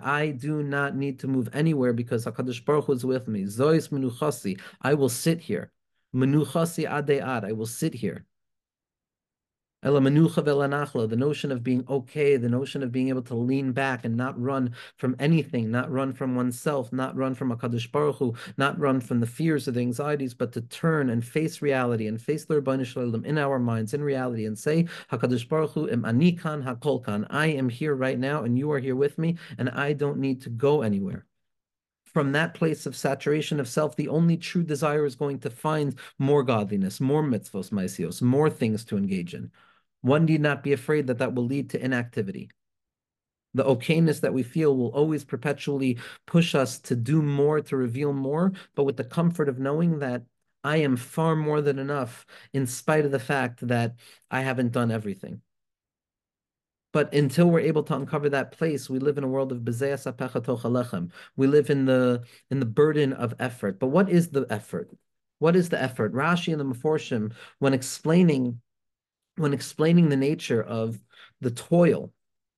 I 0.06 0.30
do 0.32 0.64
not 0.64 0.96
need 0.96 1.20
to 1.20 1.28
move 1.28 1.50
anywhere 1.54 1.94
because 1.94 2.26
HaKadosh 2.26 2.66
Baruch 2.66 2.86
Hu 2.86 2.94
is 2.94 3.06
with 3.06 3.28
me. 3.28 3.44
Zois 3.44 3.90
menuchasi. 3.90 4.60
I 4.82 4.94
will 4.94 5.10
sit 5.10 5.40
here. 5.40 5.72
Menuchasi 6.16 6.86
ad, 6.86 7.46
I 7.46 7.52
will 7.52 7.66
sit 7.66 7.94
here 7.94 8.26
the 9.84 11.16
notion 11.18 11.52
of 11.52 11.64
being 11.64 11.86
okay, 11.90 12.38
the 12.38 12.50
notion 12.50 12.84
of 12.84 12.92
being 12.92 13.10
able 13.10 13.22
to 13.24 13.36
lean 13.36 13.74
back 13.74 14.06
and 14.06 14.16
not 14.16 14.42
run 14.42 14.74
from 14.96 15.16
anything, 15.20 15.70
not 15.72 15.92
run 15.92 16.14
from 16.14 16.36
oneself, 16.36 16.94
not 16.94 17.16
run 17.18 17.36
from 17.36 17.52
a 17.52 17.58
Kadosh 17.58 17.92
Baruch 17.92 18.16
Hu, 18.16 18.34
not 18.58 18.80
run 18.80 19.02
from 19.02 19.20
the 19.20 19.28
fears 19.28 19.68
or 19.68 19.72
the 19.72 19.82
anxieties, 19.82 20.34
but 20.34 20.54
to 20.54 20.62
turn 20.62 21.10
and 21.10 21.26
face 21.26 21.62
reality 21.62 22.08
and 22.08 22.22
face 22.22 22.46
the 22.46 22.86
Shalom 22.86 23.26
in 23.26 23.38
our 23.38 23.60
minds, 23.60 23.94
in 23.94 24.02
reality, 24.02 24.46
and 24.46 24.58
say, 24.58 24.88
HaKadosh 25.12 25.50
Baruch 25.50 25.72
Hu, 25.72 25.88
im 25.88 26.04
anikan 26.04 26.64
hakolkan, 26.64 27.28
I 27.30 27.48
am 27.48 27.68
here 27.68 27.94
right 27.94 28.18
now, 28.18 28.44
and 28.44 28.58
you 28.58 28.72
are 28.72 28.80
here 28.80 28.96
with 28.96 29.18
me, 29.18 29.38
and 29.58 29.70
I 29.70 29.92
don't 29.94 30.20
need 30.20 30.42
to 30.44 30.50
go 30.50 30.82
anywhere. 30.82 31.26
From 32.06 32.32
that 32.34 32.54
place 32.54 32.86
of 32.86 32.96
saturation 32.96 33.60
of 33.60 33.68
self, 33.68 33.96
the 33.96 34.08
only 34.08 34.38
true 34.38 34.64
desire 34.64 35.06
is 35.06 35.16
going 35.16 35.40
to 35.40 35.50
find 35.50 35.98
more 36.20 36.44
godliness, 36.44 37.02
more 37.02 37.24
mitzvos, 37.24 37.72
maisios, 37.72 38.22
more 38.22 38.50
things 38.50 38.86
to 38.86 38.98
engage 38.98 39.34
in 39.34 39.52
one 40.04 40.26
need 40.26 40.42
not 40.42 40.62
be 40.64 40.74
afraid 40.74 41.08
that 41.08 41.18
that 41.18 41.34
will 41.34 41.46
lead 41.46 41.72
to 41.72 41.84
inactivity. 41.84 42.50
The 43.56 43.64
okayness 43.64 44.22
that 44.22 44.34
we 44.34 44.44
feel 44.44 44.76
will 44.76 44.90
always 44.90 45.24
perpetually 45.24 45.98
push 46.28 46.54
us 46.54 46.78
to 46.82 46.96
do 46.96 47.22
more, 47.22 47.62
to 47.62 47.78
reveal 47.78 48.12
more, 48.12 48.52
but 48.76 48.84
with 48.84 48.98
the 48.98 49.04
comfort 49.06 49.48
of 49.48 49.60
knowing 49.60 50.00
that 50.00 50.24
I 50.64 50.78
am 50.78 50.98
far 50.98 51.36
more 51.36 51.62
than 51.62 51.80
enough 51.80 52.26
in 52.52 52.68
spite 52.68 53.06
of 53.06 53.12
the 53.12 53.20
fact 53.20 53.66
that 53.68 53.96
I 54.30 54.42
haven't 54.42 54.74
done 54.74 54.92
everything. 54.92 55.42
But 56.92 57.14
until 57.14 57.50
we're 57.50 57.62
able 57.62 57.84
to 57.84 57.96
uncover 57.96 58.30
that 58.30 58.52
place, 58.52 58.90
we 58.90 59.00
live 59.00 59.18
in 59.18 59.24
a 59.24 59.28
world 59.28 59.52
of 59.52 59.66
We 61.36 61.48
live 61.48 61.70
in 61.70 61.86
the 61.86 62.24
in 62.52 62.60
the 62.60 62.66
burden 62.66 63.14
of 63.14 63.34
effort. 63.40 63.80
But 63.80 63.88
what 63.88 64.10
is 64.10 64.30
the 64.30 64.46
effort? 64.50 64.92
What 65.40 65.56
is 65.56 65.70
the 65.70 65.82
effort? 65.82 66.14
Rashi 66.14 66.52
and 66.52 66.60
the 66.60 66.66
Meforshim, 66.66 67.34
when 67.60 67.74
explaining 67.74 68.62
when 69.36 69.54
explaining 69.54 70.10
the 70.10 70.18
nature 70.18 70.62
of 70.62 71.00
the 71.42 71.52
toil, 71.52 72.12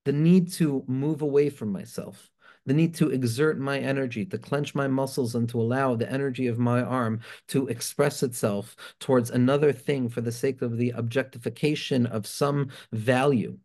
the 0.03 0.13
need 0.13 0.51
to 0.53 0.83
move 0.87 1.21
away 1.21 1.49
from 1.49 1.71
myself, 1.71 2.29
the 2.65 2.73
need 2.73 2.95
to 2.95 3.09
exert 3.09 3.59
my 3.59 3.79
energy, 3.79 4.25
to 4.25 4.37
clench 4.37 4.75
my 4.75 4.87
muscles, 4.87 5.35
and 5.35 5.47
to 5.49 5.61
allow 5.61 5.95
the 5.95 6.11
energy 6.11 6.47
of 6.47 6.59
my 6.59 6.81
arm 6.81 7.21
to 7.47 7.67
express 7.67 8.23
itself 8.23 8.75
towards 8.99 9.29
another 9.29 9.71
thing 9.71 10.09
for 10.09 10.21
the 10.21 10.31
sake 10.31 10.61
of 10.61 10.77
the 10.77 10.91
objectification 10.91 12.05
of 12.05 12.27
some 12.27 12.69
value, 12.91 13.57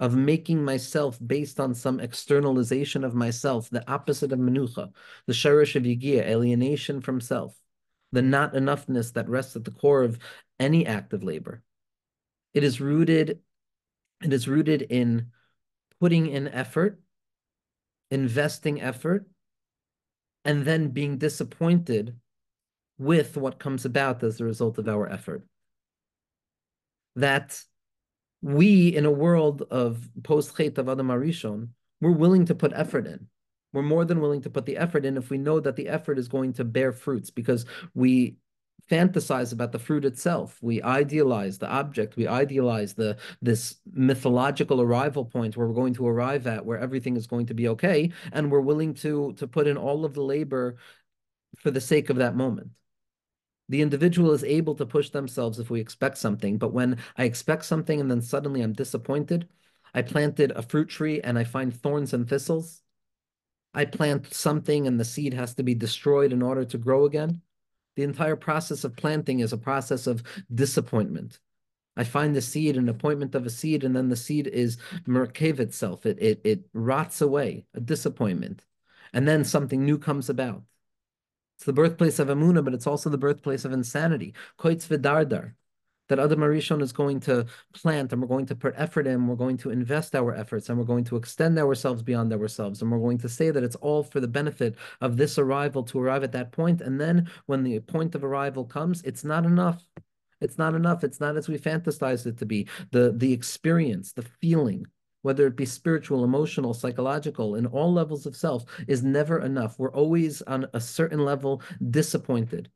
of 0.00 0.16
making 0.16 0.64
myself 0.64 1.18
based 1.26 1.60
on 1.60 1.74
some 1.74 2.00
externalization 2.00 3.04
of 3.04 3.14
myself, 3.14 3.70
the 3.70 3.88
opposite 3.90 4.32
of 4.32 4.38
menucha, 4.38 4.90
the 5.26 5.34
sherish 5.34 5.76
of 5.76 5.84
yigia, 5.84 6.22
alienation 6.22 7.00
from 7.00 7.20
self, 7.20 7.54
the 8.12 8.22
not 8.22 8.54
enoughness 8.54 9.12
that 9.12 9.28
rests 9.28 9.56
at 9.56 9.64
the 9.64 9.70
core 9.70 10.02
of 10.02 10.18
any 10.60 10.86
act 10.86 11.12
of 11.12 11.22
labor. 11.22 11.62
It 12.54 12.64
is 12.64 12.80
rooted, 12.80 13.40
it 14.22 14.32
is 14.32 14.48
rooted 14.48 14.82
in 14.82 15.32
putting 16.00 16.28
in 16.28 16.48
effort, 16.48 17.00
investing 18.10 18.80
effort, 18.80 19.26
and 20.44 20.64
then 20.64 20.88
being 20.88 21.18
disappointed 21.18 22.16
with 22.96 23.36
what 23.36 23.58
comes 23.58 23.84
about 23.84 24.22
as 24.22 24.40
a 24.40 24.44
result 24.44 24.78
of 24.78 24.88
our 24.88 25.10
effort. 25.10 25.44
That 27.16 27.60
we, 28.40 28.88
in 28.94 29.04
a 29.04 29.10
world 29.10 29.62
of 29.70 30.08
post 30.22 30.56
Chet 30.56 30.78
of 30.78 30.88
Adam 30.88 31.08
Arishon, 31.08 31.68
we're 32.00 32.12
willing 32.12 32.44
to 32.46 32.54
put 32.54 32.72
effort 32.74 33.06
in. 33.06 33.26
We're 33.72 33.82
more 33.82 34.04
than 34.04 34.20
willing 34.20 34.42
to 34.42 34.50
put 34.50 34.66
the 34.66 34.76
effort 34.76 35.04
in 35.04 35.16
if 35.16 35.30
we 35.30 35.38
know 35.38 35.58
that 35.58 35.74
the 35.74 35.88
effort 35.88 36.18
is 36.18 36.28
going 36.28 36.52
to 36.54 36.64
bear 36.64 36.92
fruits 36.92 37.30
because 37.30 37.66
we 37.94 38.36
fantasize 38.90 39.52
about 39.52 39.72
the 39.72 39.78
fruit 39.78 40.04
itself. 40.04 40.58
We 40.62 40.82
idealize 40.82 41.58
the 41.58 41.68
object. 41.68 42.16
We 42.16 42.26
idealize 42.26 42.94
the 42.94 43.16
this 43.40 43.76
mythological 43.92 44.80
arrival 44.80 45.24
point 45.24 45.56
where 45.56 45.66
we're 45.66 45.74
going 45.74 45.94
to 45.94 46.06
arrive 46.06 46.46
at, 46.46 46.64
where 46.64 46.78
everything 46.78 47.16
is 47.16 47.26
going 47.26 47.46
to 47.46 47.54
be 47.54 47.68
okay, 47.68 48.12
and 48.32 48.50
we're 48.50 48.60
willing 48.60 48.94
to 48.94 49.32
to 49.34 49.46
put 49.46 49.66
in 49.66 49.76
all 49.76 50.04
of 50.04 50.14
the 50.14 50.22
labor 50.22 50.76
for 51.58 51.70
the 51.70 51.80
sake 51.80 52.10
of 52.10 52.16
that 52.16 52.36
moment. 52.36 52.70
The 53.68 53.80
individual 53.80 54.32
is 54.32 54.44
able 54.44 54.74
to 54.74 54.86
push 54.86 55.10
themselves 55.10 55.58
if 55.58 55.70
we 55.70 55.80
expect 55.80 56.18
something, 56.18 56.58
but 56.58 56.72
when 56.72 56.98
I 57.16 57.24
expect 57.24 57.64
something 57.64 58.00
and 58.00 58.10
then 58.10 58.20
suddenly 58.20 58.60
I'm 58.60 58.74
disappointed, 58.74 59.48
I 59.94 60.02
planted 60.02 60.50
a 60.50 60.62
fruit 60.62 60.88
tree 60.88 61.20
and 61.22 61.38
I 61.38 61.44
find 61.44 61.74
thorns 61.74 62.12
and 62.12 62.28
thistles. 62.28 62.82
I 63.72 63.86
plant 63.86 64.32
something 64.34 64.86
and 64.86 65.00
the 65.00 65.04
seed 65.04 65.34
has 65.34 65.54
to 65.54 65.62
be 65.62 65.74
destroyed 65.74 66.32
in 66.32 66.42
order 66.42 66.64
to 66.64 66.78
grow 66.78 67.06
again. 67.06 67.42
The 67.96 68.02
entire 68.02 68.36
process 68.36 68.84
of 68.84 68.96
planting 68.96 69.40
is 69.40 69.52
a 69.52 69.58
process 69.58 70.06
of 70.06 70.22
disappointment. 70.52 71.38
I 71.96 72.04
find 72.04 72.34
the 72.34 72.42
seed, 72.42 72.76
an 72.76 72.88
appointment 72.88 73.34
of 73.34 73.46
a 73.46 73.50
seed, 73.50 73.84
and 73.84 73.94
then 73.94 74.08
the 74.08 74.16
seed 74.16 74.48
is 74.48 74.78
merkave 75.06 75.60
itself. 75.60 76.06
It, 76.06 76.18
it, 76.20 76.40
it 76.42 76.64
rots 76.72 77.20
away, 77.20 77.66
a 77.74 77.80
disappointment. 77.80 78.64
And 79.12 79.28
then 79.28 79.44
something 79.44 79.84
new 79.84 79.98
comes 79.98 80.28
about. 80.28 80.64
It's 81.56 81.64
the 81.64 81.72
birthplace 81.72 82.18
of 82.18 82.28
Amuna, 82.28 82.64
but 82.64 82.74
it's 82.74 82.86
also 82.86 83.10
the 83.10 83.18
birthplace 83.18 83.64
of 83.64 83.72
insanity. 83.72 84.34
Koitz 84.58 84.88
vidardar 84.88 85.54
that 86.08 86.18
Adam 86.18 86.40
Arishon 86.40 86.82
is 86.82 86.92
going 86.92 87.20
to 87.20 87.46
plant 87.72 88.12
and 88.12 88.20
we're 88.20 88.28
going 88.28 88.46
to 88.46 88.54
put 88.54 88.74
effort 88.76 89.06
in, 89.06 89.26
we're 89.26 89.34
going 89.34 89.56
to 89.58 89.70
invest 89.70 90.14
our 90.14 90.34
efforts 90.34 90.68
and 90.68 90.78
we're 90.78 90.84
going 90.84 91.04
to 91.04 91.16
extend 91.16 91.58
ourselves 91.58 92.02
beyond 92.02 92.32
ourselves 92.32 92.82
and 92.82 92.90
we're 92.90 92.98
going 92.98 93.18
to 93.18 93.28
say 93.28 93.50
that 93.50 93.64
it's 93.64 93.76
all 93.76 94.02
for 94.02 94.20
the 94.20 94.28
benefit 94.28 94.76
of 95.00 95.16
this 95.16 95.38
arrival 95.38 95.82
to 95.82 95.98
arrive 95.98 96.22
at 96.22 96.32
that 96.32 96.52
point. 96.52 96.80
And 96.80 97.00
then 97.00 97.30
when 97.46 97.62
the 97.62 97.80
point 97.80 98.14
of 98.14 98.24
arrival 98.24 98.64
comes, 98.64 99.02
it's 99.02 99.24
not 99.24 99.44
enough. 99.44 99.84
It's 100.40 100.58
not 100.58 100.74
enough. 100.74 101.04
It's 101.04 101.20
not 101.20 101.36
as 101.36 101.48
we 101.48 101.58
fantasized 101.58 102.26
it 102.26 102.38
to 102.38 102.46
be. 102.46 102.68
The, 102.90 103.12
the 103.16 103.32
experience, 103.32 104.12
the 104.12 104.22
feeling, 104.22 104.86
whether 105.22 105.46
it 105.46 105.56
be 105.56 105.64
spiritual, 105.64 106.22
emotional, 106.22 106.74
psychological, 106.74 107.54
in 107.54 107.64
all 107.66 107.90
levels 107.90 108.26
of 108.26 108.36
self, 108.36 108.64
is 108.86 109.02
never 109.02 109.40
enough. 109.40 109.78
We're 109.78 109.92
always 109.92 110.42
on 110.42 110.66
a 110.74 110.80
certain 110.80 111.24
level 111.24 111.62
disappointed. 111.90 112.68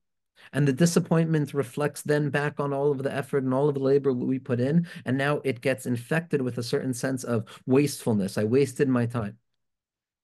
And 0.53 0.67
the 0.67 0.73
disappointment 0.73 1.55
reflects 1.55 2.03
then 2.03 2.31
back 2.31 2.61
on 2.61 2.73
all 2.73 2.91
of 2.91 3.03
the 3.03 3.15
effort 3.15 3.45
and 3.45 3.55
all 3.55 3.69
of 3.69 3.75
the 3.75 3.81
labor 3.81 4.13
we 4.13 4.39
put 4.39 4.61
in. 4.61 4.87
And 5.05 5.17
now 5.19 5.41
it 5.45 5.61
gets 5.61 5.87
infected 5.87 6.43
with 6.43 6.59
a 6.59 6.63
certain 6.63 6.95
sense 6.95 7.25
of 7.25 7.45
wastefulness. 7.67 8.39
I 8.39 8.45
wasted 8.45 8.89
my 8.89 9.07
time. 9.07 9.39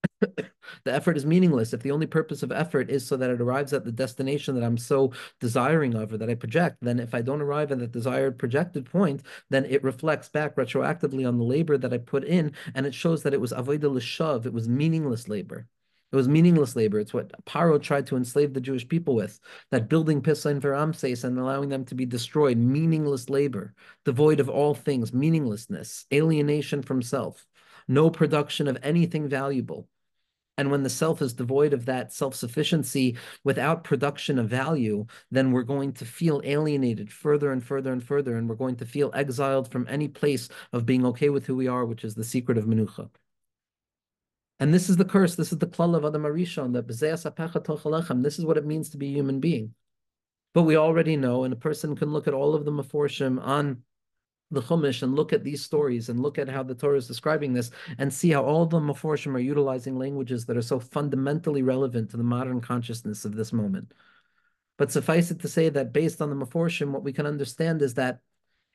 the 0.20 0.92
effort 0.92 1.16
is 1.16 1.26
meaningless 1.26 1.72
if 1.72 1.82
the 1.82 1.90
only 1.90 2.06
purpose 2.06 2.42
of 2.42 2.52
effort 2.52 2.90
is 2.90 3.06
so 3.06 3.16
that 3.16 3.30
it 3.30 3.40
arrives 3.40 3.72
at 3.72 3.84
the 3.84 3.92
destination 3.92 4.54
that 4.54 4.64
I'm 4.64 4.78
so 4.78 5.12
desiring 5.40 5.94
of 5.94 6.12
or 6.12 6.18
that 6.18 6.30
I 6.30 6.34
project. 6.34 6.78
Then, 6.82 6.98
if 7.00 7.14
I 7.14 7.22
don't 7.22 7.42
arrive 7.42 7.72
at 7.72 7.78
the 7.78 7.86
desired 7.86 8.38
projected 8.38 8.86
point, 8.86 9.22
then 9.50 9.64
it 9.66 9.82
reflects 9.82 10.28
back 10.28 10.56
retroactively 10.56 11.26
on 11.26 11.38
the 11.38 11.44
labor 11.44 11.78
that 11.78 11.92
I 11.92 11.98
put 11.98 12.24
in, 12.24 12.52
and 12.74 12.86
it 12.86 12.94
shows 12.94 13.22
that 13.22 13.34
it 13.34 13.40
was 13.40 13.52
avodah 13.52 13.92
l'shav, 13.92 14.46
it 14.46 14.52
was 14.52 14.68
meaningless 14.68 15.28
labor. 15.28 15.66
It 16.14 16.16
was 16.16 16.28
meaningless 16.28 16.76
labor. 16.76 17.00
It's 17.00 17.12
what 17.12 17.32
Paro 17.44 17.82
tried 17.82 18.06
to 18.06 18.16
enslave 18.16 18.54
the 18.54 18.60
Jewish 18.60 18.86
people 18.86 19.16
with. 19.16 19.40
That 19.72 19.88
building 19.88 20.22
Pisa 20.22 20.50
and 20.50 20.62
Veramses 20.62 21.24
and 21.24 21.36
allowing 21.36 21.70
them 21.70 21.84
to 21.86 21.96
be 21.96 22.06
destroyed. 22.06 22.56
Meaningless 22.56 23.28
labor, 23.28 23.74
devoid 24.04 24.38
of 24.38 24.48
all 24.48 24.74
things, 24.74 25.12
meaninglessness, 25.12 26.06
alienation 26.12 26.82
from 26.82 27.02
self, 27.02 27.44
no 27.88 28.10
production 28.10 28.68
of 28.68 28.78
anything 28.84 29.28
valuable. 29.28 29.88
And 30.56 30.70
when 30.70 30.84
the 30.84 30.88
self 30.88 31.20
is 31.20 31.32
devoid 31.32 31.72
of 31.72 31.86
that 31.86 32.12
self 32.12 32.36
sufficiency 32.36 33.16
without 33.42 33.82
production 33.82 34.38
of 34.38 34.48
value, 34.48 35.06
then 35.32 35.50
we're 35.50 35.64
going 35.64 35.94
to 35.94 36.04
feel 36.04 36.40
alienated 36.44 37.10
further 37.10 37.50
and 37.50 37.60
further 37.60 37.92
and 37.92 38.00
further. 38.00 38.36
And 38.36 38.48
we're 38.48 38.54
going 38.54 38.76
to 38.76 38.86
feel 38.86 39.10
exiled 39.14 39.68
from 39.72 39.88
any 39.88 40.06
place 40.06 40.48
of 40.72 40.86
being 40.86 41.04
okay 41.06 41.30
with 41.30 41.44
who 41.44 41.56
we 41.56 41.66
are, 41.66 41.84
which 41.84 42.04
is 42.04 42.14
the 42.14 42.22
secret 42.22 42.56
of 42.56 42.66
Menucha. 42.66 43.10
And 44.60 44.72
this 44.72 44.88
is 44.88 44.96
the 44.96 45.04
curse. 45.04 45.34
This 45.34 45.52
is 45.52 45.58
the 45.58 45.66
klal 45.66 45.96
of 45.96 46.04
Adam 46.04 46.22
Arishon. 46.22 46.72
That 46.72 48.22
this 48.22 48.38
is 48.38 48.44
what 48.44 48.56
it 48.56 48.66
means 48.66 48.90
to 48.90 48.96
be 48.96 49.08
a 49.08 49.16
human 49.16 49.40
being. 49.40 49.74
But 50.52 50.62
we 50.62 50.76
already 50.76 51.16
know, 51.16 51.44
and 51.44 51.52
a 51.52 51.56
person 51.56 51.96
can 51.96 52.12
look 52.12 52.28
at 52.28 52.34
all 52.34 52.54
of 52.54 52.64
the 52.64 52.70
maforshim 52.70 53.42
on 53.42 53.82
the 54.50 54.62
Chumash 54.62 55.02
and 55.02 55.16
look 55.16 55.32
at 55.32 55.42
these 55.42 55.64
stories 55.64 56.08
and 56.08 56.20
look 56.20 56.38
at 56.38 56.48
how 56.48 56.62
the 56.62 56.74
Torah 56.74 56.96
is 56.96 57.08
describing 57.08 57.52
this 57.52 57.70
and 57.98 58.12
see 58.12 58.30
how 58.30 58.44
all 58.44 58.66
the 58.66 58.78
maforshim 58.78 59.34
are 59.34 59.40
utilizing 59.40 59.98
languages 59.98 60.46
that 60.46 60.56
are 60.56 60.62
so 60.62 60.78
fundamentally 60.78 61.62
relevant 61.62 62.10
to 62.10 62.16
the 62.16 62.22
modern 62.22 62.60
consciousness 62.60 63.24
of 63.24 63.34
this 63.34 63.52
moment. 63.52 63.92
But 64.76 64.92
suffice 64.92 65.30
it 65.30 65.40
to 65.40 65.48
say 65.48 65.68
that 65.70 65.92
based 65.92 66.22
on 66.22 66.30
the 66.30 66.46
maforshim, 66.46 66.90
what 66.90 67.04
we 67.04 67.12
can 67.12 67.26
understand 67.26 67.82
is 67.82 67.94
that 67.94 68.20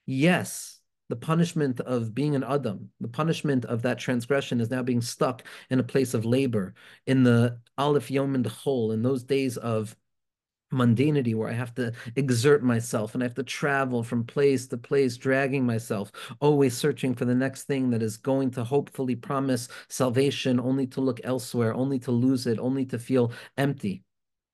yes, 0.05 0.78
the 1.09 1.15
punishment 1.15 1.79
of 1.81 2.13
being 2.13 2.35
an 2.35 2.43
Adam, 2.43 2.89
the 3.01 3.07
punishment 3.07 3.65
of 3.65 3.81
that 3.81 3.99
transgression 3.99 4.61
is 4.61 4.69
now 4.69 4.83
being 4.83 5.01
stuck 5.01 5.43
in 5.69 5.79
a 5.79 5.83
place 5.83 6.13
of 6.13 6.23
labor, 6.23 6.73
in 7.07 7.23
the 7.23 7.59
Aleph 7.77 8.11
Yom 8.11 8.35
and 8.35 8.45
Chol, 8.45 8.93
in 8.93 9.01
those 9.01 9.23
days 9.23 9.57
of 9.57 9.95
mundanity 10.71 11.33
where 11.33 11.49
I 11.49 11.53
have 11.53 11.73
to 11.75 11.91
exert 12.15 12.63
myself 12.63 13.15
and 13.15 13.23
I 13.23 13.25
have 13.25 13.33
to 13.35 13.43
travel 13.43 14.03
from 14.03 14.23
place 14.23 14.67
to 14.67 14.77
place, 14.77 15.17
dragging 15.17 15.65
myself, 15.65 16.11
always 16.39 16.77
searching 16.77 17.15
for 17.15 17.25
the 17.25 17.35
next 17.35 17.63
thing 17.63 17.89
that 17.89 18.03
is 18.03 18.17
going 18.17 18.51
to 18.51 18.63
hopefully 18.63 19.15
promise 19.15 19.67
salvation, 19.87 20.59
only 20.59 20.85
to 20.87 21.01
look 21.01 21.19
elsewhere, 21.23 21.73
only 21.73 21.99
to 21.99 22.11
lose 22.11 22.45
it, 22.45 22.59
only 22.59 22.85
to 22.85 22.99
feel 22.99 23.31
empty. 23.57 24.03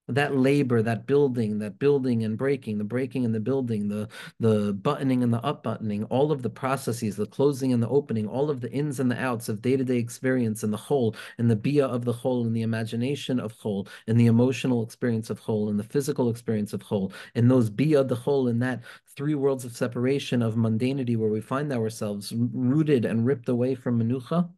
That 0.08 0.36
labor, 0.36 0.82
that 0.82 1.08
building, 1.08 1.60
that 1.60 1.80
building 1.80 2.24
and 2.24 2.38
breaking, 2.38 2.78
the 2.78 2.84
breaking 2.84 3.26
and 3.26 3.34
the 3.34 3.40
building, 3.40 3.88
the 3.88 4.08
the 4.40 4.74
buttoning 4.74 5.24
and 5.24 5.34
the 5.34 5.40
upbuttoning, 5.42 6.06
all 6.10 6.32
of 6.32 6.42
the 6.42 6.50
processes, 6.50 7.16
the 7.16 7.26
closing 7.26 7.74
and 7.74 7.82
the 7.82 7.90
opening, 7.90 8.28
all 8.28 8.50
of 8.50 8.62
the 8.62 8.72
ins 8.72 9.00
and 9.00 9.10
the 9.10 9.20
outs 9.22 9.50
of 9.50 9.62
day-to-day 9.62 9.98
experience 9.98 10.64
and 10.64 10.72
the 10.72 10.78
whole, 10.78 11.16
and 11.38 11.50
the 11.50 11.56
bia 11.56 11.86
of 11.86 12.06
the 12.06 12.14
whole, 12.14 12.46
and 12.46 12.56
the 12.56 12.62
imagination 12.62 13.40
of 13.40 13.52
whole, 13.54 13.88
and 14.08 14.20
the 14.20 14.28
emotional 14.28 14.84
experience 14.84 15.30
of 15.30 15.40
whole, 15.40 15.70
and 15.70 15.80
the 15.80 15.84
physical 15.84 16.30
experience 16.30 16.74
of 16.74 16.82
whole, 16.82 17.12
and 17.34 17.50
those 17.50 17.70
bia 17.70 18.02
of 18.02 18.08
the 18.08 18.16
whole 18.16 18.48
in 18.48 18.60
that 18.60 18.82
three 19.16 19.36
worlds 19.36 19.66
of 19.66 19.76
separation 19.76 20.42
of 20.42 20.56
mundanity 20.56 21.18
where 21.18 21.30
we 21.30 21.42
find 21.42 21.72
ourselves 21.72 22.34
rooted 22.54 23.06
and 23.06 23.26
ripped 23.26 23.50
away 23.50 23.74
from 23.74 24.00
menucha. 24.00 24.50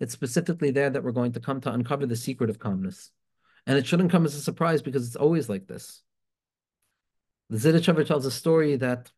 It's 0.00 0.12
specifically 0.12 0.70
there 0.70 0.90
that 0.90 1.04
we're 1.04 1.12
going 1.12 1.32
to 1.32 1.40
come 1.40 1.60
to 1.60 1.72
uncover 1.72 2.06
the 2.06 2.16
secret 2.16 2.50
of 2.50 2.58
calmness. 2.58 3.10
And 3.66 3.78
it 3.78 3.86
shouldn't 3.86 4.10
come 4.10 4.24
as 4.24 4.34
a 4.34 4.40
surprise 4.40 4.82
because 4.82 5.06
it's 5.06 5.16
always 5.16 5.48
like 5.48 5.66
this. 5.66 6.02
The 7.50 7.58
Zidichover 7.58 8.06
tells 8.06 8.26
a 8.26 8.30
story 8.30 8.76
that 8.76 9.10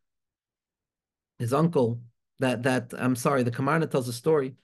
his 1.39 1.53
uncle, 1.53 2.01
that 2.39 2.63
that 2.63 2.93
I'm 2.97 3.15
sorry, 3.15 3.43
the 3.43 3.51
Kamarna 3.51 3.89
tells 3.89 4.07
a 4.07 4.13
story 4.13 4.55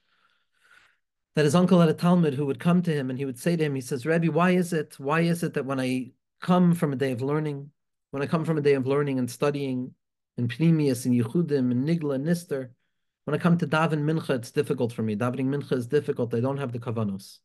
that 1.36 1.46
his 1.46 1.56
uncle 1.56 1.80
had 1.80 1.90
a 1.90 1.94
Talmud 1.94 2.34
who 2.34 2.46
would 2.48 2.60
come 2.60 2.82
to 2.82 2.94
him 2.94 3.10
and 3.10 3.18
he 3.18 3.26
would 3.26 3.40
say 3.40 3.56
to 3.56 3.64
him, 3.64 3.76
he 3.76 3.82
says, 3.82 4.06
Rebbe, 4.06 4.32
why 4.32 4.52
is 4.52 4.74
it, 4.74 4.96
why 5.00 5.22
is 5.22 5.44
it 5.44 5.54
that 5.54 5.66
when 5.66 5.80
I 5.80 6.12
come 6.42 6.74
from 6.74 6.94
a 6.94 6.96
day 6.96 7.12
of 7.12 7.22
learning, 7.22 7.72
when 8.12 8.24
I 8.24 8.28
come 8.28 8.44
from 8.44 8.58
a 8.58 8.62
day 8.62 8.74
of 8.74 8.88
learning 8.88 9.20
and 9.20 9.30
studying 9.30 9.94
in 10.38 10.48
Pnimius 10.48 11.06
and 11.06 11.14
Yehudim 11.14 11.72
and 11.72 11.88
Nigla 11.88 12.16
and 12.16 12.26
Nister, 12.26 12.72
when 13.26 13.36
I 13.36 13.38
come 13.38 13.58
to 13.60 13.68
daven 13.68 14.04
mincha, 14.04 14.32
it's 14.32 14.52
difficult 14.52 14.92
for 14.92 15.04
me. 15.04 15.16
Davening 15.16 15.46
mincha 15.46 15.74
is 15.74 15.86
difficult. 15.86 16.34
I 16.34 16.40
don't 16.40 16.58
have 16.58 16.72
the 16.72 16.80
kavanos. 16.80 17.38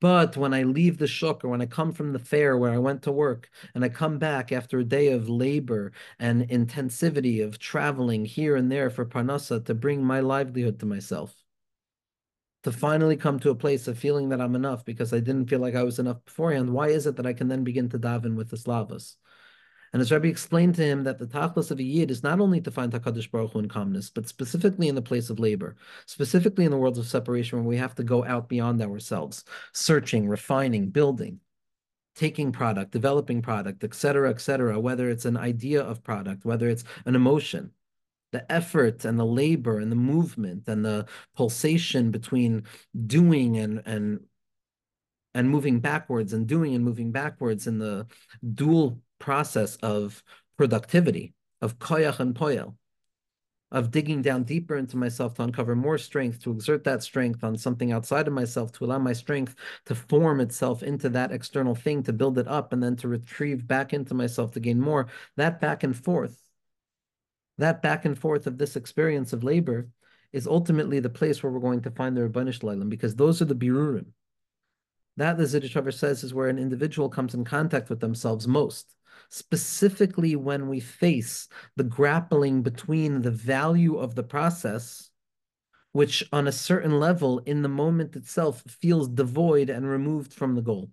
But 0.00 0.36
when 0.36 0.52
I 0.52 0.62
leave 0.62 0.98
the 0.98 1.06
shuk 1.06 1.42
or 1.44 1.48
when 1.48 1.62
I 1.62 1.66
come 1.66 1.92
from 1.92 2.12
the 2.12 2.18
fair 2.18 2.56
where 2.56 2.72
I 2.72 2.78
went 2.78 3.02
to 3.02 3.12
work 3.12 3.50
and 3.74 3.84
I 3.84 3.88
come 3.88 4.18
back 4.18 4.52
after 4.52 4.78
a 4.78 4.84
day 4.84 5.08
of 5.12 5.28
labor 5.28 5.92
and 6.18 6.48
intensivity 6.48 7.42
of 7.42 7.58
traveling 7.58 8.24
here 8.26 8.56
and 8.56 8.70
there 8.70 8.90
for 8.90 9.06
parnasa 9.06 9.64
to 9.64 9.74
bring 9.74 10.04
my 10.04 10.20
livelihood 10.20 10.78
to 10.80 10.86
myself, 10.86 11.34
to 12.64 12.72
finally 12.72 13.16
come 13.16 13.38
to 13.40 13.50
a 13.50 13.54
place 13.54 13.88
of 13.88 13.98
feeling 13.98 14.28
that 14.28 14.40
I'm 14.40 14.54
enough 14.54 14.84
because 14.84 15.12
I 15.14 15.20
didn't 15.20 15.48
feel 15.48 15.60
like 15.60 15.74
I 15.74 15.82
was 15.84 15.98
enough 15.98 16.24
beforehand, 16.24 16.72
why 16.72 16.88
is 16.88 17.06
it 17.06 17.16
that 17.16 17.26
I 17.26 17.32
can 17.32 17.48
then 17.48 17.64
begin 17.64 17.88
to 17.90 17.98
daven 17.98 18.34
with 18.36 18.50
the 18.50 18.56
slavas? 18.56 19.16
And 19.92 20.02
as 20.02 20.12
Rabbi 20.12 20.28
explained 20.28 20.74
to 20.76 20.82
him 20.82 21.04
that 21.04 21.18
the 21.18 21.26
tachlis 21.26 21.70
of 21.70 21.78
a 21.78 21.82
yid 21.82 22.10
is 22.10 22.22
not 22.22 22.40
only 22.40 22.60
to 22.60 22.70
find 22.70 22.92
Hakadosh 22.92 23.30
Baruch 23.30 23.52
Hu 23.52 23.60
in 23.60 23.68
calmness, 23.68 24.10
but 24.10 24.28
specifically 24.28 24.88
in 24.88 24.94
the 24.94 25.02
place 25.02 25.30
of 25.30 25.38
labor, 25.38 25.76
specifically 26.06 26.64
in 26.64 26.70
the 26.70 26.76
worlds 26.76 26.98
of 26.98 27.06
separation, 27.06 27.58
where 27.58 27.68
we 27.68 27.76
have 27.76 27.94
to 27.94 28.04
go 28.04 28.24
out 28.24 28.48
beyond 28.48 28.82
ourselves, 28.82 29.44
searching, 29.72 30.28
refining, 30.28 30.90
building, 30.90 31.40
taking 32.14 32.52
product, 32.52 32.92
developing 32.92 33.42
product, 33.42 33.84
etc., 33.84 34.30
etc. 34.30 34.78
Whether 34.80 35.08
it's 35.10 35.24
an 35.24 35.36
idea 35.36 35.82
of 35.82 36.02
product, 36.02 36.44
whether 36.44 36.68
it's 36.68 36.84
an 37.04 37.14
emotion, 37.14 37.70
the 38.32 38.50
effort 38.50 39.04
and 39.04 39.18
the 39.18 39.26
labor 39.26 39.78
and 39.78 39.90
the 39.90 39.96
movement 39.96 40.68
and 40.68 40.84
the 40.84 41.06
pulsation 41.36 42.10
between 42.10 42.64
doing 43.06 43.56
and 43.56 43.82
and 43.86 44.20
and 45.34 45.50
moving 45.50 45.80
backwards 45.80 46.32
and 46.32 46.46
doing 46.46 46.74
and 46.74 46.84
moving 46.84 47.12
backwards 47.12 47.66
in 47.66 47.78
the 47.78 48.06
dual 48.54 49.00
process 49.18 49.76
of 49.76 50.22
productivity, 50.56 51.34
of 51.60 51.78
koyach 51.78 52.20
and 52.20 52.34
poyel, 52.34 52.74
of 53.72 53.90
digging 53.90 54.22
down 54.22 54.44
deeper 54.44 54.76
into 54.76 54.96
myself 54.96 55.34
to 55.34 55.42
uncover 55.42 55.74
more 55.74 55.98
strength, 55.98 56.40
to 56.40 56.52
exert 56.52 56.84
that 56.84 57.02
strength 57.02 57.42
on 57.42 57.56
something 57.56 57.92
outside 57.92 58.28
of 58.28 58.32
myself, 58.32 58.72
to 58.72 58.84
allow 58.84 58.98
my 58.98 59.12
strength 59.12 59.56
to 59.84 59.94
form 59.94 60.40
itself 60.40 60.82
into 60.82 61.08
that 61.08 61.32
external 61.32 61.74
thing, 61.74 62.02
to 62.02 62.12
build 62.12 62.38
it 62.38 62.46
up, 62.46 62.72
and 62.72 62.82
then 62.82 62.96
to 62.96 63.08
retrieve 63.08 63.66
back 63.66 63.92
into 63.92 64.14
myself 64.14 64.52
to 64.52 64.60
gain 64.60 64.80
more. 64.80 65.08
That 65.36 65.60
back 65.60 65.82
and 65.82 65.96
forth, 65.96 66.40
that 67.58 67.82
back 67.82 68.04
and 68.04 68.18
forth 68.18 68.46
of 68.46 68.58
this 68.58 68.76
experience 68.76 69.32
of 69.32 69.42
labor 69.42 69.88
is 70.32 70.46
ultimately 70.46 71.00
the 71.00 71.08
place 71.08 71.42
where 71.42 71.50
we're 71.50 71.60
going 71.60 71.82
to 71.82 71.90
find 71.90 72.16
the 72.16 72.20
Rabbanish 72.20 72.60
Leilim, 72.60 72.88
because 72.88 73.16
those 73.16 73.42
are 73.42 73.46
the 73.46 73.54
birurim. 73.54 74.06
That, 75.16 75.38
the 75.38 75.44
Zidichover 75.44 75.92
says, 75.92 76.22
is 76.22 76.34
where 76.34 76.48
an 76.48 76.58
individual 76.58 77.08
comes 77.08 77.34
in 77.34 77.44
contact 77.44 77.88
with 77.88 78.00
themselves 78.00 78.46
most 78.46 78.95
specifically 79.28 80.36
when 80.36 80.68
we 80.68 80.80
face 80.80 81.48
the 81.76 81.84
grappling 81.84 82.62
between 82.62 83.22
the 83.22 83.30
value 83.30 83.96
of 83.96 84.14
the 84.14 84.22
process, 84.22 85.10
which 85.92 86.22
on 86.32 86.46
a 86.46 86.52
certain 86.52 87.00
level 87.00 87.38
in 87.40 87.62
the 87.62 87.68
moment 87.68 88.16
itself 88.16 88.62
feels 88.68 89.08
devoid 89.08 89.70
and 89.70 89.88
removed 89.88 90.32
from 90.32 90.54
the 90.54 90.62
goal. 90.62 90.90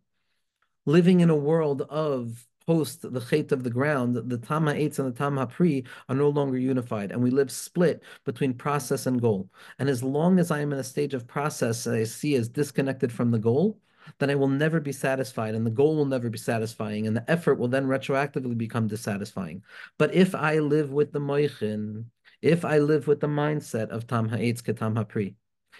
Living 0.86 1.20
in 1.20 1.30
a 1.30 1.36
world 1.36 1.82
of 1.90 2.46
post 2.66 3.02
the 3.02 3.20
chait 3.20 3.52
of 3.52 3.64
the 3.64 3.70
ground, 3.70 4.16
the 4.16 4.38
tama 4.38 4.74
HaEtz 4.74 5.00
and 5.00 5.14
the 5.14 5.18
tama 5.18 5.48
HaPri 5.48 5.86
are 6.08 6.16
no 6.16 6.30
longer 6.30 6.58
unified, 6.58 7.12
and 7.12 7.22
we 7.22 7.30
live 7.30 7.52
split 7.52 8.02
between 8.26 8.54
process 8.54 9.06
and 9.06 9.22
goal. 9.22 9.50
And 9.80 9.90
as 9.90 10.04
long 10.04 10.40
as 10.40 10.52
I 10.52 10.60
am 10.62 10.72
in 10.72 10.80
a 10.80 10.84
stage 10.84 11.14
of 11.14 11.28
process 11.28 11.86
I 11.88 12.06
see 12.06 12.36
as 12.36 12.48
disconnected 12.48 13.12
from 13.12 13.32
the 13.32 13.40
goal, 13.40 13.80
then 14.20 14.30
I 14.30 14.36
will 14.36 14.47
never 14.47 14.80
be 14.80 14.91
satisfied 14.91 15.56
and 15.56 15.66
the 15.66 15.72
goal 15.72 15.95
will 15.95 16.06
never 16.06 16.30
be 16.30 16.38
satisfying 16.38 17.08
and 17.08 17.16
the 17.16 17.30
effort 17.30 17.56
will 17.56 17.68
then 17.68 17.86
retroactively 17.86 18.58
become 18.58 18.88
dissatisfying. 18.88 19.64
But 19.97 20.14
if 20.14 20.36
I 20.36 20.60
live 20.60 20.91
with 20.91 21.12
the 21.12 21.20
moichin, 21.20 22.06
if 22.41 22.66
I 22.66 22.80
live 22.80 23.08
with 23.08 23.20
the 23.20 23.28
mindset 23.28 23.89
of 23.89 24.08
tam 24.08 24.30
ha'etz 24.30 24.62
ketam 24.62 24.97
ha'pri, 24.97 25.36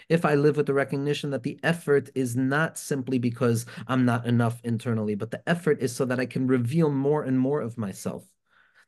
if 0.08 0.24
I 0.24 0.34
live 0.34 0.56
with 0.56 0.66
the 0.66 0.74
recognition 0.74 1.30
that 1.30 1.42
the 1.42 1.58
effort 1.62 2.10
is 2.14 2.36
not 2.36 2.78
simply 2.78 3.18
because 3.18 3.66
I'm 3.86 4.04
not 4.04 4.26
enough 4.26 4.60
internally, 4.64 5.14
but 5.14 5.30
the 5.30 5.42
effort 5.48 5.80
is 5.80 5.94
so 5.94 6.04
that 6.06 6.20
I 6.20 6.26
can 6.26 6.46
reveal 6.46 6.90
more 6.90 7.22
and 7.22 7.38
more 7.38 7.60
of 7.60 7.78
myself 7.78 8.24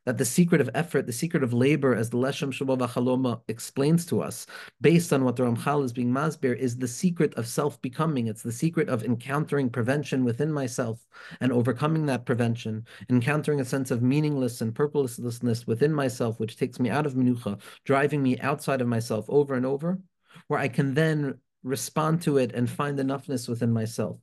that 0.07 0.17
the 0.17 0.23
secret 0.23 0.61
of 0.61 0.69
effort, 0.73 1.05
the 1.05 1.11
secret 1.11 1.43
of 1.43 1.51
labor, 1.51 1.93
as 1.93 2.09
the 2.09 2.17
Leshem 2.17 2.49
Shvo 2.49 2.77
V'Achlama 2.77 3.41
explains 3.49 4.05
to 4.05 4.21
us, 4.21 4.47
based 4.79 5.11
on 5.11 5.25
what 5.25 5.35
the 5.35 5.43
Ramchal 5.43 5.83
is 5.83 5.91
being 5.91 6.13
masbir, 6.13 6.55
is 6.55 6.77
the 6.77 6.87
secret 6.87 7.33
of 7.33 7.45
self-becoming. 7.45 8.27
It's 8.27 8.41
the 8.41 8.53
secret 8.53 8.87
of 8.87 9.03
encountering 9.03 9.69
prevention 9.69 10.23
within 10.23 10.49
myself 10.49 11.05
and 11.41 11.51
overcoming 11.51 12.05
that 12.05 12.25
prevention, 12.25 12.87
encountering 13.09 13.59
a 13.59 13.65
sense 13.65 13.91
of 13.91 14.01
meaningless 14.01 14.61
and 14.61 14.73
purposelessness 14.73 15.67
within 15.67 15.93
myself, 15.93 16.39
which 16.39 16.55
takes 16.55 16.79
me 16.79 16.89
out 16.89 17.05
of 17.05 17.15
menucha, 17.15 17.59
driving 17.83 18.23
me 18.23 18.39
outside 18.39 18.79
of 18.79 18.87
myself 18.87 19.25
over 19.27 19.55
and 19.55 19.65
over, 19.65 19.99
where 20.47 20.61
I 20.61 20.69
can 20.69 20.93
then 20.93 21.37
respond 21.63 22.21
to 22.21 22.37
it 22.37 22.53
and 22.53 22.69
find 22.69 22.97
enoughness 22.97 23.49
within 23.49 23.73
myself 23.73 24.21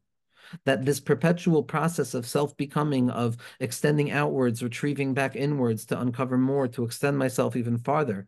that 0.64 0.84
this 0.84 1.00
perpetual 1.00 1.62
process 1.62 2.14
of 2.14 2.26
self-becoming, 2.26 3.10
of 3.10 3.36
extending 3.60 4.10
outwards, 4.10 4.62
retrieving 4.62 5.14
back 5.14 5.36
inwards 5.36 5.84
to 5.86 6.00
uncover 6.00 6.38
more, 6.38 6.68
to 6.68 6.84
extend 6.84 7.18
myself 7.18 7.56
even 7.56 7.78
farther, 7.78 8.26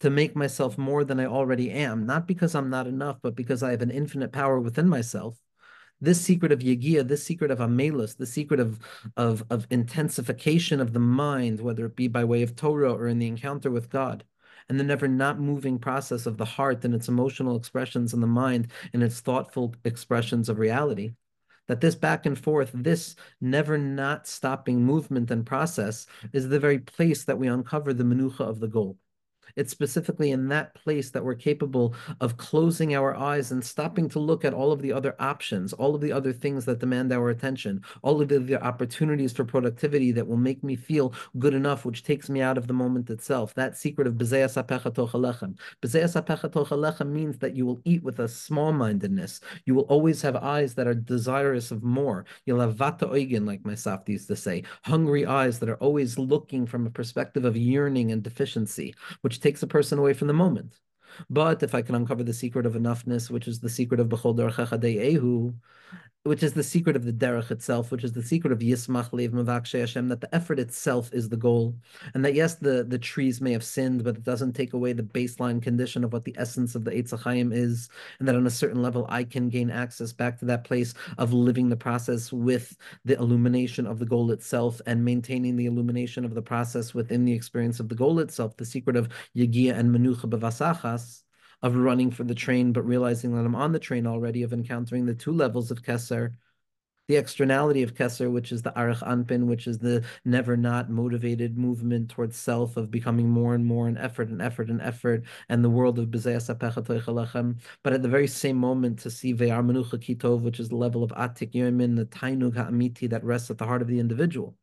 to 0.00 0.10
make 0.10 0.34
myself 0.34 0.76
more 0.76 1.04
than 1.04 1.20
I 1.20 1.26
already 1.26 1.70
am, 1.70 2.06
not 2.06 2.26
because 2.26 2.54
I'm 2.54 2.70
not 2.70 2.86
enough, 2.86 3.18
but 3.22 3.36
because 3.36 3.62
I 3.62 3.70
have 3.70 3.82
an 3.82 3.90
infinite 3.90 4.32
power 4.32 4.58
within 4.58 4.88
myself. 4.88 5.38
This 6.00 6.20
secret 6.20 6.50
of 6.50 6.58
Yegia, 6.58 7.06
this 7.06 7.22
secret 7.22 7.52
of 7.52 7.60
Amelus, 7.60 8.16
the 8.16 8.26
secret 8.26 8.58
of, 8.58 8.80
of, 9.16 9.44
of 9.50 9.68
intensification 9.70 10.80
of 10.80 10.92
the 10.92 10.98
mind, 10.98 11.60
whether 11.60 11.86
it 11.86 11.94
be 11.94 12.08
by 12.08 12.24
way 12.24 12.42
of 12.42 12.56
Torah 12.56 12.92
or 12.92 13.06
in 13.06 13.20
the 13.20 13.28
encounter 13.28 13.70
with 13.70 13.88
God, 13.88 14.24
and 14.68 14.80
the 14.80 14.84
never 14.84 15.06
not 15.06 15.38
moving 15.38 15.78
process 15.78 16.26
of 16.26 16.36
the 16.36 16.44
heart 16.44 16.84
and 16.84 16.94
its 16.94 17.06
emotional 17.06 17.56
expressions 17.56 18.12
and 18.12 18.22
the 18.22 18.26
mind 18.26 18.72
and 18.92 19.02
its 19.02 19.20
thoughtful 19.20 19.74
expressions 19.84 20.48
of 20.48 20.58
reality 20.58 21.12
that 21.72 21.80
this 21.80 21.94
back 21.94 22.26
and 22.26 22.38
forth, 22.38 22.70
this 22.74 23.16
never 23.40 23.78
not 23.78 24.26
stopping 24.26 24.84
movement 24.84 25.30
and 25.30 25.46
process 25.46 26.06
is 26.34 26.50
the 26.50 26.60
very 26.60 26.78
place 26.78 27.24
that 27.24 27.38
we 27.38 27.48
uncover 27.48 27.94
the 27.94 28.04
menucha 28.04 28.40
of 28.40 28.60
the 28.60 28.68
goal. 28.68 28.98
It's 29.56 29.70
specifically 29.70 30.30
in 30.30 30.48
that 30.48 30.74
place 30.74 31.10
that 31.10 31.24
we're 31.24 31.34
capable 31.34 31.94
of 32.20 32.36
closing 32.36 32.94
our 32.94 33.14
eyes 33.16 33.52
and 33.52 33.64
stopping 33.64 34.08
to 34.10 34.18
look 34.18 34.44
at 34.44 34.54
all 34.54 34.72
of 34.72 34.82
the 34.82 34.92
other 34.92 35.14
options, 35.18 35.72
all 35.72 35.94
of 35.94 36.00
the 36.00 36.12
other 36.12 36.32
things 36.32 36.64
that 36.64 36.78
demand 36.78 37.12
our 37.12 37.30
attention, 37.30 37.82
all 38.02 38.20
of 38.20 38.28
the, 38.28 38.38
the 38.38 38.62
opportunities 38.62 39.32
for 39.32 39.44
productivity 39.44 40.12
that 40.12 40.26
will 40.26 40.36
make 40.36 40.62
me 40.62 40.76
feel 40.76 41.12
good 41.38 41.54
enough, 41.54 41.84
which 41.84 42.04
takes 42.04 42.28
me 42.28 42.40
out 42.40 42.58
of 42.58 42.66
the 42.66 42.72
moment 42.72 43.10
itself. 43.10 43.54
That 43.54 43.76
secret 43.76 44.06
of 44.06 44.14
Bezeas 44.14 44.62
Apecha 44.62 44.92
Bezeas 45.82 47.12
means 47.12 47.38
that 47.38 47.56
you 47.56 47.66
will 47.66 47.80
eat 47.84 48.02
with 48.02 48.18
a 48.18 48.28
small 48.28 48.72
mindedness. 48.72 49.40
You 49.66 49.74
will 49.74 49.84
always 49.84 50.22
have 50.22 50.36
eyes 50.36 50.74
that 50.74 50.86
are 50.86 50.94
desirous 50.94 51.70
of 51.70 51.82
more. 51.82 52.24
You'll 52.46 52.60
have 52.60 52.74
Vata 52.74 53.10
Oigen, 53.10 53.46
like 53.46 53.64
my 53.64 53.74
Safti 53.74 54.10
used 54.10 54.28
to 54.28 54.36
say, 54.36 54.64
hungry 54.84 55.26
eyes 55.26 55.58
that 55.58 55.68
are 55.68 55.76
always 55.76 56.18
looking 56.18 56.66
from 56.66 56.86
a 56.86 56.90
perspective 56.90 57.44
of 57.44 57.56
yearning 57.56 58.12
and 58.12 58.22
deficiency, 58.22 58.94
which 59.22 59.40
takes 59.42 59.62
a 59.62 59.66
person 59.66 59.98
away 59.98 60.14
from 60.14 60.28
the 60.28 60.34
moment. 60.34 60.80
But 61.28 61.62
if 61.62 61.74
I 61.74 61.82
can 61.82 61.94
uncover 61.94 62.24
the 62.24 62.32
secret 62.32 62.64
of 62.64 62.74
enoughness, 62.74 63.30
which 63.30 63.46
is 63.46 63.60
the 63.60 63.68
secret 63.68 64.00
of 64.00 64.08
Bechol 64.08 64.34
Ehu, 64.34 65.54
which 66.24 66.44
is 66.44 66.52
the 66.52 66.62
secret 66.62 66.94
of 66.94 67.04
the 67.04 67.12
derech 67.12 67.50
itself, 67.50 67.90
which 67.90 68.04
is 68.04 68.12
the 68.12 68.22
secret 68.22 68.52
of 68.52 68.60
Yismach 68.60 69.12
Lev 69.12 69.32
Mavakshe 69.32 69.80
Hashem, 69.80 70.06
that 70.08 70.20
the 70.20 70.32
effort 70.32 70.60
itself 70.60 71.12
is 71.12 71.28
the 71.28 71.36
goal, 71.36 71.74
and 72.14 72.24
that 72.24 72.34
yes, 72.34 72.54
the 72.54 72.84
the 72.84 72.98
trees 72.98 73.40
may 73.40 73.50
have 73.50 73.64
sinned, 73.64 74.04
but 74.04 74.16
it 74.16 74.22
doesn't 74.22 74.52
take 74.52 74.72
away 74.72 74.92
the 74.92 75.02
baseline 75.02 75.60
condition 75.60 76.04
of 76.04 76.12
what 76.12 76.24
the 76.24 76.34
essence 76.38 76.76
of 76.76 76.84
the 76.84 76.92
Eitz 76.92 77.18
Chaim 77.18 77.52
is, 77.52 77.88
and 78.20 78.28
that 78.28 78.36
on 78.36 78.46
a 78.46 78.50
certain 78.50 78.82
level 78.82 79.04
I 79.08 79.24
can 79.24 79.48
gain 79.48 79.68
access 79.70 80.12
back 80.12 80.38
to 80.38 80.44
that 80.44 80.62
place 80.62 80.94
of 81.18 81.32
living 81.32 81.68
the 81.68 81.76
process 81.76 82.32
with 82.32 82.76
the 83.04 83.18
illumination 83.18 83.86
of 83.86 83.98
the 83.98 84.06
goal 84.06 84.30
itself 84.30 84.80
and 84.86 85.04
maintaining 85.04 85.56
the 85.56 85.66
illumination 85.66 86.24
of 86.24 86.34
the 86.34 86.42
process 86.42 86.94
within 86.94 87.24
the 87.24 87.32
experience 87.32 87.80
of 87.80 87.88
the 87.88 87.96
goal 87.96 88.20
itself, 88.20 88.56
the 88.56 88.64
secret 88.64 88.94
of 88.96 89.08
Yagia 89.36 89.76
and 89.76 89.90
Menucha 89.92 90.30
Bevasachas 90.30 91.22
of 91.62 91.76
running 91.76 92.10
for 92.10 92.24
the 92.24 92.34
train, 92.34 92.72
but 92.72 92.82
realizing 92.82 93.34
that 93.34 93.44
I'm 93.44 93.54
on 93.54 93.72
the 93.72 93.78
train 93.78 94.06
already, 94.06 94.42
of 94.42 94.52
encountering 94.52 95.06
the 95.06 95.14
two 95.14 95.32
levels 95.32 95.70
of 95.70 95.82
Kesser, 95.82 96.34
the 97.08 97.16
externality 97.16 97.82
of 97.82 97.94
Kesser, 97.94 98.30
which 98.30 98.52
is 98.52 98.62
the 98.62 98.70
Arich 98.72 99.02
Anpin, 99.02 99.46
which 99.46 99.66
is 99.66 99.78
the 99.78 100.04
never 100.24 100.56
not 100.56 100.88
motivated 100.88 101.58
movement 101.58 102.10
towards 102.10 102.36
self 102.36 102.76
of 102.76 102.90
becoming 102.90 103.28
more 103.28 103.54
and 103.54 103.66
more 103.66 103.88
an 103.88 103.98
effort 103.98 104.28
and 104.28 104.40
effort 104.40 104.70
and 104.70 104.80
effort, 104.80 105.24
and 105.48 105.64
the 105.64 105.70
world 105.70 105.98
of 105.98 106.10
But 106.10 107.92
at 107.92 108.02
the 108.02 108.08
very 108.08 108.28
same 108.28 108.56
moment, 108.56 108.98
to 109.00 109.10
see 109.10 109.34
Ve'ar 109.34 109.64
Menucha 109.64 109.98
Kitov, 109.98 110.42
which 110.42 110.60
is 110.60 110.68
the 110.68 110.76
level 110.76 111.02
of 111.02 111.10
Atik 111.10 111.52
Yomin, 111.52 111.96
the 111.96 112.06
Tainug 112.06 112.56
Ha'amiti 112.56 113.08
that 113.08 113.24
rests 113.24 113.50
at 113.50 113.58
the 113.58 113.66
heart 113.66 113.82
of 113.82 113.88
the 113.88 113.98
individual. 113.98 114.56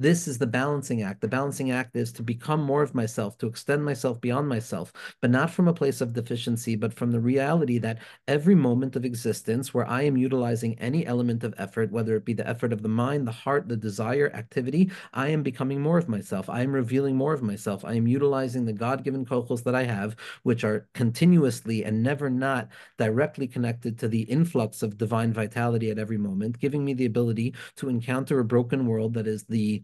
This 0.00 0.26
is 0.26 0.38
the 0.38 0.46
balancing 0.46 1.02
act. 1.02 1.20
The 1.20 1.28
balancing 1.28 1.72
act 1.72 1.94
is 1.94 2.10
to 2.12 2.22
become 2.22 2.62
more 2.62 2.82
of 2.82 2.94
myself, 2.94 3.36
to 3.36 3.46
extend 3.46 3.84
myself 3.84 4.18
beyond 4.18 4.48
myself, 4.48 4.94
but 5.20 5.30
not 5.30 5.50
from 5.50 5.68
a 5.68 5.74
place 5.74 6.00
of 6.00 6.14
deficiency, 6.14 6.74
but 6.74 6.94
from 6.94 7.10
the 7.10 7.20
reality 7.20 7.76
that 7.76 7.98
every 8.26 8.54
moment 8.54 8.96
of 8.96 9.04
existence 9.04 9.74
where 9.74 9.86
I 9.86 10.00
am 10.04 10.16
utilizing 10.16 10.78
any 10.78 11.04
element 11.04 11.44
of 11.44 11.52
effort, 11.58 11.92
whether 11.92 12.16
it 12.16 12.24
be 12.24 12.32
the 12.32 12.48
effort 12.48 12.72
of 12.72 12.80
the 12.80 12.88
mind, 12.88 13.26
the 13.26 13.32
heart, 13.32 13.68
the 13.68 13.76
desire, 13.76 14.30
activity, 14.32 14.90
I 15.12 15.28
am 15.28 15.42
becoming 15.42 15.82
more 15.82 15.98
of 15.98 16.08
myself. 16.08 16.48
I 16.48 16.62
am 16.62 16.72
revealing 16.72 17.14
more 17.14 17.34
of 17.34 17.42
myself. 17.42 17.84
I 17.84 17.92
am 17.92 18.08
utilizing 18.08 18.64
the 18.64 18.72
God 18.72 19.04
given 19.04 19.26
kochos 19.26 19.62
that 19.64 19.74
I 19.74 19.82
have, 19.82 20.16
which 20.44 20.64
are 20.64 20.88
continuously 20.94 21.84
and 21.84 22.02
never 22.02 22.30
not 22.30 22.70
directly 22.96 23.46
connected 23.46 23.98
to 23.98 24.08
the 24.08 24.22
influx 24.22 24.82
of 24.82 24.96
divine 24.96 25.34
vitality 25.34 25.90
at 25.90 25.98
every 25.98 26.16
moment, 26.16 26.58
giving 26.58 26.86
me 26.86 26.94
the 26.94 27.04
ability 27.04 27.54
to 27.76 27.90
encounter 27.90 28.38
a 28.38 28.44
broken 28.46 28.86
world 28.86 29.12
that 29.12 29.26
is 29.26 29.44
the 29.44 29.82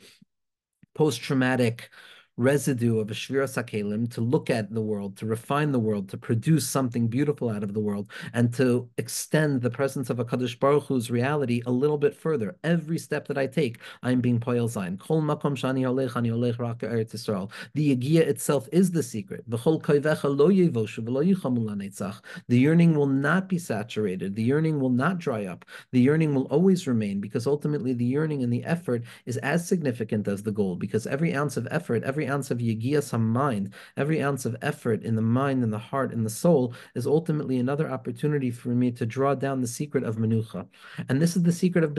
post-traumatic 0.94 1.90
residue 2.36 2.98
of 2.98 3.10
a 3.10 3.14
Shvira 3.14 3.46
Sakelim 3.46 4.12
to 4.12 4.20
look 4.20 4.50
at 4.50 4.72
the 4.72 4.80
world, 4.80 5.16
to 5.16 5.26
refine 5.26 5.72
the 5.72 5.78
world, 5.78 6.08
to 6.10 6.18
produce 6.18 6.68
something 6.68 7.08
beautiful 7.08 7.48
out 7.48 7.62
of 7.62 7.72
the 7.72 7.80
world, 7.80 8.10
and 8.34 8.52
to 8.54 8.88
extend 8.98 9.62
the 9.62 9.70
presence 9.70 10.10
of 10.10 10.18
HaKadosh 10.18 10.58
Baruch 10.58 10.84
Hu's 10.84 11.10
reality 11.10 11.62
a 11.66 11.70
little 11.70 11.96
bit 11.96 12.14
further. 12.14 12.56
Every 12.62 12.98
step 12.98 13.26
that 13.28 13.38
I 13.38 13.46
take, 13.46 13.78
I'm 14.02 14.20
being 14.20 14.38
Poyel 14.38 14.68
Zain. 14.68 14.98
Kol 14.98 15.22
makom 15.22 15.56
shani 15.56 15.82
olech 15.82 16.16
ani 16.16 16.30
olech 16.30 16.58
rak 16.58 16.78
Eretz 16.78 17.14
Yisrael. 17.14 17.50
The 17.74 17.96
Yagia 17.96 18.20
itself 18.20 18.68
is 18.70 18.90
the 18.90 19.02
secret. 19.02 19.48
V'chol 19.48 19.80
koivecha 19.80 20.24
lo 20.24 20.50
yevoshu 20.50 21.04
v'lo 21.04 21.34
yichamu 21.34 22.20
The 22.48 22.58
yearning 22.58 22.94
will 22.94 23.06
not 23.06 23.48
be 23.48 23.58
saturated. 23.58 24.36
The 24.36 24.42
yearning 24.42 24.78
will 24.78 24.90
not 24.90 25.18
dry 25.18 25.46
up. 25.46 25.64
The 25.92 26.00
yearning 26.00 26.34
will 26.34 26.44
always 26.44 26.86
remain 26.86 27.20
because 27.20 27.46
ultimately 27.46 27.94
the 27.94 28.04
yearning 28.04 28.42
and 28.42 28.52
the 28.52 28.64
effort 28.64 29.04
is 29.24 29.38
as 29.38 29.66
significant 29.66 30.28
as 30.28 30.42
the 30.42 30.52
goal 30.52 30.76
because 30.76 31.06
every 31.06 31.34
ounce 31.34 31.56
of 31.56 31.66
effort, 31.70 32.02
every 32.02 32.25
ounce 32.26 32.50
of 32.50 32.58
yigia 32.58 33.02
mind, 33.20 33.74
every 33.96 34.22
ounce 34.22 34.44
of 34.44 34.56
effort 34.62 35.02
in 35.02 35.16
the 35.16 35.22
mind 35.22 35.62
and 35.62 35.72
the 35.72 35.78
heart 35.78 36.12
and 36.12 36.24
the 36.24 36.30
soul 36.30 36.74
is 36.94 37.06
ultimately 37.06 37.58
another 37.58 37.90
opportunity 37.90 38.50
for 38.50 38.68
me 38.68 38.90
to 38.92 39.06
draw 39.06 39.34
down 39.34 39.60
the 39.60 39.66
secret 39.66 40.04
of 40.04 40.16
menucha. 40.16 40.66
And 41.08 41.20
this 41.20 41.36
is 41.36 41.42
the 41.42 41.52
secret 41.52 41.84
of 41.84 41.94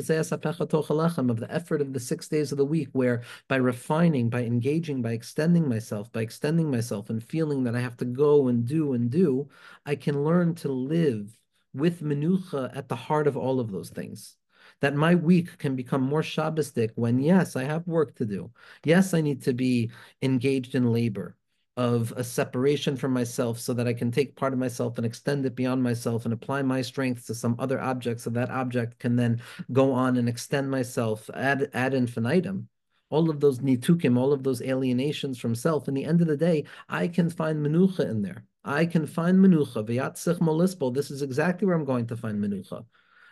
of 1.30 1.40
the 1.40 1.48
effort 1.50 1.82
of 1.82 1.94
the 1.94 2.00
six 2.00 2.28
days 2.28 2.52
of 2.52 2.58
the 2.58 2.66
week, 2.66 2.90
where 2.94 3.24
by 3.48 3.58
refining, 3.58 4.30
by 4.30 4.44
engaging, 4.44 5.02
by 5.02 5.12
extending 5.12 5.68
myself, 5.68 6.12
by 6.12 6.22
extending 6.22 6.70
myself 6.72 7.10
and 7.10 7.24
feeling 7.24 7.64
that 7.64 7.76
I 7.76 7.80
have 7.80 7.98
to 7.98 8.06
go 8.06 8.48
and 8.48 8.66
do 8.66 8.94
and 8.94 9.10
do, 9.10 9.50
I 9.86 9.96
can 9.96 10.24
learn 10.24 10.56
to 10.56 10.70
live 10.70 11.38
with 11.74 12.02
menucha 12.02 12.76
at 12.76 12.88
the 12.88 12.96
heart 12.96 13.28
of 13.28 13.38
all 13.38 13.60
of 13.60 13.72
those 13.72 13.90
things 13.90 14.38
that 14.82 14.96
my 14.96 15.16
week 15.16 15.58
can 15.58 15.76
become 15.76 16.02
more 16.02 16.22
Shabbostic 16.22 16.92
when, 16.96 17.20
yes, 17.20 17.56
I 17.56 17.64
have 17.64 17.88
work 17.88 18.16
to 18.16 18.26
do. 18.26 18.52
Yes, 18.84 19.14
I 19.14 19.22
need 19.22 19.42
to 19.44 19.54
be 19.54 19.92
engaged 20.22 20.76
in 20.76 20.92
labor 20.92 21.36
of 21.78 22.12
a 22.18 22.24
separation 22.24 22.98
from 22.98 23.14
myself 23.14 23.60
so 23.60 23.72
that 23.74 23.88
I 23.88 23.94
can 23.94 24.12
take 24.12 24.36
part 24.36 24.52
of 24.52 24.60
myself 24.60 24.98
and 24.98 25.06
extend 25.06 25.46
it 25.46 25.56
beyond 25.56 25.84
myself 25.84 26.26
and 26.26 26.34
apply 26.34 26.64
my 26.64 26.82
strengths 26.82 27.28
to 27.28 27.36
some 27.36 27.56
other 27.60 27.80
object 27.80 28.20
so 28.22 28.32
that 28.32 28.50
object 28.50 28.98
can 28.98 29.16
then 29.16 29.42
go 29.72 29.92
on 29.92 30.18
and 30.18 30.28
extend 30.28 30.72
myself 30.72 31.30
ad, 31.36 31.70
ad 31.74 31.94
infinitum. 31.94 32.68
All 33.10 33.30
of 33.30 33.40
those 33.40 33.60
nitukim, 33.60 34.18
all 34.18 34.34
of 34.34 34.44
those 34.44 34.62
alienations 34.62 35.38
from 35.38 35.56
self. 35.56 35.88
In 35.88 35.94
the 35.94 36.04
end 36.04 36.20
of 36.22 36.28
the 36.28 36.36
day, 36.36 36.66
I 36.90 37.08
can 37.08 37.30
find 37.30 37.64
menucha 37.66 38.10
in 38.10 38.22
there. 38.24 38.44
I 38.66 38.86
can 38.86 39.06
find 39.06 39.38
menucha. 39.40 39.86
V'yatzich 39.86 40.40
molispo. 40.40 40.94
This 40.94 41.10
is 41.12 41.22
exactly 41.22 41.68
where 41.68 41.76
I'm 41.76 41.86
going 41.86 42.08
to 42.08 42.18
find 42.18 42.44
menucha. 42.44 42.84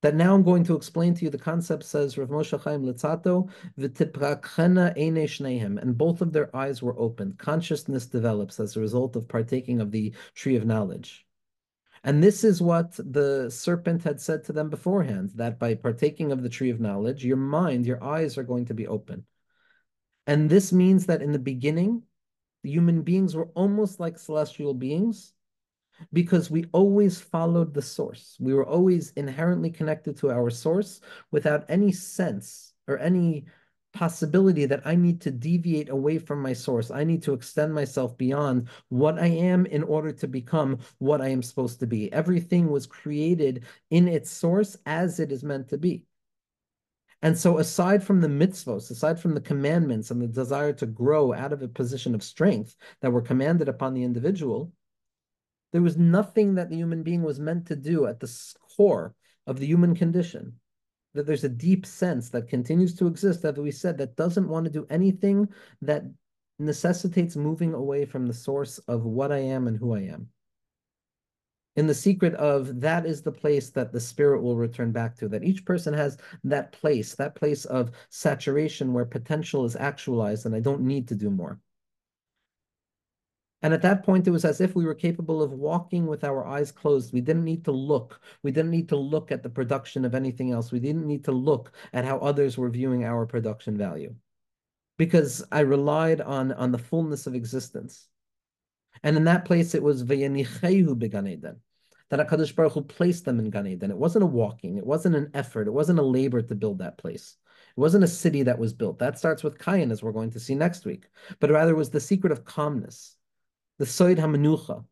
that 0.01 0.15
now 0.15 0.33
I'm 0.33 0.43
going 0.43 0.63
to 0.65 0.75
explain 0.75 1.13
to 1.15 1.25
you. 1.25 1.29
The 1.29 1.37
concept 1.37 1.83
says 1.83 2.17
Rav 2.17 2.29
Moshe 2.29 2.59
Chaim 2.61 2.83
Luzzatto 2.83 3.49
v'tiprakchena 3.77 5.81
and 5.81 5.97
both 5.97 6.21
of 6.21 6.31
their 6.31 6.55
eyes 6.55 6.81
were 6.81 6.97
opened. 6.97 7.37
Consciousness 7.37 8.05
develops 8.05 8.59
as 8.59 8.75
a 8.75 8.79
result 8.79 9.15
of 9.15 9.27
partaking 9.27 9.81
of 9.81 9.91
the 9.91 10.13
tree 10.35 10.55
of 10.55 10.65
knowledge. 10.65 11.25
And 12.03 12.23
this 12.23 12.43
is 12.43 12.61
what 12.61 12.93
the 12.97 13.49
serpent 13.49 14.03
had 14.03 14.21
said 14.21 14.43
to 14.45 14.53
them 14.53 14.69
beforehand, 14.69 15.31
that 15.35 15.59
by 15.59 15.75
partaking 15.75 16.31
of 16.31 16.43
the 16.43 16.49
tree 16.49 16.69
of 16.69 16.79
knowledge, 16.79 17.25
your 17.25 17.37
mind, 17.37 17.85
your 17.85 18.03
eyes 18.03 18.37
are 18.37 18.43
going 18.43 18.65
to 18.65 18.73
be 18.73 18.87
open. 18.87 19.25
And 20.25 20.49
this 20.49 20.71
means 20.71 21.05
that 21.07 21.21
in 21.21 21.31
the 21.31 21.39
beginning, 21.39 22.03
the 22.63 22.71
human 22.71 23.01
beings 23.01 23.35
were 23.35 23.49
almost 23.55 23.99
like 23.99 24.19
celestial 24.19 24.73
beings, 24.73 25.33
because 26.13 26.49
we 26.49 26.65
always 26.71 27.19
followed 27.19 27.73
the 27.73 27.81
source. 27.81 28.37
We 28.39 28.53
were 28.53 28.65
always 28.65 29.11
inherently 29.17 29.69
connected 29.69 30.15
to 30.17 30.31
our 30.31 30.49
source 30.49 31.01
without 31.31 31.65
any 31.67 31.91
sense 31.91 32.73
or 32.87 32.97
any 32.97 33.45
possibility 33.93 34.65
that 34.65 34.85
I 34.85 34.95
need 34.95 35.21
to 35.21 35.31
deviate 35.31 35.89
away 35.89 36.19
from 36.19 36.41
my 36.41 36.53
source. 36.53 36.91
I 36.91 37.03
need 37.03 37.23
to 37.23 37.33
extend 37.33 37.73
myself 37.73 38.17
beyond 38.17 38.69
what 38.89 39.19
I 39.19 39.27
am 39.27 39.65
in 39.65 39.83
order 39.83 40.11
to 40.11 40.27
become 40.27 40.79
what 40.99 41.21
I 41.21 41.29
am 41.29 41.41
supposed 41.41 41.79
to 41.79 41.87
be. 41.87 42.11
Everything 42.13 42.69
was 42.69 42.85
created 42.85 43.65
in 43.89 44.07
its 44.07 44.29
source 44.29 44.77
as 44.85 45.19
it 45.19 45.31
is 45.31 45.43
meant 45.43 45.69
to 45.69 45.77
be. 45.77 46.03
And 47.21 47.37
so, 47.37 47.57
aside 47.57 48.01
from 48.01 48.21
the 48.21 48.29
mitzvos, 48.29 48.91
aside 48.91 49.19
from 49.19 49.33
the 49.33 49.41
commandments 49.41 50.09
and 50.09 50.21
the 50.21 50.27
desire 50.27 50.71
to 50.73 50.85
grow 50.85 51.33
out 51.33 51.51
of 51.51 51.61
a 51.61 51.67
position 51.67 52.15
of 52.15 52.23
strength 52.23 52.75
that 53.01 53.11
were 53.11 53.21
commanded 53.21 53.67
upon 53.67 53.93
the 53.93 54.03
individual, 54.03 54.71
there 55.73 55.81
was 55.81 55.97
nothing 55.97 56.55
that 56.55 56.69
the 56.69 56.77
human 56.77 57.03
being 57.03 57.21
was 57.21 57.39
meant 57.39 57.67
to 57.67 57.75
do 57.75 58.07
at 58.07 58.21
the 58.21 58.55
core 58.77 59.13
of 59.45 59.59
the 59.59 59.67
human 59.67 59.95
condition. 59.95 60.53
That 61.15 61.25
there's 61.25 61.43
a 61.43 61.49
deep 61.49 61.85
sense 61.85 62.29
that 62.29 62.47
continues 62.47 62.93
to 62.95 63.07
exist, 63.07 63.43
as 63.43 63.57
we 63.57 63.71
said, 63.71 63.97
that 63.97 64.15
doesn't 64.15 64.47
want 64.47 64.65
to 64.65 64.71
do 64.71 64.85
anything 64.89 65.49
that 65.81 66.03
necessitates 66.59 67.35
moving 67.35 67.73
away 67.73 68.05
from 68.05 68.27
the 68.27 68.33
source 68.33 68.77
of 68.87 69.05
what 69.05 69.31
I 69.31 69.39
am 69.39 69.67
and 69.67 69.77
who 69.77 69.95
I 69.95 70.01
am. 70.01 70.29
In 71.75 71.87
the 71.87 71.93
secret 71.93 72.33
of 72.35 72.81
that 72.81 73.05
is 73.05 73.21
the 73.21 73.31
place 73.31 73.69
that 73.69 73.93
the 73.93 73.99
spirit 73.99 74.41
will 74.41 74.57
return 74.57 74.91
back 74.91 75.15
to, 75.17 75.29
that 75.29 75.43
each 75.43 75.63
person 75.65 75.93
has 75.93 76.17
that 76.43 76.73
place, 76.73 77.15
that 77.15 77.35
place 77.35 77.63
of 77.65 77.91
saturation 78.09 78.91
where 78.91 79.05
potential 79.05 79.63
is 79.63 79.77
actualized 79.77 80.45
and 80.45 80.53
I 80.53 80.59
don't 80.59 80.81
need 80.81 81.07
to 81.07 81.15
do 81.15 81.29
more. 81.29 81.59
And 83.61 83.73
at 83.73 83.81
that 83.81 84.03
point, 84.03 84.27
it 84.27 84.31
was 84.31 84.45
as 84.45 84.61
if 84.61 84.75
we 84.75 84.85
were 84.85 84.95
capable 84.95 85.41
of 85.41 85.51
walking 85.51 86.07
with 86.07 86.23
our 86.23 86.45
eyes 86.45 86.71
closed. 86.71 87.11
We 87.11 87.21
didn't 87.21 87.43
need 87.43 87.65
to 87.65 87.71
look. 87.71 88.21
We 88.41 88.51
didn't 88.51 88.71
need 88.71 88.89
to 88.89 88.95
look 88.95 89.31
at 89.31 89.43
the 89.43 89.49
production 89.49 90.05
of 90.05 90.15
anything 90.15 90.51
else. 90.51 90.71
We 90.71 90.79
didn't 90.79 91.07
need 91.07 91.25
to 91.25 91.33
look 91.33 91.73
at 91.91 92.05
how 92.05 92.19
others 92.19 92.57
were 92.57 92.69
viewing 92.69 93.03
our 93.03 93.25
production 93.25 93.77
value. 93.77 94.15
Because 94.97 95.43
I 95.51 95.61
relied 95.61 96.21
on, 96.21 96.53
on 96.53 96.71
the 96.71 96.77
fullness 96.77 97.27
of 97.27 97.35
existence. 97.35 98.07
And 99.03 99.17
in 99.17 99.25
that 99.25 99.45
place, 99.45 99.75
it 99.75 99.83
was 99.83 100.03
Vayanichehu 100.03 100.97
Began 100.97 101.27
Eden 101.27 101.61
that 102.09 102.27
HaKadosh 102.27 102.55
Baruch 102.55 102.73
Hu 102.73 102.81
placed 102.81 103.25
them 103.25 103.39
in 103.39 103.49
Gan 103.49 103.67
Eden. 103.67 103.91
It 103.91 103.97
wasn't 103.97 104.23
a 104.23 104.27
walking, 104.27 104.77
it 104.77 104.85
wasn't 104.85 105.15
an 105.15 105.29
effort, 105.33 105.67
it 105.67 105.71
wasn't 105.71 105.99
a 105.99 106.03
labor 106.03 106.41
to 106.41 106.55
build 106.55 106.79
that 106.79 106.97
place. 106.97 107.37
It 107.77 107.79
wasn't 107.79 108.03
a 108.03 108.07
city 108.07 108.43
that 108.43 108.57
was 108.57 108.73
built. 108.73 108.99
That 108.99 109.19
starts 109.19 109.43
with 109.43 109.59
Kayin, 109.59 109.91
as 109.91 110.01
we're 110.01 110.11
going 110.11 110.31
to 110.31 110.39
see 110.39 110.55
next 110.55 110.85
week. 110.85 111.05
But 111.39 111.51
rather, 111.51 111.75
was 111.75 111.91
the 111.91 111.99
secret 111.99 112.31
of 112.31 112.45
calmness, 112.45 113.15
the 113.79 113.85
Soid 113.85 114.17
HaMenucha, 114.17 114.85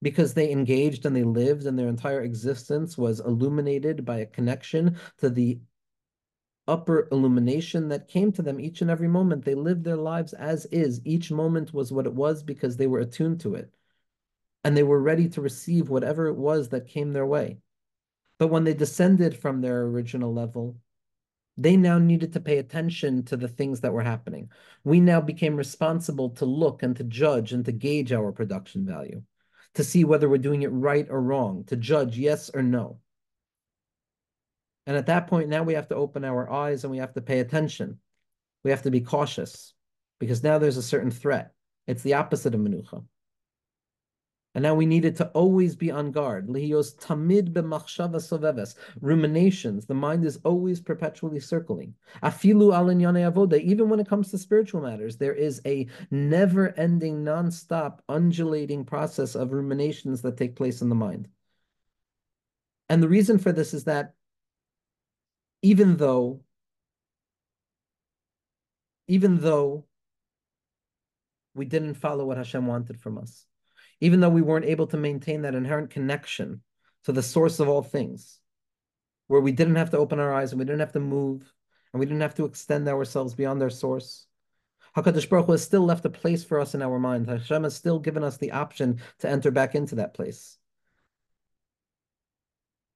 because 0.00 0.32
they 0.32 0.50
engaged 0.50 1.04
and 1.04 1.14
they 1.14 1.24
lived, 1.24 1.66
and 1.66 1.78
their 1.78 1.88
entire 1.88 2.22
existence 2.22 2.96
was 2.96 3.20
illuminated 3.20 4.04
by 4.04 4.18
a 4.18 4.26
connection 4.26 4.96
to 5.18 5.28
the 5.28 5.60
upper 6.66 7.08
illumination 7.10 7.88
that 7.88 8.08
came 8.08 8.30
to 8.32 8.42
them 8.42 8.60
each 8.60 8.80
and 8.80 8.90
every 8.90 9.08
moment. 9.08 9.44
They 9.44 9.54
lived 9.54 9.84
their 9.84 9.96
lives 9.96 10.32
as 10.32 10.66
is. 10.66 11.00
Each 11.04 11.30
moment 11.30 11.74
was 11.74 11.92
what 11.92 12.06
it 12.06 12.14
was 12.14 12.42
because 12.42 12.76
they 12.76 12.86
were 12.86 13.00
attuned 13.00 13.40
to 13.40 13.54
it 13.54 13.74
and 14.64 14.76
they 14.76 14.82
were 14.82 15.00
ready 15.00 15.28
to 15.30 15.40
receive 15.40 15.88
whatever 15.88 16.26
it 16.26 16.36
was 16.36 16.68
that 16.68 16.86
came 16.86 17.12
their 17.12 17.26
way. 17.26 17.58
But 18.38 18.48
when 18.48 18.64
they 18.64 18.74
descended 18.74 19.36
from 19.36 19.60
their 19.60 19.82
original 19.82 20.32
level, 20.32 20.76
they 21.58 21.76
now 21.76 21.98
needed 21.98 22.32
to 22.32 22.40
pay 22.40 22.58
attention 22.58 23.24
to 23.24 23.36
the 23.36 23.48
things 23.48 23.80
that 23.80 23.92
were 23.92 24.02
happening. 24.02 24.48
We 24.84 25.00
now 25.00 25.20
became 25.20 25.56
responsible 25.56 26.30
to 26.30 26.44
look 26.44 26.84
and 26.84 26.96
to 26.96 27.04
judge 27.04 27.52
and 27.52 27.64
to 27.64 27.72
gauge 27.72 28.12
our 28.12 28.30
production 28.30 28.86
value, 28.86 29.22
to 29.74 29.82
see 29.82 30.04
whether 30.04 30.28
we're 30.28 30.38
doing 30.38 30.62
it 30.62 30.68
right 30.68 31.08
or 31.10 31.20
wrong, 31.20 31.64
to 31.64 31.76
judge 31.76 32.16
yes 32.16 32.48
or 32.54 32.62
no. 32.62 33.00
And 34.86 34.96
at 34.96 35.06
that 35.06 35.26
point, 35.26 35.48
now 35.48 35.64
we 35.64 35.74
have 35.74 35.88
to 35.88 35.96
open 35.96 36.24
our 36.24 36.48
eyes 36.48 36.84
and 36.84 36.92
we 36.92 36.98
have 36.98 37.12
to 37.14 37.20
pay 37.20 37.40
attention. 37.40 37.98
We 38.62 38.70
have 38.70 38.82
to 38.82 38.90
be 38.92 39.00
cautious 39.00 39.74
because 40.20 40.44
now 40.44 40.58
there's 40.58 40.76
a 40.76 40.82
certain 40.82 41.10
threat. 41.10 41.52
It's 41.88 42.02
the 42.02 42.14
opposite 42.14 42.54
of 42.54 42.60
menucha. 42.60 43.04
And 44.58 44.64
now 44.64 44.74
we 44.74 44.86
needed 44.86 45.14
to 45.18 45.28
always 45.34 45.76
be 45.76 45.92
on 45.92 46.10
guard. 46.10 46.48
Lihios 46.48 46.96
tamid 46.96 47.52
b'machshava 47.52 48.20
soveves. 48.20 48.74
Ruminations. 49.00 49.86
The 49.86 49.94
mind 49.94 50.24
is 50.24 50.40
always 50.42 50.80
perpetually 50.80 51.38
circling. 51.38 51.94
Afilu 52.24 52.72
alin 52.72 53.00
avoda. 53.02 53.60
Even 53.60 53.88
when 53.88 54.00
it 54.00 54.08
comes 54.08 54.32
to 54.32 54.36
spiritual 54.38 54.80
matters, 54.80 55.16
there 55.16 55.32
is 55.32 55.62
a 55.64 55.86
never-ending, 56.10 57.22
non-stop, 57.22 58.02
undulating 58.08 58.84
process 58.84 59.36
of 59.36 59.52
ruminations 59.52 60.22
that 60.22 60.36
take 60.36 60.56
place 60.56 60.82
in 60.82 60.88
the 60.88 60.96
mind. 60.96 61.28
And 62.88 63.00
the 63.00 63.08
reason 63.08 63.38
for 63.38 63.52
this 63.52 63.72
is 63.72 63.84
that 63.84 64.14
even 65.62 65.98
though, 65.98 66.40
even 69.06 69.38
though 69.38 69.84
we 71.54 71.64
didn't 71.64 71.94
follow 71.94 72.24
what 72.24 72.38
Hashem 72.38 72.66
wanted 72.66 72.98
from 72.98 73.18
us, 73.18 73.44
even 74.00 74.20
though 74.20 74.28
we 74.28 74.42
weren't 74.42 74.64
able 74.64 74.86
to 74.88 74.96
maintain 74.96 75.42
that 75.42 75.54
inherent 75.54 75.90
connection 75.90 76.62
to 77.04 77.12
the 77.12 77.22
source 77.22 77.60
of 77.60 77.68
all 77.68 77.82
things, 77.82 78.40
where 79.26 79.40
we 79.40 79.52
didn't 79.52 79.76
have 79.76 79.90
to 79.90 79.98
open 79.98 80.18
our 80.18 80.32
eyes 80.32 80.52
and 80.52 80.58
we 80.58 80.64
didn't 80.64 80.80
have 80.80 80.92
to 80.92 81.00
move 81.00 81.52
and 81.92 82.00
we 82.00 82.06
didn't 82.06 82.22
have 82.22 82.34
to 82.34 82.44
extend 82.44 82.88
ourselves 82.88 83.34
beyond 83.34 83.60
their 83.60 83.70
source. 83.70 84.26
HaKadosh 84.96 85.28
Baruch 85.28 85.46
Hu 85.46 85.52
has 85.52 85.62
still 85.62 85.84
left 85.84 86.04
a 86.04 86.10
place 86.10 86.44
for 86.44 86.60
us 86.60 86.74
in 86.74 86.82
our 86.82 86.98
mind. 86.98 87.28
Hashem 87.28 87.62
has 87.64 87.74
still 87.74 87.98
given 87.98 88.24
us 88.24 88.36
the 88.36 88.52
option 88.52 89.00
to 89.20 89.28
enter 89.28 89.50
back 89.50 89.74
into 89.74 89.96
that 89.96 90.14
place. 90.14 90.58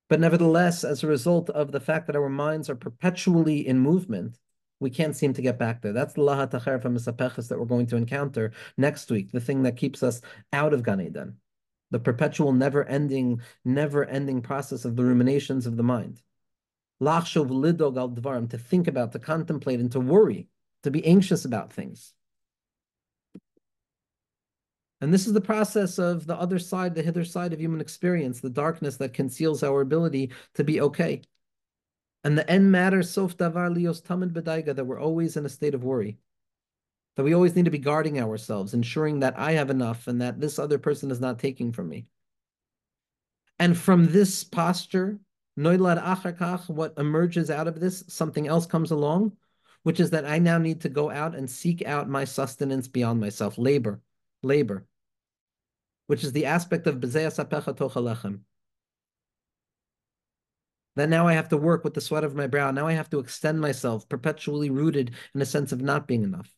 But 0.08 0.20
nevertheless, 0.20 0.84
as 0.84 1.02
a 1.02 1.06
result 1.06 1.48
of 1.50 1.72
the 1.72 1.80
fact 1.80 2.06
that 2.06 2.16
our 2.16 2.28
minds 2.28 2.68
are 2.68 2.74
perpetually 2.74 3.66
in 3.66 3.78
movement, 3.78 4.38
we 4.82 4.90
can't 4.90 5.16
seem 5.16 5.32
to 5.32 5.40
get 5.40 5.58
back 5.58 5.80
there. 5.80 5.92
That's 5.92 6.14
the 6.14 6.22
lahat 6.22 6.50
misapeches 6.50 7.48
that 7.48 7.58
we're 7.58 7.64
going 7.64 7.86
to 7.86 7.96
encounter 7.96 8.52
next 8.76 9.10
week, 9.10 9.32
the 9.32 9.40
thing 9.40 9.62
that 9.62 9.76
keeps 9.76 10.02
us 10.02 10.20
out 10.52 10.74
of 10.74 10.82
Gan 10.82 11.00
Eden, 11.00 11.36
the 11.90 12.00
perpetual, 12.00 12.52
never-ending, 12.52 13.40
never-ending 13.64 14.42
process 14.42 14.84
of 14.84 14.96
the 14.96 15.04
ruminations 15.04 15.66
of 15.66 15.76
the 15.76 15.82
mind. 15.82 16.20
Lachshov 17.00 17.48
lidog 17.48 17.96
al 17.96 18.10
dvarim, 18.10 18.50
to 18.50 18.58
think 18.58 18.88
about, 18.88 19.12
to 19.12 19.18
contemplate, 19.18 19.80
and 19.80 19.92
to 19.92 20.00
worry, 20.00 20.48
to 20.82 20.90
be 20.90 21.04
anxious 21.06 21.44
about 21.44 21.72
things. 21.72 22.12
And 25.00 25.12
this 25.12 25.26
is 25.26 25.32
the 25.32 25.40
process 25.40 25.98
of 25.98 26.26
the 26.28 26.36
other 26.36 26.60
side, 26.60 26.94
the 26.94 27.02
hither 27.02 27.24
side 27.24 27.52
of 27.52 27.60
human 27.60 27.80
experience, 27.80 28.40
the 28.40 28.50
darkness 28.50 28.98
that 28.98 29.14
conceals 29.14 29.64
our 29.64 29.80
ability 29.80 30.30
to 30.54 30.62
be 30.62 30.80
okay. 30.80 31.22
And 32.24 32.38
the 32.38 32.48
end 32.48 32.70
matter, 32.70 33.02
sof 33.02 33.36
davar 33.36 33.74
lios 33.74 34.00
tamid 34.02 34.32
bedaiga, 34.32 34.74
that 34.76 34.84
we're 34.84 35.00
always 35.00 35.36
in 35.36 35.44
a 35.44 35.48
state 35.48 35.74
of 35.74 35.82
worry. 35.82 36.18
That 37.16 37.24
we 37.24 37.34
always 37.34 37.54
need 37.54 37.66
to 37.66 37.70
be 37.70 37.78
guarding 37.78 38.18
ourselves, 38.20 38.74
ensuring 38.74 39.20
that 39.20 39.38
I 39.38 39.52
have 39.52 39.70
enough 39.70 40.06
and 40.06 40.20
that 40.22 40.40
this 40.40 40.58
other 40.58 40.78
person 40.78 41.10
is 41.10 41.20
not 41.20 41.38
taking 41.38 41.72
from 41.72 41.88
me. 41.88 42.06
And 43.58 43.76
from 43.76 44.12
this 44.12 44.44
posture, 44.44 45.18
noilad 45.58 46.02
achakach, 46.02 46.68
what 46.68 46.94
emerges 46.96 47.50
out 47.50 47.68
of 47.68 47.80
this, 47.80 48.04
something 48.08 48.48
else 48.48 48.66
comes 48.66 48.92
along, 48.92 49.32
which 49.82 50.00
is 50.00 50.10
that 50.10 50.24
I 50.24 50.38
now 50.38 50.58
need 50.58 50.80
to 50.82 50.88
go 50.88 51.10
out 51.10 51.34
and 51.34 51.50
seek 51.50 51.84
out 51.84 52.08
my 52.08 52.24
sustenance 52.24 52.88
beyond 52.88 53.20
myself, 53.20 53.58
labor, 53.58 54.00
labor, 54.42 54.86
which 56.06 56.24
is 56.24 56.32
the 56.32 56.46
aspect 56.46 56.86
of 56.86 56.96
bezeas 56.96 57.44
apecha 57.44 57.76
tochalechem 57.76 58.40
that 60.96 61.08
now 61.08 61.26
I 61.26 61.34
have 61.34 61.48
to 61.50 61.56
work 61.56 61.84
with 61.84 61.94
the 61.94 62.00
sweat 62.00 62.24
of 62.24 62.34
my 62.34 62.46
brow. 62.46 62.70
Now 62.70 62.86
I 62.86 62.92
have 62.92 63.10
to 63.10 63.18
extend 63.18 63.60
myself, 63.60 64.08
perpetually 64.08 64.70
rooted 64.70 65.12
in 65.34 65.40
a 65.40 65.46
sense 65.46 65.72
of 65.72 65.80
not 65.80 66.06
being 66.06 66.22
enough. 66.22 66.52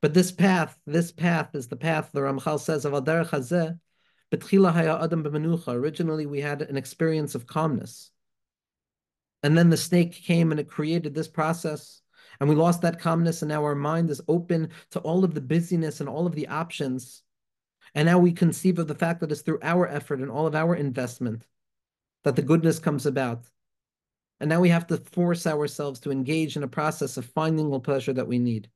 But 0.00 0.14
this 0.14 0.30
path, 0.30 0.78
this 0.86 1.10
path 1.12 1.54
is 1.54 1.68
the 1.68 1.76
path 1.76 2.10
the 2.12 2.20
Ramchal 2.20 2.60
says 2.60 2.84
of 2.84 2.94
Adar 2.94 3.24
Chazeh, 3.24 3.78
haya 4.32 5.02
adam 5.02 5.24
b'menucha. 5.24 5.74
Originally, 5.74 6.26
we 6.26 6.40
had 6.40 6.62
an 6.62 6.76
experience 6.76 7.34
of 7.34 7.46
calmness. 7.46 8.10
And 9.42 9.56
then 9.56 9.70
the 9.70 9.76
snake 9.76 10.12
came 10.12 10.50
and 10.50 10.60
it 10.60 10.68
created 10.68 11.14
this 11.14 11.28
process. 11.28 12.02
And 12.40 12.48
we 12.48 12.54
lost 12.54 12.82
that 12.82 13.00
calmness, 13.00 13.42
and 13.42 13.48
now 13.48 13.64
our 13.64 13.74
mind 13.74 14.10
is 14.10 14.20
open 14.28 14.70
to 14.90 15.00
all 15.00 15.24
of 15.24 15.34
the 15.34 15.40
busyness 15.40 16.00
and 16.00 16.08
all 16.08 16.26
of 16.26 16.34
the 16.34 16.48
options 16.48 17.22
and 17.96 18.04
now 18.04 18.18
we 18.18 18.30
conceive 18.30 18.78
of 18.78 18.88
the 18.88 18.94
fact 18.94 19.20
that 19.20 19.32
it's 19.32 19.40
through 19.40 19.58
our 19.62 19.88
effort 19.88 20.20
and 20.20 20.30
all 20.30 20.46
of 20.46 20.54
our 20.54 20.76
investment 20.76 21.46
that 22.24 22.36
the 22.36 22.42
goodness 22.42 22.78
comes 22.78 23.06
about. 23.06 23.48
And 24.38 24.50
now 24.50 24.60
we 24.60 24.68
have 24.68 24.86
to 24.88 24.98
force 24.98 25.46
ourselves 25.46 25.98
to 26.00 26.10
engage 26.10 26.58
in 26.58 26.62
a 26.62 26.68
process 26.68 27.16
of 27.16 27.24
finding 27.24 27.70
the 27.70 27.80
pleasure 27.80 28.12
that 28.12 28.28
we 28.28 28.38
need. 28.38 28.68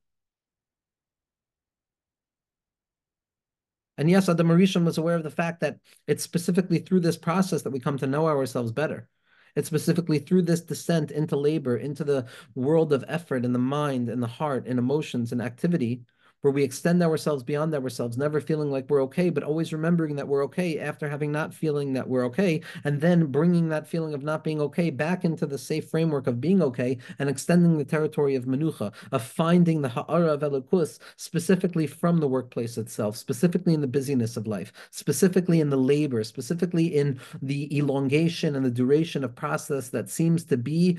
And 3.98 4.08
yes, 4.08 4.30
Adam 4.30 4.48
Arishon 4.48 4.86
was 4.86 4.96
aware 4.96 5.16
of 5.16 5.22
the 5.22 5.30
fact 5.30 5.60
that 5.60 5.80
it's 6.06 6.24
specifically 6.24 6.78
through 6.78 7.00
this 7.00 7.18
process 7.18 7.60
that 7.60 7.72
we 7.72 7.78
come 7.78 7.98
to 7.98 8.06
know 8.06 8.26
ourselves 8.26 8.72
better. 8.72 9.06
It's 9.54 9.68
specifically 9.68 10.18
through 10.18 10.42
this 10.42 10.62
descent 10.62 11.10
into 11.10 11.36
labor, 11.36 11.76
into 11.76 12.04
the 12.04 12.24
world 12.54 12.94
of 12.94 13.04
effort 13.06 13.44
and 13.44 13.54
the 13.54 13.58
mind 13.58 14.08
and 14.08 14.22
the 14.22 14.26
heart 14.26 14.66
and 14.66 14.78
emotions 14.78 15.32
and 15.32 15.42
activity, 15.42 16.04
where 16.42 16.52
we 16.52 16.62
extend 16.62 17.02
ourselves 17.02 17.42
beyond 17.42 17.74
ourselves, 17.74 18.16
never 18.16 18.40
feeling 18.40 18.70
like 18.70 18.88
we're 18.88 19.02
okay, 19.02 19.30
but 19.30 19.42
always 19.42 19.72
remembering 19.72 20.16
that 20.16 20.26
we're 20.26 20.44
okay 20.44 20.78
after 20.78 21.08
having 21.08 21.30
not 21.30 21.52
feeling 21.52 21.92
that 21.92 22.08
we're 22.08 22.24
okay, 22.24 22.60
and 22.84 23.00
then 23.00 23.26
bringing 23.26 23.68
that 23.68 23.86
feeling 23.86 24.14
of 24.14 24.22
not 24.22 24.42
being 24.42 24.60
okay 24.60 24.90
back 24.90 25.24
into 25.24 25.46
the 25.46 25.58
safe 25.58 25.88
framework 25.90 26.26
of 26.26 26.40
being 26.40 26.62
okay 26.62 26.96
and 27.18 27.28
extending 27.28 27.76
the 27.76 27.84
territory 27.84 28.34
of 28.34 28.46
menucha, 28.46 28.92
of 29.12 29.22
finding 29.22 29.82
the 29.82 29.88
ha'ara 29.88 30.32
of 30.32 30.40
elokus 30.40 30.98
specifically 31.16 31.86
from 31.86 32.18
the 32.18 32.28
workplace 32.28 32.78
itself, 32.78 33.16
specifically 33.16 33.74
in 33.74 33.80
the 33.80 33.86
busyness 33.86 34.36
of 34.36 34.46
life, 34.46 34.72
specifically 34.90 35.60
in 35.60 35.70
the 35.70 35.76
labor, 35.76 36.24
specifically 36.24 36.86
in 36.96 37.20
the 37.42 37.76
elongation 37.76 38.56
and 38.56 38.64
the 38.64 38.70
duration 38.70 39.24
of 39.24 39.34
process 39.34 39.88
that 39.90 40.08
seems 40.08 40.44
to 40.44 40.56
be 40.56 40.98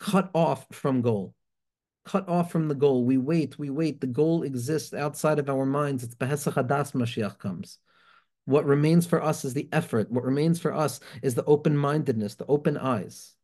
cut 0.00 0.30
off 0.34 0.66
from 0.72 1.00
goal 1.00 1.34
cut 2.04 2.28
off 2.28 2.50
from 2.50 2.68
the 2.68 2.74
goal. 2.74 3.04
We 3.04 3.18
wait, 3.18 3.58
we 3.58 3.70
wait. 3.70 4.00
The 4.00 4.06
goal 4.06 4.42
exists 4.42 4.92
outside 4.94 5.38
of 5.38 5.48
our 5.48 5.66
minds. 5.66 6.02
It's 6.02 6.14
Behesach 6.14 6.54
Hadas 6.54 6.92
Mashiach 6.92 7.38
comes. 7.38 7.78
What 8.44 8.64
remains 8.64 9.06
for 9.06 9.22
us 9.22 9.44
is 9.44 9.54
the 9.54 9.68
effort. 9.72 10.10
What 10.10 10.24
remains 10.24 10.58
for 10.58 10.74
us 10.74 11.00
is 11.22 11.34
the 11.34 11.44
open-mindedness, 11.44 12.34
the 12.34 12.46
open 12.46 12.76
eyes. 12.76 13.34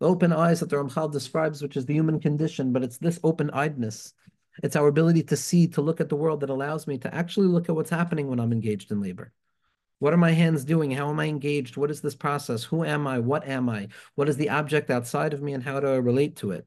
The 0.00 0.08
open 0.08 0.32
eyes 0.32 0.60
that 0.60 0.70
the 0.70 0.76
Ramchal 0.76 1.12
describes, 1.12 1.62
which 1.62 1.76
is 1.76 1.86
the 1.86 1.94
human 1.94 2.20
condition, 2.20 2.72
but 2.72 2.82
it's 2.82 2.98
this 2.98 3.20
open-eyedness. 3.22 4.12
It's 4.62 4.76
our 4.76 4.86
ability 4.86 5.24
to 5.24 5.36
see, 5.36 5.68
to 5.68 5.82
look 5.82 6.00
at 6.00 6.08
the 6.08 6.16
world 6.16 6.40
that 6.40 6.50
allows 6.50 6.86
me 6.86 6.96
to 6.98 7.14
actually 7.14 7.48
look 7.48 7.68
at 7.68 7.74
what's 7.74 7.90
happening 7.90 8.28
when 8.28 8.40
I'm 8.40 8.52
engaged 8.52 8.90
in 8.90 9.02
labor. 9.02 9.32
What 9.98 10.14
are 10.14 10.18
my 10.18 10.32
hands 10.32 10.64
doing? 10.64 10.90
How 10.90 11.10
am 11.10 11.20
I 11.20 11.26
engaged? 11.26 11.76
What 11.76 11.90
is 11.90 12.00
this 12.00 12.14
process? 12.14 12.64
Who 12.64 12.84
am 12.84 13.06
I? 13.06 13.18
What 13.18 13.46
am 13.46 13.68
I? 13.68 13.88
What 14.14 14.28
is 14.28 14.36
the 14.36 14.50
object 14.50 14.90
outside 14.90 15.34
of 15.34 15.42
me 15.42 15.52
and 15.52 15.62
how 15.62 15.80
do 15.80 15.88
I 15.88 15.96
relate 15.96 16.36
to 16.36 16.52
it? 16.52 16.66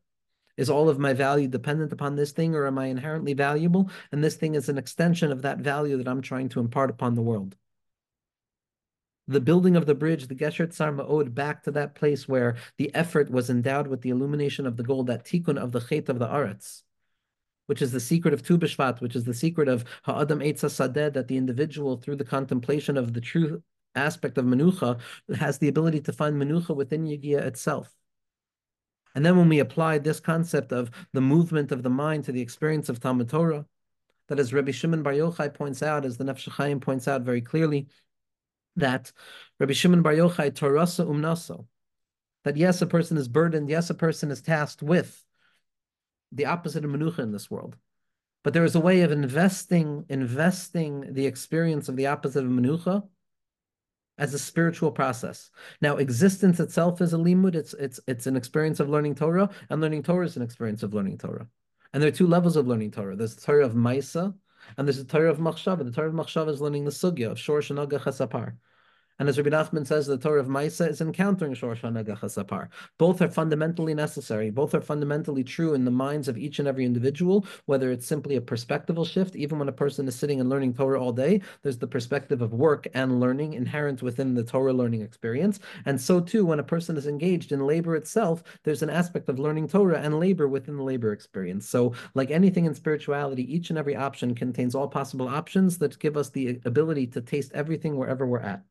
Is 0.60 0.70
all 0.70 0.90
of 0.90 1.00
my 1.00 1.14
value 1.14 1.48
dependent 1.48 1.94
upon 1.94 2.18
this 2.18 2.34
thing, 2.34 2.54
or 2.54 2.68
am 2.68 2.78
I 2.78 2.88
inherently 2.88 3.34
valuable? 3.34 3.90
And 4.12 4.22
this 4.22 4.36
thing 4.36 4.56
is 4.56 4.68
an 4.68 4.78
extension 4.78 5.32
of 5.32 5.44
that 5.44 5.60
value 5.60 5.96
that 5.96 6.08
I'm 6.10 6.22
trying 6.22 6.50
to 6.50 6.60
impart 6.60 6.90
upon 6.90 7.16
the 7.16 7.22
world. 7.22 7.56
The 9.30 9.40
building 9.40 9.78
of 9.78 9.86
the 9.86 9.96
bridge, 9.96 10.28
the 10.28 10.36
Gesher 10.36 10.68
Tzar 10.68 10.92
Ma'od, 10.94 11.34
back 11.34 11.64
to 11.64 11.72
that 11.72 11.96
place 11.96 12.28
where 12.28 12.58
the 12.78 12.94
effort 12.94 13.32
was 13.32 13.50
endowed 13.50 13.88
with 13.88 14.02
the 14.02 14.10
illumination 14.10 14.68
of 14.68 14.76
the 14.76 14.84
gold, 14.84 15.08
that 15.08 15.24
tikkun 15.24 15.58
of 15.58 15.72
the 15.72 15.80
chet 15.80 16.10
of 16.10 16.20
the 16.20 16.28
aretz, 16.28 16.82
which 17.68 17.82
is 17.82 17.94
the 17.94 18.02
secret 18.02 18.34
of 18.34 18.44
Tu 18.44 18.58
B'Shvat, 18.58 19.00
which 19.00 19.16
is 19.16 19.24
the 19.24 19.34
secret 19.34 19.70
of 19.70 19.86
Ha'adam 20.04 20.40
Eitz 20.40 20.66
Sadeh, 20.66 21.14
that 21.14 21.30
the 21.30 21.38
individual, 21.38 21.96
through 21.96 22.18
the 22.18 22.26
contemplation 22.26 22.98
of 22.98 23.14
the 23.14 23.22
true 23.22 23.64
aspect 23.96 24.38
of 24.38 24.44
Menucha, 24.44 25.00
has 25.36 25.60
the 25.60 25.70
ability 25.70 26.02
to 26.02 26.12
find 26.12 26.36
Menucha 26.36 26.76
within 26.76 27.06
Yigia 27.06 27.40
itself. 27.44 27.96
And 29.20 29.26
then 29.26 29.36
when 29.36 29.50
we 29.50 29.60
apply 29.60 29.98
this 29.98 30.22
concept 30.22 30.72
of 30.72 30.90
the 31.12 31.20
movement 31.20 31.74
of 31.74 31.84
the 31.84 31.90
mind 31.90 32.24
to 32.24 32.32
the 32.32 32.40
experience 32.40 32.88
of 32.88 33.02
Talmud 33.02 33.28
Torah, 33.28 33.66
that 34.30 34.40
as 34.40 34.54
Rabbi 34.54 34.72
Shimon 34.72 35.04
Bar 35.04 35.12
Yochai 35.12 35.54
points 35.54 35.84
out, 35.84 36.06
as 36.06 36.16
the 36.16 36.24
Nefesh 36.24 36.50
Chaim 36.50 36.80
points 36.80 37.06
out 37.06 37.24
very 37.24 37.42
clearly, 37.42 37.88
that 38.78 39.12
Rabbi 39.60 39.74
Shimon 39.74 40.04
Bar 40.04 40.14
Yochai 40.14 40.52
Torasa 40.52 41.06
umnaso, 41.06 41.66
that 42.46 42.56
yes, 42.56 42.82
a 42.82 42.88
person 42.88 43.18
is 43.18 43.28
burdened, 43.28 43.70
yes, 43.70 43.90
a 43.90 43.94
person 43.94 44.32
is 44.32 44.42
tasked 44.42 44.82
with 44.82 45.22
the 46.32 46.46
opposite 46.46 46.86
of 46.86 46.92
Menucha 46.92 47.20
in 47.20 47.34
this 47.34 47.52
world. 47.52 47.76
But 48.46 48.54
there 48.54 48.64
is 48.64 48.76
a 48.76 48.80
way 48.80 49.02
of 49.02 49.12
investing, 49.12 50.06
investing 50.08 51.12
the 51.12 51.26
experience 51.26 51.90
of 51.90 51.98
the 51.98 52.08
opposite 52.08 52.46
of 52.46 52.52
Menucha 52.52 53.06
as 54.20 54.34
a 54.34 54.40
spiritual 54.40 54.92
process. 54.92 55.50
Now, 55.82 55.98
existence 55.98 56.60
itself 56.60 57.02
is 57.02 57.14
a 57.14 57.18
limud. 57.18 57.56
It's 57.56 57.74
it's 57.74 58.00
it's 58.06 58.28
an 58.28 58.36
experience 58.36 58.80
of 58.80 58.90
learning 58.90 59.16
Torah, 59.16 59.50
and 59.70 59.82
learning 59.82 60.04
Torah 60.04 60.26
is 60.26 60.36
an 60.36 60.44
experience 60.44 60.84
of 60.84 60.94
learning 60.94 61.18
Torah. 61.18 61.48
And 61.94 62.04
there 62.04 62.10
are 62.10 62.20
two 62.20 62.28
levels 62.28 62.56
of 62.56 62.68
learning 62.68 62.92
Torah. 62.92 63.16
There's 63.16 63.36
the 63.36 63.42
Torah 63.42 63.66
of 63.66 63.74
Maisa, 63.74 64.36
and 64.78 64.88
there's 64.88 64.98
the 64.98 65.06
Torah 65.06 65.32
of 65.32 65.40
Machshava. 65.40 65.84
The 65.84 65.92
Torah 65.92 66.10
of 66.10 66.14
Machshava 66.14 66.50
is 66.50 66.62
learning 66.62 66.86
the 66.86 66.92
sugya 66.92 67.32
of 67.32 67.40
Shor 67.40 67.62
Shanaga 67.62 68.00
Chasapar. 68.00 68.56
And 69.20 69.28
as 69.28 69.38
Rabbi 69.38 69.50
Nachman 69.50 69.86
says, 69.86 70.08
the 70.08 70.18
Torah 70.18 70.40
of 70.40 70.48
Maisa 70.48 70.90
is 70.90 71.02
encountering 71.02 71.54
Shor 71.54 71.76
Sapar. 71.76 72.70
Both 72.98 73.22
are 73.22 73.30
fundamentally 73.30 73.94
necessary. 73.94 74.50
Both 74.50 74.74
are 74.74 74.80
fundamentally 74.80 75.44
true 75.44 75.74
in 75.74 75.84
the 75.84 75.92
minds 75.92 76.30
of 76.30 76.38
each 76.38 76.60
and 76.60 76.68
every 76.70 76.86
individual, 76.86 77.46
whether 77.66 77.92
it's 77.92 78.08
simply 78.08 78.38
a 78.38 78.42
perspectival 78.42 79.06
shift. 79.06 79.36
Even 79.36 79.60
when 79.60 79.68
a 79.68 79.74
person 79.74 80.08
is 80.08 80.16
sitting 80.16 80.40
and 80.40 80.50
learning 80.50 80.74
Torah 80.74 81.02
all 81.02 81.12
day, 81.12 81.42
there's 81.64 81.78
the 81.78 81.86
perspective 81.86 82.42
of 82.42 82.54
work 82.54 82.88
and 82.94 83.20
learning 83.20 83.54
inherent 83.56 84.02
within 84.02 84.34
the 84.34 84.44
Torah 84.44 84.72
learning 84.72 85.02
experience. 85.02 85.60
And 85.86 86.00
so 86.00 86.22
too, 86.22 86.46
when 86.46 86.60
a 86.60 86.64
person 86.64 86.96
is 86.96 87.06
engaged 87.06 87.52
in 87.52 87.68
labor 87.68 87.98
itself, 87.98 88.42
there's 88.64 88.84
an 88.84 88.90
aspect 88.90 89.28
of 89.28 89.38
learning 89.38 89.68
Torah 89.68 90.00
and 90.00 90.18
labor 90.18 90.48
within 90.48 90.78
the 90.78 90.84
labor 90.84 91.12
experience. 91.12 91.68
So, 91.68 91.94
like 92.14 92.32
anything 92.32 92.66
in 92.66 92.74
spirituality, 92.74 93.54
each 93.54 93.70
and 93.70 93.78
every 93.78 93.98
option 93.98 94.34
contains 94.34 94.76
all 94.76 94.88
possible 94.88 95.28
options 95.28 95.78
that 95.80 96.00
give 96.00 96.16
us 96.16 96.30
the 96.30 96.62
ability 96.64 97.08
to 97.08 97.22
taste 97.22 97.52
everything 97.54 97.98
wherever 97.98 98.26
we're 98.26 98.40
at. 98.40 98.64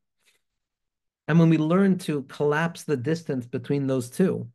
And 1.29 1.37
when 1.37 1.49
we 1.49 1.59
learn 1.59 1.99
to 1.99 2.23
collapse 2.23 2.83
the 2.83 2.97
distance 2.97 3.45
between 3.45 3.85
those 3.85 4.09
two, 4.09 4.49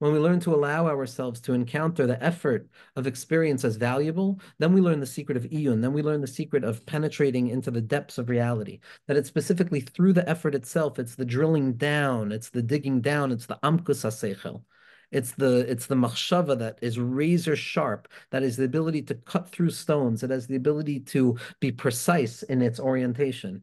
when 0.00 0.12
we 0.12 0.18
learn 0.18 0.40
to 0.40 0.52
allow 0.52 0.88
ourselves 0.88 1.40
to 1.42 1.52
encounter 1.52 2.08
the 2.08 2.20
effort 2.20 2.68
of 2.96 3.06
experience 3.06 3.64
as 3.64 3.76
valuable, 3.76 4.40
then 4.58 4.72
we 4.72 4.80
learn 4.80 4.98
the 4.98 5.06
secret 5.06 5.36
of 5.36 5.44
iyun. 5.44 5.80
Then 5.80 5.92
we 5.92 6.02
learn 6.02 6.20
the 6.20 6.26
secret 6.26 6.64
of 6.64 6.84
penetrating 6.86 7.46
into 7.46 7.70
the 7.70 7.80
depths 7.80 8.18
of 8.18 8.28
reality. 8.28 8.80
That 9.06 9.16
it's 9.16 9.28
specifically 9.28 9.80
through 9.80 10.14
the 10.14 10.28
effort 10.28 10.56
itself. 10.56 10.98
It's 10.98 11.14
the 11.14 11.24
drilling 11.24 11.74
down. 11.74 12.32
It's 12.32 12.50
the 12.50 12.62
digging 12.62 13.00
down. 13.00 13.30
It's 13.30 13.46
the 13.46 13.60
amkus 13.62 14.04
haseichel. 14.04 14.64
It's 15.12 15.32
the 15.32 15.70
it's 15.70 15.86
the 15.86 15.94
machshava 15.94 16.58
that 16.58 16.80
is 16.82 16.98
razor 16.98 17.54
sharp. 17.54 18.08
That 18.32 18.42
is 18.42 18.56
the 18.56 18.64
ability 18.64 19.02
to 19.02 19.14
cut 19.14 19.48
through 19.48 19.70
stones. 19.70 20.24
It 20.24 20.30
has 20.30 20.48
the 20.48 20.56
ability 20.56 21.00
to 21.14 21.38
be 21.60 21.70
precise 21.70 22.42
in 22.42 22.60
its 22.60 22.80
orientation. 22.80 23.62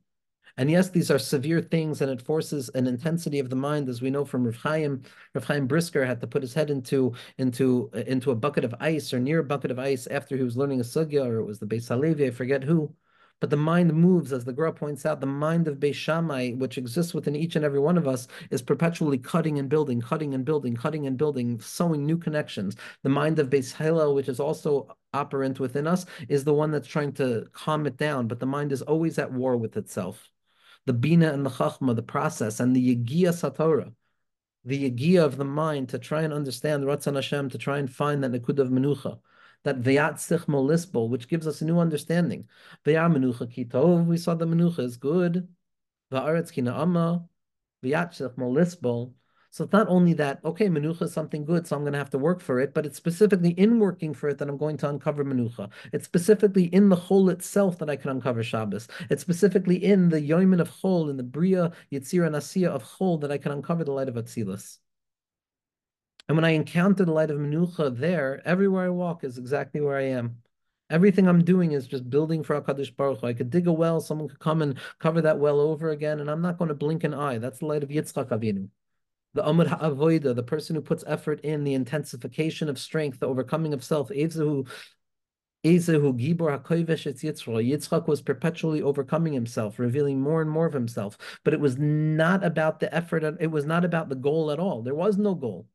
And 0.55 0.69
yes, 0.69 0.89
these 0.91 1.09
are 1.09 1.17
severe 1.17 1.61
things, 1.61 2.01
and 2.01 2.11
it 2.11 2.21
forces 2.21 2.69
an 2.75 2.85
intensity 2.85 3.39
of 3.39 3.49
the 3.49 3.55
mind, 3.55 3.89
as 3.89 4.03
we 4.03 4.11
know 4.11 4.23
from 4.23 4.43
Rav 4.43 4.55
Chaim. 4.55 5.01
Rav 5.33 5.45
Chaim 5.45 5.65
Brisker 5.65 6.05
had 6.05 6.21
to 6.21 6.27
put 6.27 6.43
his 6.43 6.53
head 6.53 6.69
into 6.69 7.13
into 7.39 7.89
into 7.93 8.29
a 8.29 8.35
bucket 8.35 8.63
of 8.63 8.75
ice 8.79 9.13
or 9.13 9.19
near 9.19 9.39
a 9.39 9.43
bucket 9.43 9.71
of 9.71 9.79
ice 9.79 10.05
after 10.07 10.37
he 10.37 10.43
was 10.43 10.55
learning 10.55 10.79
a 10.79 10.83
sugya, 10.83 11.25
or 11.25 11.39
it 11.39 11.45
was 11.45 11.57
the 11.57 11.65
Beis 11.65 11.87
Halevi, 11.87 12.27
I 12.27 12.29
forget 12.29 12.63
who. 12.63 12.93
But 13.39 13.49
the 13.49 13.57
mind 13.57 13.93
moves, 13.93 14.31
as 14.31 14.45
the 14.45 14.53
Gra 14.53 14.71
points 14.71 15.07
out, 15.07 15.19
the 15.19 15.25
mind 15.25 15.67
of 15.67 15.79
Beis 15.79 15.95
Shammai, 15.95 16.51
which 16.51 16.77
exists 16.77 17.15
within 17.15 17.35
each 17.35 17.55
and 17.55 17.65
every 17.65 17.79
one 17.79 17.97
of 17.97 18.07
us, 18.07 18.27
is 18.51 18.61
perpetually 18.61 19.17
cutting 19.17 19.57
and 19.57 19.67
building, 19.67 20.01
cutting 20.01 20.35
and 20.35 20.45
building, 20.45 20.75
cutting 20.75 21.07
and 21.07 21.17
building, 21.17 21.59
sewing 21.61 22.05
new 22.05 22.17
connections. 22.17 22.75
The 23.01 23.09
mind 23.09 23.39
of 23.39 23.49
Beis 23.49 23.73
Hillel, 23.75 24.13
which 24.13 24.29
is 24.29 24.39
also 24.39 24.95
operant 25.13 25.59
within 25.59 25.87
us, 25.87 26.05
is 26.29 26.43
the 26.43 26.53
one 26.53 26.69
that's 26.69 26.87
trying 26.87 27.13
to 27.13 27.47
calm 27.53 27.87
it 27.87 27.97
down, 27.97 28.27
but 28.27 28.39
the 28.39 28.45
mind 28.45 28.71
is 28.71 28.83
always 28.83 29.17
at 29.17 29.31
war 29.31 29.57
with 29.57 29.77
itself 29.77 30.29
the 30.85 30.93
bina 30.93 31.31
and 31.31 31.45
the 31.45 31.49
chachma, 31.49 31.95
the 31.95 32.03
process, 32.03 32.59
and 32.59 32.75
the 32.75 32.95
yegia 32.95 33.29
satora, 33.29 33.93
the 34.65 34.89
yegia 34.89 35.23
of 35.23 35.37
the 35.37 35.45
mind 35.45 35.89
to 35.89 35.99
try 35.99 36.21
and 36.21 36.33
understand 36.33 36.83
Ratzon 36.83 37.15
Hashem, 37.15 37.49
to 37.49 37.57
try 37.57 37.79
and 37.79 37.91
find 37.91 38.23
that 38.23 38.31
nikud 38.31 38.59
of 38.59 38.69
menucha, 38.69 39.19
that 39.63 39.81
vayat 39.81 40.15
sichmo 40.15 40.65
lisbol, 40.65 41.09
which 41.09 41.27
gives 41.27 41.47
us 41.47 41.61
a 41.61 41.65
new 41.65 41.79
understanding. 41.79 42.47
Vayar 42.85 43.11
menucha 43.11 43.47
kitov, 43.47 44.05
we 44.05 44.17
saw 44.17 44.35
the 44.35 44.45
menucha 44.45 44.79
is 44.79 44.97
good. 44.97 45.47
Va'aretz 46.11 46.51
kina 46.51 46.73
amma, 46.73 47.25
vayat 47.83 48.11
sichmo 48.11 48.51
lisbol, 48.51 49.13
so 49.53 49.65
it's 49.65 49.71
not 49.73 49.87
only 49.87 50.13
that, 50.13 50.39
okay, 50.43 50.67
Menucha 50.67 51.03
is 51.03 51.13
something 51.13 51.45
good, 51.45 51.67
so 51.67 51.75
I'm 51.75 51.83
going 51.83 51.93
to 51.93 51.99
have 51.99 52.09
to 52.09 52.17
work 52.17 52.41
for 52.41 52.59
it, 52.59 52.73
but 52.73 52.87
it's 52.87 52.97
specifically 52.97 53.51
in 53.51 53.77
working 53.77 54.11
for 54.11 54.29
it 54.29 54.39
that 54.39 54.49
I'm 54.49 54.57
going 54.57 54.77
to 54.77 54.89
uncover 54.89 55.23
Menucha. 55.23 55.69
It's 55.91 56.05
specifically 56.05 56.63
in 56.73 56.89
the 56.89 56.95
Chol 56.95 57.31
itself 57.31 57.77
that 57.77 57.87
I 57.87 57.95
can 57.95 58.09
uncover 58.09 58.41
Shabbos. 58.41 58.87
It's 59.11 59.21
specifically 59.21 59.75
in 59.75 60.09
the 60.09 60.19
Yoimin 60.19 60.59
of 60.59 60.71
Chol, 60.71 61.11
in 61.11 61.17
the 61.17 61.23
Bria, 61.23 61.71
Yitzira, 61.91 62.25
and 62.25 62.35
Asiya 62.35 62.69
of 62.69 62.83
Chol 62.83 63.21
that 63.21 63.31
I 63.31 63.37
can 63.37 63.51
uncover 63.51 63.83
the 63.83 63.91
light 63.91 64.09
of 64.09 64.15
Atzilus. 64.15 64.79
And 66.27 66.35
when 66.35 66.45
I 66.45 66.55
encounter 66.55 67.05
the 67.05 67.11
light 67.11 67.29
of 67.29 67.37
Menucha 67.37 67.95
there, 67.95 68.41
everywhere 68.45 68.87
I 68.87 68.89
walk 68.89 69.23
is 69.23 69.37
exactly 69.37 69.81
where 69.81 69.99
I 69.99 70.05
am. 70.05 70.37
Everything 70.89 71.27
I'm 71.27 71.43
doing 71.43 71.73
is 71.73 71.85
just 71.85 72.09
building 72.09 72.41
for 72.41 72.59
HaKadosh 72.59 72.95
Baruch 72.95 73.19
Hu. 73.19 73.27
I 73.27 73.33
could 73.33 73.51
dig 73.51 73.67
a 73.67 73.71
well, 73.71 74.01
someone 74.01 74.29
could 74.29 74.39
come 74.39 74.63
and 74.63 74.79
cover 74.97 75.21
that 75.21 75.37
well 75.37 75.59
over 75.59 75.91
again, 75.91 76.21
and 76.21 76.31
I'm 76.31 76.41
not 76.41 76.57
going 76.57 76.69
to 76.69 76.73
blink 76.73 77.03
an 77.03 77.13
eye. 77.13 77.37
That's 77.37 77.59
the 77.59 77.67
light 77.67 77.83
of 77.83 77.89
Yitzchak 77.89 78.29
Avinu 78.29 78.69
the 79.33 79.43
Amud 79.43 79.67
Ha'avoida, 79.67 80.35
the 80.35 80.43
person 80.43 80.75
who 80.75 80.81
puts 80.81 81.03
effort 81.07 81.39
in 81.41 81.63
the 81.63 81.73
intensification 81.73 82.69
of 82.69 82.77
strength, 82.77 83.19
the 83.19 83.27
overcoming 83.27 83.73
of 83.73 83.83
self, 83.83 84.09
Ezehu. 84.09 84.67
Yitzchak 85.65 86.67
was 88.07 88.21
perpetually 88.21 88.81
overcoming 88.81 89.33
himself, 89.33 89.79
revealing 89.79 90.19
more 90.19 90.41
and 90.41 90.51
more 90.51 90.65
of 90.65 90.73
himself. 90.73 91.17
But 91.45 91.53
it 91.53 91.61
was 91.61 91.77
not 91.77 92.43
about 92.43 92.81
the 92.81 92.93
effort, 92.93 93.23
it 93.39 93.49
was 93.49 93.65
not 93.65 93.85
about 93.85 94.09
the 94.09 94.15
goal 94.15 94.51
at 94.51 94.59
all. 94.59 94.81
There 94.81 94.93
was 94.93 95.17
no 95.17 95.35
goal. 95.35 95.69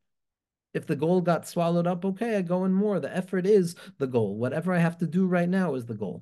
If 0.75 0.85
the 0.85 0.95
goal 0.95 1.21
got 1.21 1.47
swallowed 1.47 1.87
up, 1.87 2.05
okay, 2.05 2.37
I 2.37 2.43
go 2.43 2.65
in 2.65 2.71
more. 2.71 2.99
The 2.99 3.15
effort 3.15 3.47
is 3.47 3.73
the 3.97 4.05
goal. 4.05 4.37
Whatever 4.37 4.73
I 4.73 4.77
have 4.77 4.99
to 4.99 5.07
do 5.07 5.25
right 5.25 5.49
now 5.49 5.73
is 5.73 5.87
the 5.87 5.95
goal. 5.95 6.21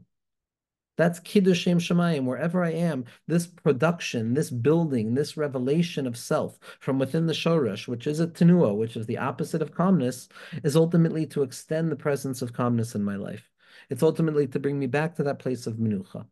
That's 0.98 1.20
Kiddush 1.20 1.62
Shem 1.62 1.78
Shemayim. 1.78 2.26
Wherever 2.26 2.64
I 2.64 2.72
am, 2.72 3.06
this 3.28 3.46
production, 3.46 4.34
this 4.34 4.50
building, 4.50 5.14
this 5.14 5.38
revelation 5.38 6.08
of 6.08 6.18
self 6.18 6.60
from 6.80 6.98
within 6.98 7.28
the 7.28 7.34
Shoresh, 7.34 7.88
which 7.88 8.08
is 8.08 8.20
a 8.20 8.28
tenua, 8.28 8.76
which 8.76 8.98
is 8.98 9.06
the 9.06 9.20
opposite 9.20 9.62
of 9.62 9.76
calmness, 9.76 10.28
is 10.64 10.76
ultimately 10.76 11.28
to 11.28 11.44
extend 11.44 11.92
the 11.92 11.96
presence 11.96 12.42
of 12.42 12.52
calmness 12.52 12.96
in 12.96 13.04
my 13.04 13.16
life. 13.16 13.50
It's 13.90 14.02
ultimately 14.02 14.48
to 14.48 14.60
bring 14.60 14.80
me 14.80 14.88
back 14.88 15.16
to 15.16 15.24
that 15.24 15.40
place 15.40 15.68
of 15.68 15.76
menucha. 15.76 16.26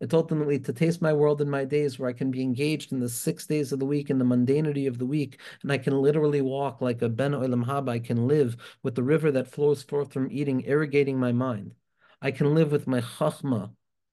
It's 0.00 0.14
ultimately 0.14 0.58
to 0.60 0.72
taste 0.72 1.02
my 1.02 1.12
world 1.12 1.40
in 1.40 1.50
my 1.50 1.64
days 1.64 1.98
where 1.98 2.08
I 2.08 2.12
can 2.12 2.30
be 2.30 2.42
engaged 2.42 2.92
in 2.92 3.00
the 3.00 3.08
six 3.08 3.46
days 3.46 3.72
of 3.72 3.80
the 3.80 3.86
week, 3.86 4.08
in 4.08 4.18
the 4.18 4.24
mundanity 4.24 4.88
of 4.88 4.98
the 4.98 5.06
week, 5.06 5.38
and 5.62 5.70
I 5.70 5.78
can 5.78 6.00
literally 6.00 6.40
walk 6.40 6.80
like 6.80 7.02
a 7.02 7.08
Ben 7.08 7.32
Olam 7.32 7.64
Haba. 7.64 7.90
I 7.90 7.98
can 7.98 8.26
live 8.28 8.56
with 8.82 8.94
the 8.94 9.02
river 9.02 9.32
that 9.32 9.48
flows 9.48 9.82
forth 9.82 10.12
from 10.12 10.28
eating, 10.30 10.62
irrigating 10.64 11.18
my 11.18 11.32
mind. 11.32 11.74
I 12.20 12.30
can 12.30 12.54
live 12.54 12.72
with 12.72 12.86
my 12.86 13.00
chachma, 13.00 13.70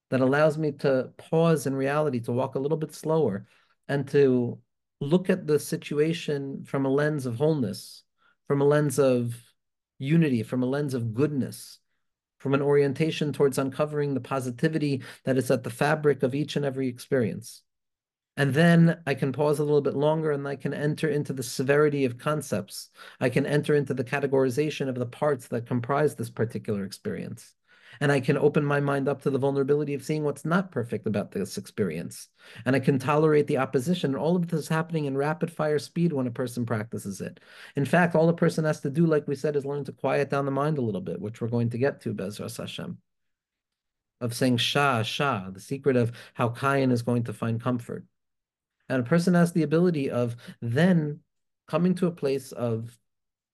that 0.09 0.21
allows 0.21 0.57
me 0.57 0.71
to 0.71 1.11
pause 1.17 1.67
in 1.67 1.75
reality, 1.75 2.19
to 2.21 2.31
walk 2.31 2.55
a 2.55 2.59
little 2.59 2.77
bit 2.77 2.93
slower, 2.93 3.45
and 3.87 4.07
to 4.09 4.59
look 5.01 5.29
at 5.29 5.47
the 5.47 5.59
situation 5.59 6.63
from 6.63 6.85
a 6.85 6.89
lens 6.89 7.25
of 7.25 7.35
wholeness, 7.35 8.03
from 8.47 8.61
a 8.61 8.65
lens 8.65 8.99
of 8.99 9.35
unity, 9.97 10.43
from 10.43 10.63
a 10.63 10.65
lens 10.65 10.93
of 10.93 11.13
goodness, 11.13 11.79
from 12.39 12.53
an 12.53 12.61
orientation 12.61 13.33
towards 13.33 13.57
uncovering 13.57 14.13
the 14.13 14.21
positivity 14.21 15.03
that 15.25 15.37
is 15.37 15.51
at 15.51 15.63
the 15.63 15.69
fabric 15.69 16.23
of 16.23 16.33
each 16.33 16.55
and 16.55 16.65
every 16.65 16.87
experience. 16.87 17.61
And 18.37 18.53
then 18.53 19.01
I 19.05 19.15
can 19.15 19.33
pause 19.33 19.59
a 19.59 19.63
little 19.63 19.81
bit 19.81 19.95
longer 19.95 20.31
and 20.31 20.47
I 20.47 20.55
can 20.55 20.73
enter 20.73 21.09
into 21.09 21.33
the 21.33 21.43
severity 21.43 22.05
of 22.05 22.17
concepts. 22.17 22.89
I 23.19 23.27
can 23.27 23.45
enter 23.45 23.75
into 23.75 23.93
the 23.93 24.05
categorization 24.05 24.87
of 24.87 24.95
the 24.95 25.05
parts 25.05 25.49
that 25.49 25.67
comprise 25.67 26.15
this 26.15 26.29
particular 26.29 26.85
experience. 26.85 27.53
And 27.99 28.11
I 28.11 28.19
can 28.19 28.37
open 28.37 28.63
my 28.63 28.79
mind 28.79 29.07
up 29.07 29.21
to 29.23 29.29
the 29.29 29.37
vulnerability 29.37 29.93
of 29.93 30.03
seeing 30.03 30.23
what's 30.23 30.45
not 30.45 30.71
perfect 30.71 31.07
about 31.07 31.31
this 31.31 31.57
experience. 31.57 32.29
And 32.65 32.75
I 32.75 32.79
can 32.79 32.99
tolerate 32.99 33.47
the 33.47 33.57
opposition. 33.57 34.15
All 34.15 34.35
of 34.35 34.47
this 34.47 34.61
is 34.61 34.67
happening 34.67 35.05
in 35.05 35.17
rapid 35.17 35.51
fire 35.51 35.79
speed 35.79 36.13
when 36.13 36.27
a 36.27 36.31
person 36.31 36.65
practices 36.65 37.21
it. 37.21 37.39
In 37.75 37.85
fact, 37.85 38.15
all 38.15 38.29
a 38.29 38.33
person 38.33 38.65
has 38.65 38.79
to 38.81 38.89
do, 38.89 39.05
like 39.05 39.27
we 39.27 39.35
said, 39.35 39.55
is 39.55 39.65
learn 39.65 39.83
to 39.85 39.91
quiet 39.91 40.29
down 40.29 40.45
the 40.45 40.51
mind 40.51 40.77
a 40.77 40.81
little 40.81 41.01
bit, 41.01 41.19
which 41.19 41.41
we're 41.41 41.47
going 41.47 41.69
to 41.71 41.77
get 41.77 42.01
to, 42.01 42.13
Bezras 42.13 42.57
Hashem. 42.57 42.97
Of 44.21 44.33
saying 44.33 44.57
Shah, 44.57 45.03
Shah, 45.03 45.49
the 45.49 45.61
secret 45.61 45.95
of 45.95 46.11
how 46.33 46.49
Kayan 46.49 46.91
is 46.91 47.01
going 47.01 47.23
to 47.23 47.33
find 47.33 47.61
comfort. 47.61 48.05
And 48.89 49.01
a 49.01 49.07
person 49.07 49.33
has 49.33 49.53
the 49.53 49.63
ability 49.63 50.09
of 50.09 50.35
then 50.61 51.19
coming 51.67 51.95
to 51.95 52.07
a 52.07 52.11
place 52.11 52.51
of 52.51 52.97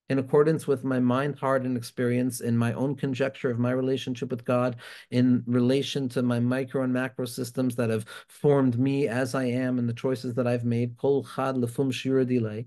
in 0.10 0.20
accordance 0.20 0.68
with 0.68 0.84
my 0.84 1.00
mind, 1.00 1.38
heart, 1.40 1.64
and 1.64 1.76
experience, 1.76 2.42
in 2.42 2.58
my 2.58 2.74
own 2.74 2.96
conjecture 2.96 3.50
of 3.50 3.60
my 3.60 3.72
relationship 3.72 4.30
with 4.30 4.46
God, 4.46 4.78
in 5.10 5.44
relation 5.48 6.08
to 6.10 6.22
my 6.22 6.40
micro 6.40 6.84
and 6.84 6.94
macro 6.94 7.26
systems 7.26 7.76
that 7.76 7.90
have 7.90 8.06
formed 8.28 8.78
me 8.78 9.08
as 9.08 9.34
I 9.36 9.46
am 9.46 9.80
and 9.80 9.90
the 9.90 9.94
choices 9.94 10.36
that 10.36 10.48
I've 10.48 10.66
made. 10.66 10.98
Kol 10.98 11.24
chad 11.24 11.56
lefum. 11.56 12.66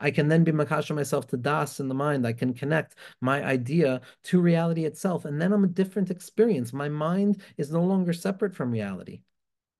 I 0.00 0.10
can 0.10 0.28
then 0.28 0.44
be 0.44 0.52
makasha 0.52 0.94
myself 0.94 1.26
to 1.28 1.36
das 1.36 1.80
in 1.80 1.88
the 1.88 1.94
mind. 1.94 2.26
I 2.26 2.32
can 2.32 2.52
connect 2.52 2.96
my 3.20 3.44
idea 3.44 4.00
to 4.24 4.40
reality 4.40 4.84
itself, 4.84 5.24
and 5.24 5.40
then 5.40 5.52
I'm 5.52 5.64
a 5.64 5.68
different 5.68 6.10
experience. 6.10 6.72
My 6.72 6.88
mind 6.88 7.42
is 7.56 7.70
no 7.70 7.82
longer 7.82 8.12
separate 8.12 8.54
from 8.54 8.70
reality 8.70 9.22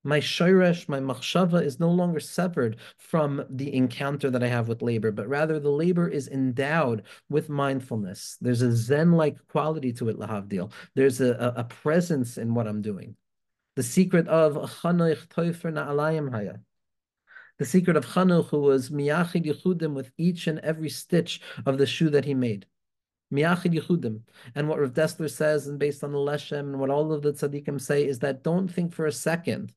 my 0.04 0.20
shayresh, 0.20 0.86
my 0.88 1.00
machshava 1.00 1.64
is 1.64 1.80
no 1.80 1.90
longer 1.90 2.20
severed 2.20 2.76
from 2.98 3.44
the 3.48 3.74
encounter 3.74 4.30
that 4.30 4.42
I 4.42 4.48
have 4.48 4.68
with 4.68 4.82
labor, 4.82 5.10
but 5.10 5.26
rather 5.28 5.58
the 5.58 5.70
labor 5.70 6.06
is 6.06 6.28
endowed 6.28 7.04
with 7.30 7.48
mindfulness. 7.48 8.36
There's 8.40 8.60
a 8.60 8.76
Zen-like 8.76 9.38
quality 9.48 9.94
to 9.94 10.10
it, 10.10 10.18
lahavdil. 10.18 10.70
There's 10.94 11.22
a, 11.22 11.54
a, 11.56 11.64
presence 11.64 12.36
in 12.36 12.54
what 12.54 12.68
I'm 12.68 12.82
doing. 12.82 13.16
The 13.76 13.82
secret 13.82 14.28
of. 14.28 14.54
The 17.58 17.64
secret 17.64 17.96
of 17.96 18.06
Chanuch, 18.06 18.48
who 18.48 18.60
was 18.60 18.90
miyachid 18.90 19.46
yichudim 19.46 19.94
with 19.94 20.10
each 20.18 20.46
and 20.48 20.58
every 20.58 20.90
stitch 20.90 21.40
of 21.64 21.78
the 21.78 21.86
shoe 21.86 22.10
that 22.10 22.26
he 22.26 22.34
made. 22.34 22.66
Miyachid. 23.32 24.20
And 24.54 24.68
what 24.68 24.80
Rav 24.80 24.92
Dessler 24.92 25.30
says, 25.30 25.66
and 25.66 25.78
based 25.78 26.04
on 26.04 26.12
the 26.12 26.18
Leshem, 26.18 26.60
and 26.60 26.78
what 26.78 26.90
all 26.90 27.10
of 27.12 27.22
the 27.22 27.32
tzaddikim 27.32 27.80
say, 27.80 28.06
is 28.06 28.18
that 28.18 28.42
don't 28.42 28.68
think 28.68 28.92
for 28.92 29.06
a 29.06 29.12
second 29.12 29.72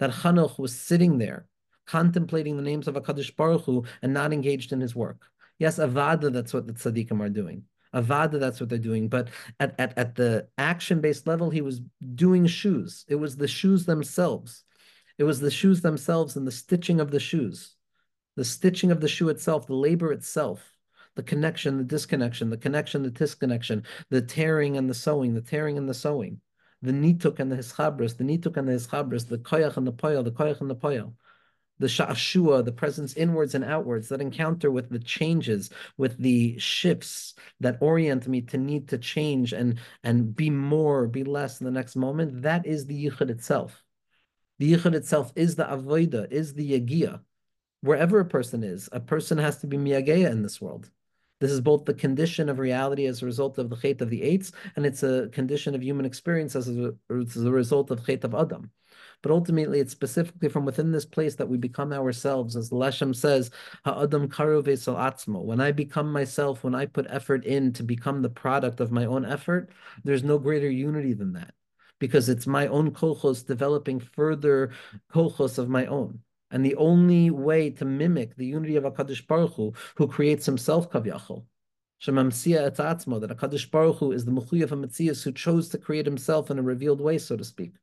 that 0.00 0.10
Chanuch 0.10 0.58
was 0.58 0.76
sitting 0.76 1.18
there 1.18 1.46
contemplating 1.86 2.56
the 2.56 2.62
names 2.62 2.88
of 2.88 2.94
HaKadosh 2.94 3.36
Baruch 3.36 3.64
Hu 3.64 3.84
and 4.02 4.12
not 4.12 4.32
engaged 4.32 4.72
in 4.72 4.80
his 4.80 4.94
work. 4.96 5.22
Yes, 5.58 5.78
Avada, 5.78 6.32
that's 6.32 6.54
what 6.54 6.66
the 6.66 6.72
tzaddikim 6.72 7.20
are 7.20 7.28
doing. 7.28 7.64
Avada, 7.94 8.38
that's 8.38 8.60
what 8.60 8.68
they're 8.68 8.78
doing. 8.78 9.08
But 9.08 9.28
at, 9.58 9.74
at, 9.78 9.98
at 9.98 10.14
the 10.14 10.46
action-based 10.56 11.26
level, 11.26 11.50
he 11.50 11.60
was 11.60 11.80
doing 12.14 12.46
shoes. 12.46 13.04
It 13.08 13.16
was 13.16 13.36
the 13.36 13.48
shoes 13.48 13.84
themselves. 13.86 14.64
It 15.18 15.24
was 15.24 15.40
the 15.40 15.50
shoes 15.50 15.82
themselves 15.82 16.36
and 16.36 16.46
the 16.46 16.52
stitching 16.52 17.00
of 17.00 17.10
the 17.10 17.20
shoes. 17.20 17.74
The 18.36 18.44
stitching 18.44 18.92
of 18.92 19.00
the 19.00 19.08
shoe 19.08 19.28
itself, 19.28 19.66
the 19.66 19.74
labor 19.74 20.12
itself, 20.12 20.62
the 21.16 21.22
connection, 21.24 21.76
the 21.76 21.84
disconnection, 21.84 22.48
the 22.48 22.56
connection, 22.56 23.02
the 23.02 23.10
disconnection, 23.10 23.82
the 24.08 24.22
tearing 24.22 24.76
and 24.76 24.88
the 24.88 24.94
sewing, 24.94 25.34
the 25.34 25.42
tearing 25.42 25.76
and 25.76 25.88
the 25.88 25.94
sewing 25.94 26.40
the 26.82 26.92
nituk 26.92 27.38
and 27.38 27.50
the 27.50 27.56
hischabris, 27.56 28.16
the 28.16 28.24
nituk 28.24 28.56
and 28.56 28.68
the 28.68 28.72
hischabris, 28.72 29.28
the 29.28 29.38
koyach 29.38 29.76
and 29.76 29.86
the 29.86 29.92
poyel, 29.92 30.24
the 30.24 30.30
koyach 30.30 30.60
and 30.60 30.70
the 30.70 30.76
poyel, 30.76 31.12
the 31.78 31.86
sha'ashua, 31.86 32.64
the 32.64 32.72
presence 32.72 33.14
inwards 33.14 33.54
and 33.54 33.64
outwards, 33.64 34.08
that 34.08 34.20
encounter 34.20 34.70
with 34.70 34.90
the 34.90 34.98
changes, 34.98 35.70
with 35.96 36.16
the 36.18 36.58
shifts 36.58 37.34
that 37.60 37.78
orient 37.80 38.28
me 38.28 38.40
to 38.42 38.58
need 38.58 38.88
to 38.88 38.98
change 38.98 39.52
and, 39.52 39.80
and 40.04 40.34
be 40.34 40.50
more, 40.50 41.06
be 41.06 41.24
less 41.24 41.60
in 41.60 41.64
the 41.64 41.70
next 41.70 41.96
moment, 41.96 42.42
that 42.42 42.66
is 42.66 42.86
the 42.86 43.06
yichud 43.06 43.30
itself. 43.30 43.82
The 44.58 44.74
yichud 44.74 44.94
itself 44.94 45.32
is 45.36 45.56
the 45.56 45.64
avoida, 45.64 46.30
is 46.30 46.54
the 46.54 46.78
yagia. 46.78 47.20
Wherever 47.82 48.20
a 48.20 48.26
person 48.26 48.62
is, 48.62 48.90
a 48.92 49.00
person 49.00 49.38
has 49.38 49.58
to 49.58 49.66
be 49.66 49.78
miyageya 49.78 50.30
in 50.30 50.42
this 50.42 50.60
world. 50.60 50.90
This 51.40 51.50
is 51.50 51.60
both 51.60 51.86
the 51.86 51.94
condition 51.94 52.48
of 52.48 52.58
reality 52.58 53.06
as 53.06 53.22
a 53.22 53.26
result 53.26 53.58
of 53.58 53.70
the 53.70 53.76
chait 53.76 54.00
of 54.00 54.10
the 54.10 54.22
eights, 54.22 54.52
and 54.76 54.84
it's 54.84 55.02
a 55.02 55.28
condition 55.32 55.74
of 55.74 55.82
human 55.82 56.04
experience 56.04 56.54
as 56.54 56.68
a, 56.68 56.94
as 57.10 57.36
a 57.36 57.50
result 57.50 57.90
of 57.90 58.00
chait 58.00 58.24
of 58.24 58.34
Adam. 58.34 58.70
But 59.22 59.32
ultimately, 59.32 59.80
it's 59.80 59.92
specifically 59.92 60.48
from 60.48 60.64
within 60.64 60.92
this 60.92 61.04
place 61.04 61.34
that 61.36 61.48
we 61.48 61.56
become 61.56 61.92
ourselves. 61.92 62.56
As 62.56 62.70
Leshem 62.70 63.14
says, 63.14 63.50
Ha'adam 63.84 64.28
atzmo. 64.28 65.44
When 65.44 65.60
I 65.60 65.72
become 65.72 66.12
myself, 66.12 66.64
when 66.64 66.74
I 66.74 66.86
put 66.86 67.06
effort 67.08 67.44
in 67.44 67.72
to 67.74 67.82
become 67.82 68.22
the 68.22 68.30
product 68.30 68.80
of 68.80 68.92
my 68.92 69.06
own 69.06 69.24
effort, 69.24 69.70
there's 70.04 70.24
no 70.24 70.38
greater 70.38 70.70
unity 70.70 71.12
than 71.12 71.32
that. 71.34 71.54
Because 71.98 72.28
it's 72.28 72.46
my 72.46 72.66
own 72.68 72.92
kolchos 72.92 73.46
developing 73.46 74.00
further 74.00 74.72
kolchos 75.12 75.58
of 75.58 75.68
my 75.68 75.86
own. 75.86 76.20
And 76.50 76.64
the 76.64 76.74
only 76.76 77.30
way 77.30 77.70
to 77.70 77.84
mimic 77.84 78.36
the 78.36 78.46
unity 78.46 78.76
of 78.76 78.84
HaKadosh 78.84 79.26
Baruch 79.26 79.54
Hu, 79.54 79.72
who 79.96 80.08
creates 80.08 80.46
himself 80.46 80.90
kavyachol, 80.90 81.44
Shemamsia 82.02 82.70
etatzmo, 82.70 83.20
that 83.20 83.30
HaKadosh 83.30 83.70
Baruch 83.70 83.98
Hu 83.98 84.12
is 84.12 84.24
the 84.24 84.32
Mechuyev 84.32 84.68
HaMetzias 84.68 85.22
who 85.22 85.32
chose 85.32 85.68
to 85.68 85.78
create 85.78 86.06
himself 86.06 86.50
in 86.50 86.58
a 86.58 86.62
revealed 86.62 87.00
way, 87.00 87.18
so 87.18 87.36
to 87.36 87.44
speak. 87.44 87.74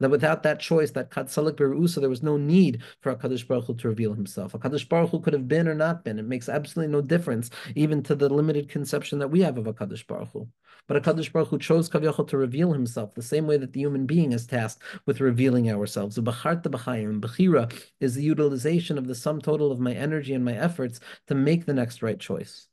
That 0.00 0.10
without 0.10 0.42
that 0.42 0.58
choice, 0.58 0.90
that 0.92 1.10
Katsalik 1.10 1.52
Berusa, 1.52 2.00
there 2.00 2.08
was 2.08 2.22
no 2.22 2.36
need 2.36 2.82
for 3.00 3.14
HaKadosh 3.14 3.46
Baruch 3.46 3.66
Hu 3.66 3.74
to 3.76 3.88
reveal 3.88 4.12
himself. 4.12 4.52
HaKadosh 4.52 4.88
Baruch 4.88 5.10
Hu 5.10 5.20
could 5.20 5.32
have 5.32 5.46
been 5.46 5.68
or 5.68 5.74
not 5.74 6.04
been. 6.04 6.18
It 6.18 6.24
makes 6.24 6.48
absolutely 6.48 6.92
no 6.92 7.00
difference, 7.00 7.50
even 7.76 8.02
to 8.02 8.16
the 8.16 8.28
limited 8.28 8.68
conception 8.68 9.20
that 9.20 9.30
we 9.30 9.40
have 9.42 9.56
of 9.56 9.66
HaKadosh 9.66 10.06
Baruch 10.06 10.30
Hu. 10.32 10.48
But 10.88 11.00
HaKadosh 11.02 11.32
Baruch 11.32 11.48
Hu 11.48 11.58
chose 11.58 11.88
Kavyachal 11.88 12.26
to 12.28 12.36
reveal 12.36 12.72
himself 12.72 13.14
the 13.14 13.22
same 13.22 13.46
way 13.46 13.56
that 13.56 13.72
the 13.72 13.80
human 13.80 14.04
being 14.04 14.32
is 14.32 14.46
tasked 14.46 14.82
with 15.06 15.20
revealing 15.20 15.70
ourselves. 15.70 16.18
B'charta 16.18 16.64
b'chayim, 16.64 17.20
b'chira 17.20 17.72
is 18.00 18.16
the 18.16 18.22
utilization 18.22 18.98
of 18.98 19.06
the 19.06 19.14
sum 19.14 19.40
total 19.40 19.70
of 19.70 19.78
my 19.78 19.92
energy 19.92 20.34
and 20.34 20.44
my 20.44 20.54
efforts 20.54 20.98
to 21.28 21.36
make 21.36 21.66
the 21.66 21.72
next 21.72 22.02
right 22.02 22.18
choice, 22.18 22.66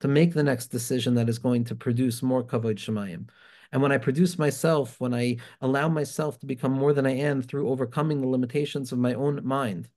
to 0.00 0.08
make 0.08 0.32
the 0.32 0.42
next 0.42 0.68
decision 0.68 1.14
that 1.14 1.28
is 1.28 1.38
going 1.38 1.64
to 1.64 1.74
produce 1.74 2.22
more 2.22 2.42
kavod 2.42 2.76
shemayim. 2.76 3.28
And 3.74 3.82
when 3.82 3.90
I 3.90 3.98
produce 3.98 4.38
myself, 4.38 5.00
when 5.00 5.12
I 5.12 5.38
allow 5.60 5.88
myself 5.88 6.38
to 6.38 6.46
become 6.46 6.70
more 6.70 6.92
than 6.92 7.06
I 7.06 7.16
am 7.16 7.42
through 7.42 7.68
overcoming 7.68 8.20
the 8.20 8.28
limitations 8.28 8.92
of 8.92 9.00
my 9.00 9.14
own 9.14 9.44
mind 9.44 9.88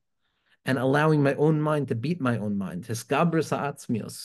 and 0.65 0.80
allowing 0.80 1.21
my 1.21 1.36
own 1.36 1.61
mind 1.61 1.89
to 1.89 1.95
beat 1.95 2.19
my 2.19 2.39
own 2.39 2.57
mind, 2.57 2.86
the 2.86 4.15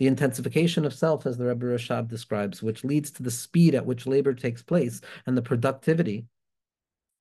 intensification 0.00 0.86
of 0.86 0.94
self, 0.94 1.26
as 1.26 1.36
the 1.36 1.44
Rebbe 1.44 1.66
Rashab 1.66 2.08
describes, 2.08 2.62
which 2.62 2.82
leads 2.82 3.10
to 3.10 3.22
the 3.22 3.30
speed 3.30 3.74
at 3.74 3.84
which 3.84 4.06
labor 4.06 4.32
takes 4.32 4.62
place 4.62 5.02
and 5.26 5.36
the 5.36 5.42
productivity. 5.42 6.24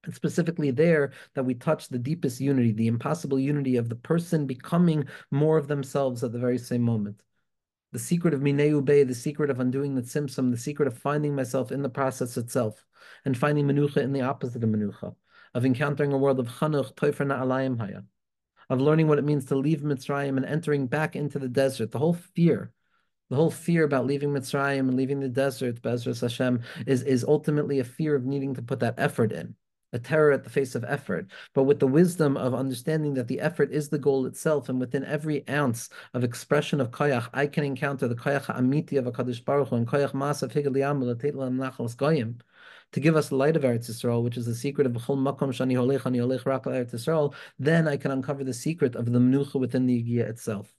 And 0.06 0.16
specifically 0.16 0.72
there 0.72 1.12
that 1.34 1.44
we 1.44 1.54
touch 1.54 1.90
the 1.90 2.00
deepest 2.00 2.40
unity, 2.40 2.72
the 2.72 2.88
impossible 2.88 3.40
unity 3.42 3.76
of 3.76 3.90
the 3.90 3.96
person 3.96 4.48
becoming 4.48 5.04
more 5.32 5.58
of 5.58 5.68
themselves 5.68 6.24
at 6.24 6.32
the 6.32 6.40
very 6.40 6.60
same 6.60 6.82
moment 6.82 7.22
the 7.92 8.00
secret 8.00 8.34
of 8.34 8.42
Mineu 8.42 8.84
Bay, 8.84 9.04
the 9.04 9.16
secret 9.16 9.50
of 9.50 9.60
undoing 9.60 9.96
the 9.96 10.02
Tzimtzum, 10.02 10.52
the 10.52 10.58
secret 10.58 10.88
of 10.88 10.98
finding 10.98 11.36
myself 11.36 11.72
in 11.72 11.82
the 11.82 11.90
process 11.90 12.38
itself, 12.38 12.86
and 13.26 13.38
finding 13.38 13.66
Menucha 13.66 13.98
in 13.98 14.14
the 14.14 14.22
opposite 14.22 14.64
of 14.64 14.70
Menucha, 14.70 15.16
of 15.54 15.66
encountering 15.66 16.14
a 16.14 16.18
world 16.18 16.40
of 16.40 16.48
Chanuch, 16.48 16.94
Toifer 16.96 17.26
Na'alayim 17.26 17.80
Haya, 17.80 18.04
of 18.70 18.82
learning 18.82 19.08
what 19.08 19.20
it 19.20 19.26
means 19.26 19.46
to 19.46 19.56
leave 19.56 19.82
Mitzrayim 19.82 20.38
and 20.38 20.46
entering 20.46 20.88
back 20.88 21.16
into 21.16 21.40
the 21.40 21.48
desert. 21.48 21.92
The 21.92 22.00
whole 22.00 22.14
fear, 22.14 22.74
the 23.30 23.38
whole 23.38 23.52
fear 23.52 23.84
about 23.84 24.06
leaving 24.06 24.32
Mitzrayim 24.32 24.80
and 24.80 24.96
leaving 24.96 25.20
the 25.20 25.30
desert, 25.30 25.82
Bezras 25.82 26.22
Hashem, 26.22 26.62
is, 26.86 27.04
is 27.04 27.24
ultimately 27.24 27.80
a 27.80 27.86
fear 27.86 28.16
of 28.16 28.26
needing 28.26 28.54
to 28.56 28.62
put 28.62 28.82
that 28.82 28.96
effort 28.98 29.32
in 29.32 29.56
a 29.94 30.00
terror 30.00 30.32
at 30.32 30.44
the 30.44 30.50
face 30.50 30.76
of 30.76 30.84
effort, 30.86 31.28
but 31.54 31.64
with 31.64 31.80
the 31.80 31.88
wisdom 31.88 32.38
of 32.38 32.54
understanding 32.54 33.14
that 33.14 33.28
the 33.28 33.40
effort 33.40 33.72
is 33.72 33.90
the 33.90 33.98
goal 33.98 34.26
itself, 34.26 34.70
and 34.70 34.80
within 34.80 35.04
every 35.06 35.48
ounce 35.50 35.90
of 36.14 36.24
expression 36.24 36.82
of 36.82 36.92
koyach, 36.92 37.30
I 37.34 37.48
can 37.48 37.64
encounter 37.64 38.08
the 38.08 38.16
koyach 38.16 38.46
amiti 38.46 38.98
of 38.98 39.08
a 39.08 39.12
Hakadosh 39.12 39.44
Baruch 39.44 39.70
Hu 39.70 39.76
and 39.78 39.88
koyach 39.88 40.14
masav 40.14 40.52
higel 40.52 40.74
goyim. 41.96 42.40
To 42.94 43.00
give 43.02 43.18
us 43.18 43.30
the 43.30 43.36
light 43.36 43.58
of 43.58 43.64
Eretz 43.64 43.90
Yisrael, 43.90 44.24
which 44.24 44.38
is 44.38 44.46
the 44.46 44.56
secret 44.56 44.88
of 44.88 44.94
B'chol 44.94 45.18
Makom 45.18 45.50
Shani 45.50 45.74
Holech 45.74 46.06
Ani 46.06 46.20
Holech 46.20 46.46
Rak 46.46 46.64
Eretz 46.64 46.94
Yisrael, 46.94 47.34
then 47.60 47.88
I 47.88 47.98
can 47.98 48.12
uncover 48.12 48.46
the 48.46 48.54
secret 48.54 48.96
of 48.96 49.06
the 49.06 49.20
Menucha 49.20 49.60
within 49.60 49.86
the 49.86 50.02
Yigiyah 50.02 50.30
itself. 50.30 50.74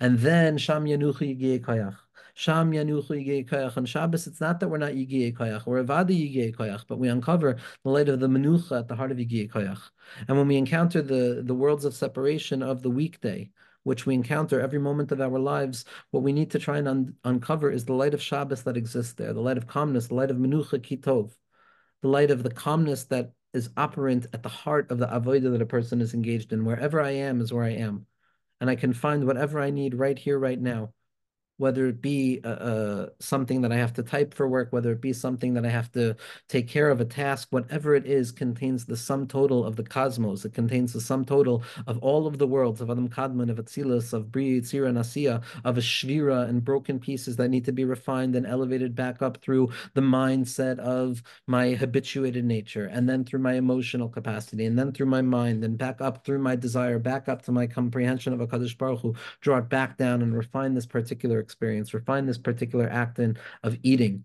And 0.00 0.18
then 0.18 0.58
Sham 0.58 0.84
Yanucha 0.84 1.38
Yigiyah 1.38 1.60
Koyach. 1.60 1.96
Sham 2.34 2.72
Yanuchu 2.72 3.10
Yigei 3.10 3.48
Koyach. 3.48 3.76
On 3.76 3.84
Shabbos, 3.84 4.26
it's 4.26 4.40
not 4.40 4.60
that 4.60 4.68
we're 4.68 4.78
not 4.78 4.92
Yigei 4.92 5.34
Koyach, 5.34 5.66
we're 5.66 5.82
Avada 5.82 6.10
Yigei 6.10 6.54
Koyach, 6.54 6.84
but 6.88 6.98
we 6.98 7.08
uncover 7.08 7.56
the 7.84 7.90
light 7.90 8.08
of 8.08 8.20
the 8.20 8.28
Menucha 8.28 8.78
at 8.78 8.88
the 8.88 8.96
heart 8.96 9.10
of 9.10 9.18
Yigei 9.18 9.50
Koyach. 9.50 9.80
And 10.28 10.38
when 10.38 10.48
we 10.48 10.56
encounter 10.56 11.02
the, 11.02 11.42
the 11.44 11.54
worlds 11.54 11.84
of 11.84 11.94
separation 11.94 12.62
of 12.62 12.82
the 12.82 12.90
weekday, 12.90 13.50
which 13.84 14.06
we 14.06 14.14
encounter 14.14 14.60
every 14.60 14.78
moment 14.78 15.12
of 15.12 15.20
our 15.20 15.38
lives, 15.38 15.84
what 16.10 16.22
we 16.22 16.32
need 16.32 16.50
to 16.52 16.58
try 16.58 16.78
and 16.78 16.88
un- 16.88 17.14
uncover 17.24 17.70
is 17.70 17.84
the 17.84 17.92
light 17.92 18.14
of 18.14 18.22
Shabbos 18.22 18.62
that 18.62 18.76
exists 18.76 19.12
there, 19.14 19.32
the 19.32 19.40
light 19.40 19.58
of 19.58 19.66
calmness, 19.66 20.06
the 20.06 20.14
light 20.14 20.30
of 20.30 20.36
Menucha 20.36 20.80
Kitov, 20.80 21.32
the 22.00 22.08
light 22.08 22.30
of 22.30 22.42
the 22.42 22.50
calmness 22.50 23.04
that 23.04 23.32
is 23.52 23.68
operant 23.76 24.26
at 24.32 24.42
the 24.42 24.48
heart 24.48 24.90
of 24.90 24.98
the 24.98 25.06
avodah 25.06 25.52
that 25.52 25.60
a 25.60 25.66
person 25.66 26.00
is 26.00 26.14
engaged 26.14 26.52
in. 26.54 26.64
Wherever 26.64 27.02
I 27.02 27.10
am 27.10 27.40
is 27.42 27.52
where 27.52 27.64
I 27.64 27.72
am. 27.72 28.06
And 28.62 28.70
I 28.70 28.76
can 28.76 28.94
find 28.94 29.26
whatever 29.26 29.60
I 29.60 29.70
need 29.70 29.94
right 29.94 30.18
here, 30.18 30.38
right 30.38 30.58
now 30.58 30.92
whether 31.58 31.86
it 31.86 32.00
be 32.00 32.40
uh, 32.44 32.48
uh, 32.48 33.06
something 33.20 33.62
that 33.62 33.72
I 33.72 33.76
have 33.76 33.92
to 33.94 34.02
type 34.02 34.34
for 34.34 34.48
work, 34.48 34.72
whether 34.72 34.92
it 34.92 35.00
be 35.00 35.12
something 35.12 35.54
that 35.54 35.66
I 35.66 35.70
have 35.70 35.92
to 35.92 36.16
take 36.48 36.68
care 36.68 36.90
of 36.90 37.00
a 37.00 37.04
task, 37.04 37.48
whatever 37.50 37.94
it 37.94 38.06
is, 38.06 38.32
contains 38.32 38.84
the 38.84 38.96
sum 38.96 39.26
total 39.26 39.64
of 39.64 39.76
the 39.76 39.82
cosmos. 39.82 40.44
It 40.44 40.54
contains 40.54 40.92
the 40.92 41.00
sum 41.00 41.24
total 41.24 41.62
of 41.86 41.98
all 41.98 42.26
of 42.26 42.38
the 42.38 42.46
worlds, 42.46 42.80
of 42.80 42.90
Adam 42.90 43.08
Kadmon, 43.08 43.50
of 43.50 43.58
Atzilus, 43.58 44.12
of 44.12 44.32
Bri, 44.32 44.60
Tzira, 44.60 44.88
and 44.88 44.98
of 45.64 45.78
a 45.78 45.80
Shvira 45.80 46.48
and 46.48 46.64
broken 46.64 46.98
pieces 46.98 47.36
that 47.36 47.48
need 47.48 47.64
to 47.64 47.72
be 47.72 47.84
refined 47.84 48.34
and 48.34 48.46
elevated 48.46 48.94
back 48.94 49.22
up 49.22 49.38
through 49.38 49.70
the 49.94 50.00
mindset 50.00 50.78
of 50.78 51.22
my 51.46 51.72
habituated 51.72 52.44
nature, 52.44 52.86
and 52.86 53.08
then 53.08 53.24
through 53.24 53.40
my 53.40 53.54
emotional 53.54 54.08
capacity, 54.08 54.64
and 54.64 54.78
then 54.78 54.92
through 54.92 55.06
my 55.06 55.22
mind, 55.22 55.64
and 55.64 55.78
back 55.78 56.00
up 56.00 56.24
through 56.24 56.38
my 56.38 56.56
desire, 56.56 56.98
back 56.98 57.28
up 57.28 57.42
to 57.42 57.52
my 57.52 57.66
comprehension 57.66 58.32
of 58.32 58.40
HaKadosh 58.40 58.76
Baruch 58.78 59.00
Hu, 59.00 59.14
draw 59.40 59.58
it 59.58 59.68
back 59.68 59.96
down 59.96 60.22
and 60.22 60.36
refine 60.36 60.74
this 60.74 60.86
particular 60.86 61.41
experience, 61.42 61.92
refine 61.92 62.24
this 62.24 62.38
particular 62.38 62.88
act 62.88 63.18
in, 63.18 63.36
of 63.62 63.76
eating, 63.82 64.24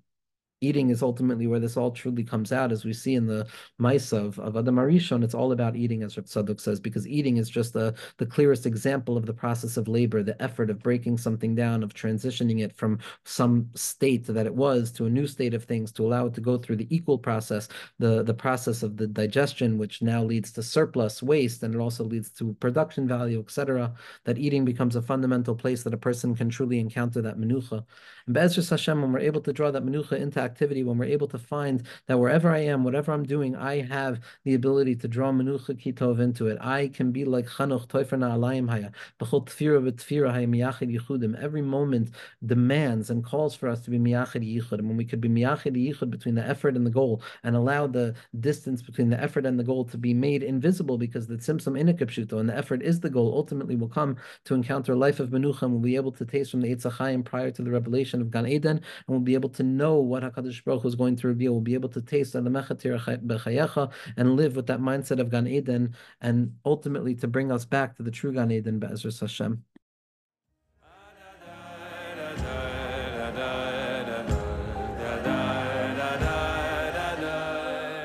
eating 0.61 0.89
is 0.89 1.03
ultimately 1.03 1.47
where 1.47 1.59
this 1.59 1.77
all 1.77 1.91
truly 1.91 2.23
comes 2.23 2.51
out, 2.51 2.71
as 2.71 2.83
we 2.83 2.93
see 2.93 3.15
in 3.15 3.27
the 3.27 3.47
mice 3.77 4.11
of, 4.11 4.39
of 4.39 4.57
Adam 4.57 4.75
Arishon. 4.75 5.23
It's 5.23 5.35
all 5.35 5.51
about 5.51 5.75
eating, 5.75 6.03
as 6.03 6.17
Rav 6.17 6.25
Tzadok 6.25 6.59
says, 6.59 6.79
because 6.79 7.07
eating 7.07 7.37
is 7.37 7.49
just 7.49 7.73
the, 7.73 7.93
the 8.17 8.25
clearest 8.25 8.65
example 8.65 9.17
of 9.17 9.25
the 9.25 9.33
process 9.33 9.77
of 9.77 9.87
labor, 9.87 10.23
the 10.23 10.41
effort 10.41 10.69
of 10.69 10.79
breaking 10.79 11.17
something 11.17 11.53
down, 11.53 11.83
of 11.83 11.93
transitioning 11.93 12.63
it 12.63 12.75
from 12.75 12.99
some 13.23 13.69
state 13.75 14.25
that 14.27 14.45
it 14.45 14.55
was 14.55 14.91
to 14.91 15.05
a 15.05 15.09
new 15.09 15.27
state 15.27 15.53
of 15.53 15.63
things, 15.63 15.91
to 15.91 16.05
allow 16.05 16.25
it 16.25 16.33
to 16.33 16.41
go 16.41 16.57
through 16.57 16.77
the 16.77 16.95
equal 16.95 17.17
process, 17.17 17.67
the, 17.99 18.23
the 18.23 18.33
process 18.33 18.81
of 18.81 18.97
the 18.97 19.07
digestion, 19.07 19.77
which 19.77 20.01
now 20.01 20.23
leads 20.23 20.51
to 20.51 20.63
surplus, 20.63 21.21
waste, 21.21 21.61
and 21.63 21.75
it 21.75 21.79
also 21.79 22.03
leads 22.03 22.31
to 22.31 22.53
production 22.55 23.07
value, 23.07 23.39
etc. 23.39 23.93
That 24.23 24.39
eating 24.39 24.65
becomes 24.65 24.95
a 24.95 25.01
fundamental 25.01 25.55
place 25.55 25.83
that 25.83 25.93
a 25.93 25.97
person 25.97 26.35
can 26.35 26.49
truly 26.49 26.79
encounter 26.79 27.21
that 27.21 27.37
menucha. 27.37 27.83
And 28.25 28.33
Be'ezras 28.33 28.69
Hashem, 28.69 29.01
when 29.01 29.11
we're 29.11 29.19
able 29.19 29.41
to 29.41 29.53
draw 29.53 29.71
that 29.71 29.85
menucha 29.85 30.13
into 30.13 30.46
activity, 30.49 30.81
when 30.83 30.97
we're 30.97 31.15
able 31.17 31.29
to 31.35 31.37
find 31.53 31.83
that 32.07 32.19
wherever 32.19 32.49
I 32.49 32.61
am, 32.73 32.83
whatever 32.83 33.11
I'm 33.11 33.27
doing, 33.35 33.55
I 33.55 33.81
have 33.97 34.13
the 34.45 34.53
ability 34.53 34.95
to 35.01 35.07
draw 35.07 35.31
menucha 35.31 35.73
kitov 35.81 36.19
into 36.19 36.47
it. 36.47 36.57
I 36.61 36.87
can 36.97 37.11
be 37.11 37.23
like 37.25 37.47
Chanuch 37.55 37.87
Toifer 37.87 38.17
Na'alayim 38.23 38.69
Haya, 38.69 38.91
B'chol 39.19 39.45
Tfira 39.45 39.79
V'Tfira 39.85 40.31
Haya 40.31 40.47
Miyachid 40.47 40.89
Yichudim. 40.95 41.39
Every 41.41 41.61
moment 41.61 42.11
demands 42.45 43.09
and 43.09 43.23
calls 43.23 43.53
for 43.55 43.67
us 43.69 43.81
to 43.81 43.89
be 43.89 43.99
Miyachid 43.99 44.43
Yichud. 44.43 44.79
And 44.79 44.87
when 44.87 44.97
we 44.97 45.05
could 45.05 45.21
be 45.21 45.29
Miyachid 45.29 45.75
Yichud 45.75 46.09
between 46.09 46.35
the 46.35 46.47
effort 46.47 46.75
and 46.75 46.85
the 46.85 46.91
goal 46.91 47.21
and 47.43 47.55
allow 47.55 47.87
the 47.87 48.15
distance 48.39 48.81
between 48.81 49.09
the 49.09 49.21
effort 49.21 49.45
and 49.45 49.59
the 49.59 49.63
goal 49.63 49.85
to 49.85 49.97
be 49.97 50.13
made 50.13 50.43
invisible 50.43 50.97
because 50.97 51.27
the 51.27 51.35
Tzimtzum 51.35 51.73
Inikapshuto 51.81 52.39
and 52.39 52.49
the 52.49 52.57
effort 52.57 52.81
is 52.81 52.99
the 52.99 53.09
goal, 53.09 53.33
ultimately 53.35 53.75
will 53.75 53.87
come 53.89 54.17
to 54.45 54.53
encounter 54.53 54.93
a 54.93 54.95
life 54.95 55.19
of 55.19 55.29
Menucha 55.29 55.63
and 55.63 55.71
we'll 55.71 55.81
be 55.81 55.95
able 55.95 56.11
to 56.13 56.25
taste 56.25 56.51
from 56.51 56.61
the 56.61 56.73
Eitzachayim 56.73 57.23
prior 57.25 57.51
to 57.51 57.61
the 57.61 57.71
revelation 57.71 58.21
of 58.21 58.31
Gan 58.31 58.47
Eden 58.47 58.77
and 58.77 58.83
we'll 59.07 59.19
be 59.19 59.33
able 59.33 59.49
to 59.49 59.63
know 59.63 59.95
what 59.95 60.23
HaKadosh 60.37 60.63
Baruch 60.63 60.81
Hu 60.83 60.87
is 60.87 60.95
going 60.95 61.15
to 61.17 61.27
reveal. 61.27 61.53
We'll 61.53 61.61
be 61.61 61.73
able 61.73 61.89
to 61.89 62.01
taste 62.01 62.33
the 62.33 63.91
and 64.17 64.35
live 64.35 64.55
with 64.55 64.67
that 64.67 64.79
mindset 64.79 65.19
of 65.19 65.31
Gan 65.31 65.47
Eden 65.47 65.95
and 66.21 66.53
ultimately 66.65 67.15
to 67.15 67.27
bring 67.27 67.51
us 67.51 67.65
back 67.65 67.95
to 67.97 68.03
the 68.03 68.11
true 68.11 68.33
Gan 68.33 68.51
Eden, 68.51 68.79
Be'ezras 68.79 69.19
Hashem. 69.19 69.63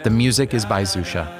The 0.05 0.11
music 0.11 0.53
is 0.53 0.65
by 0.65 0.83
Zusha. 0.83 1.31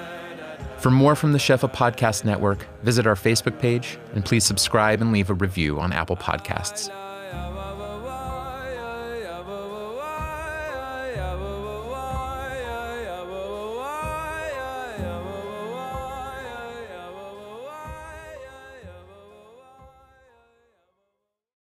For 0.79 0.91
more 0.91 1.17
from 1.17 1.33
the 1.33 1.39
Shefa 1.39 1.73
Podcast 1.73 2.25
Network, 2.25 2.67
visit 2.83 3.07
our 3.09 3.15
Facebook 3.17 3.59
page 3.59 3.99
and 4.15 4.25
please 4.25 4.45
subscribe 4.45 5.01
and 5.01 5.13
leave 5.13 5.31
a 5.31 5.35
review 5.35 5.81
on 5.81 5.93
Apple 5.93 6.17
Podcasts. 6.17 6.91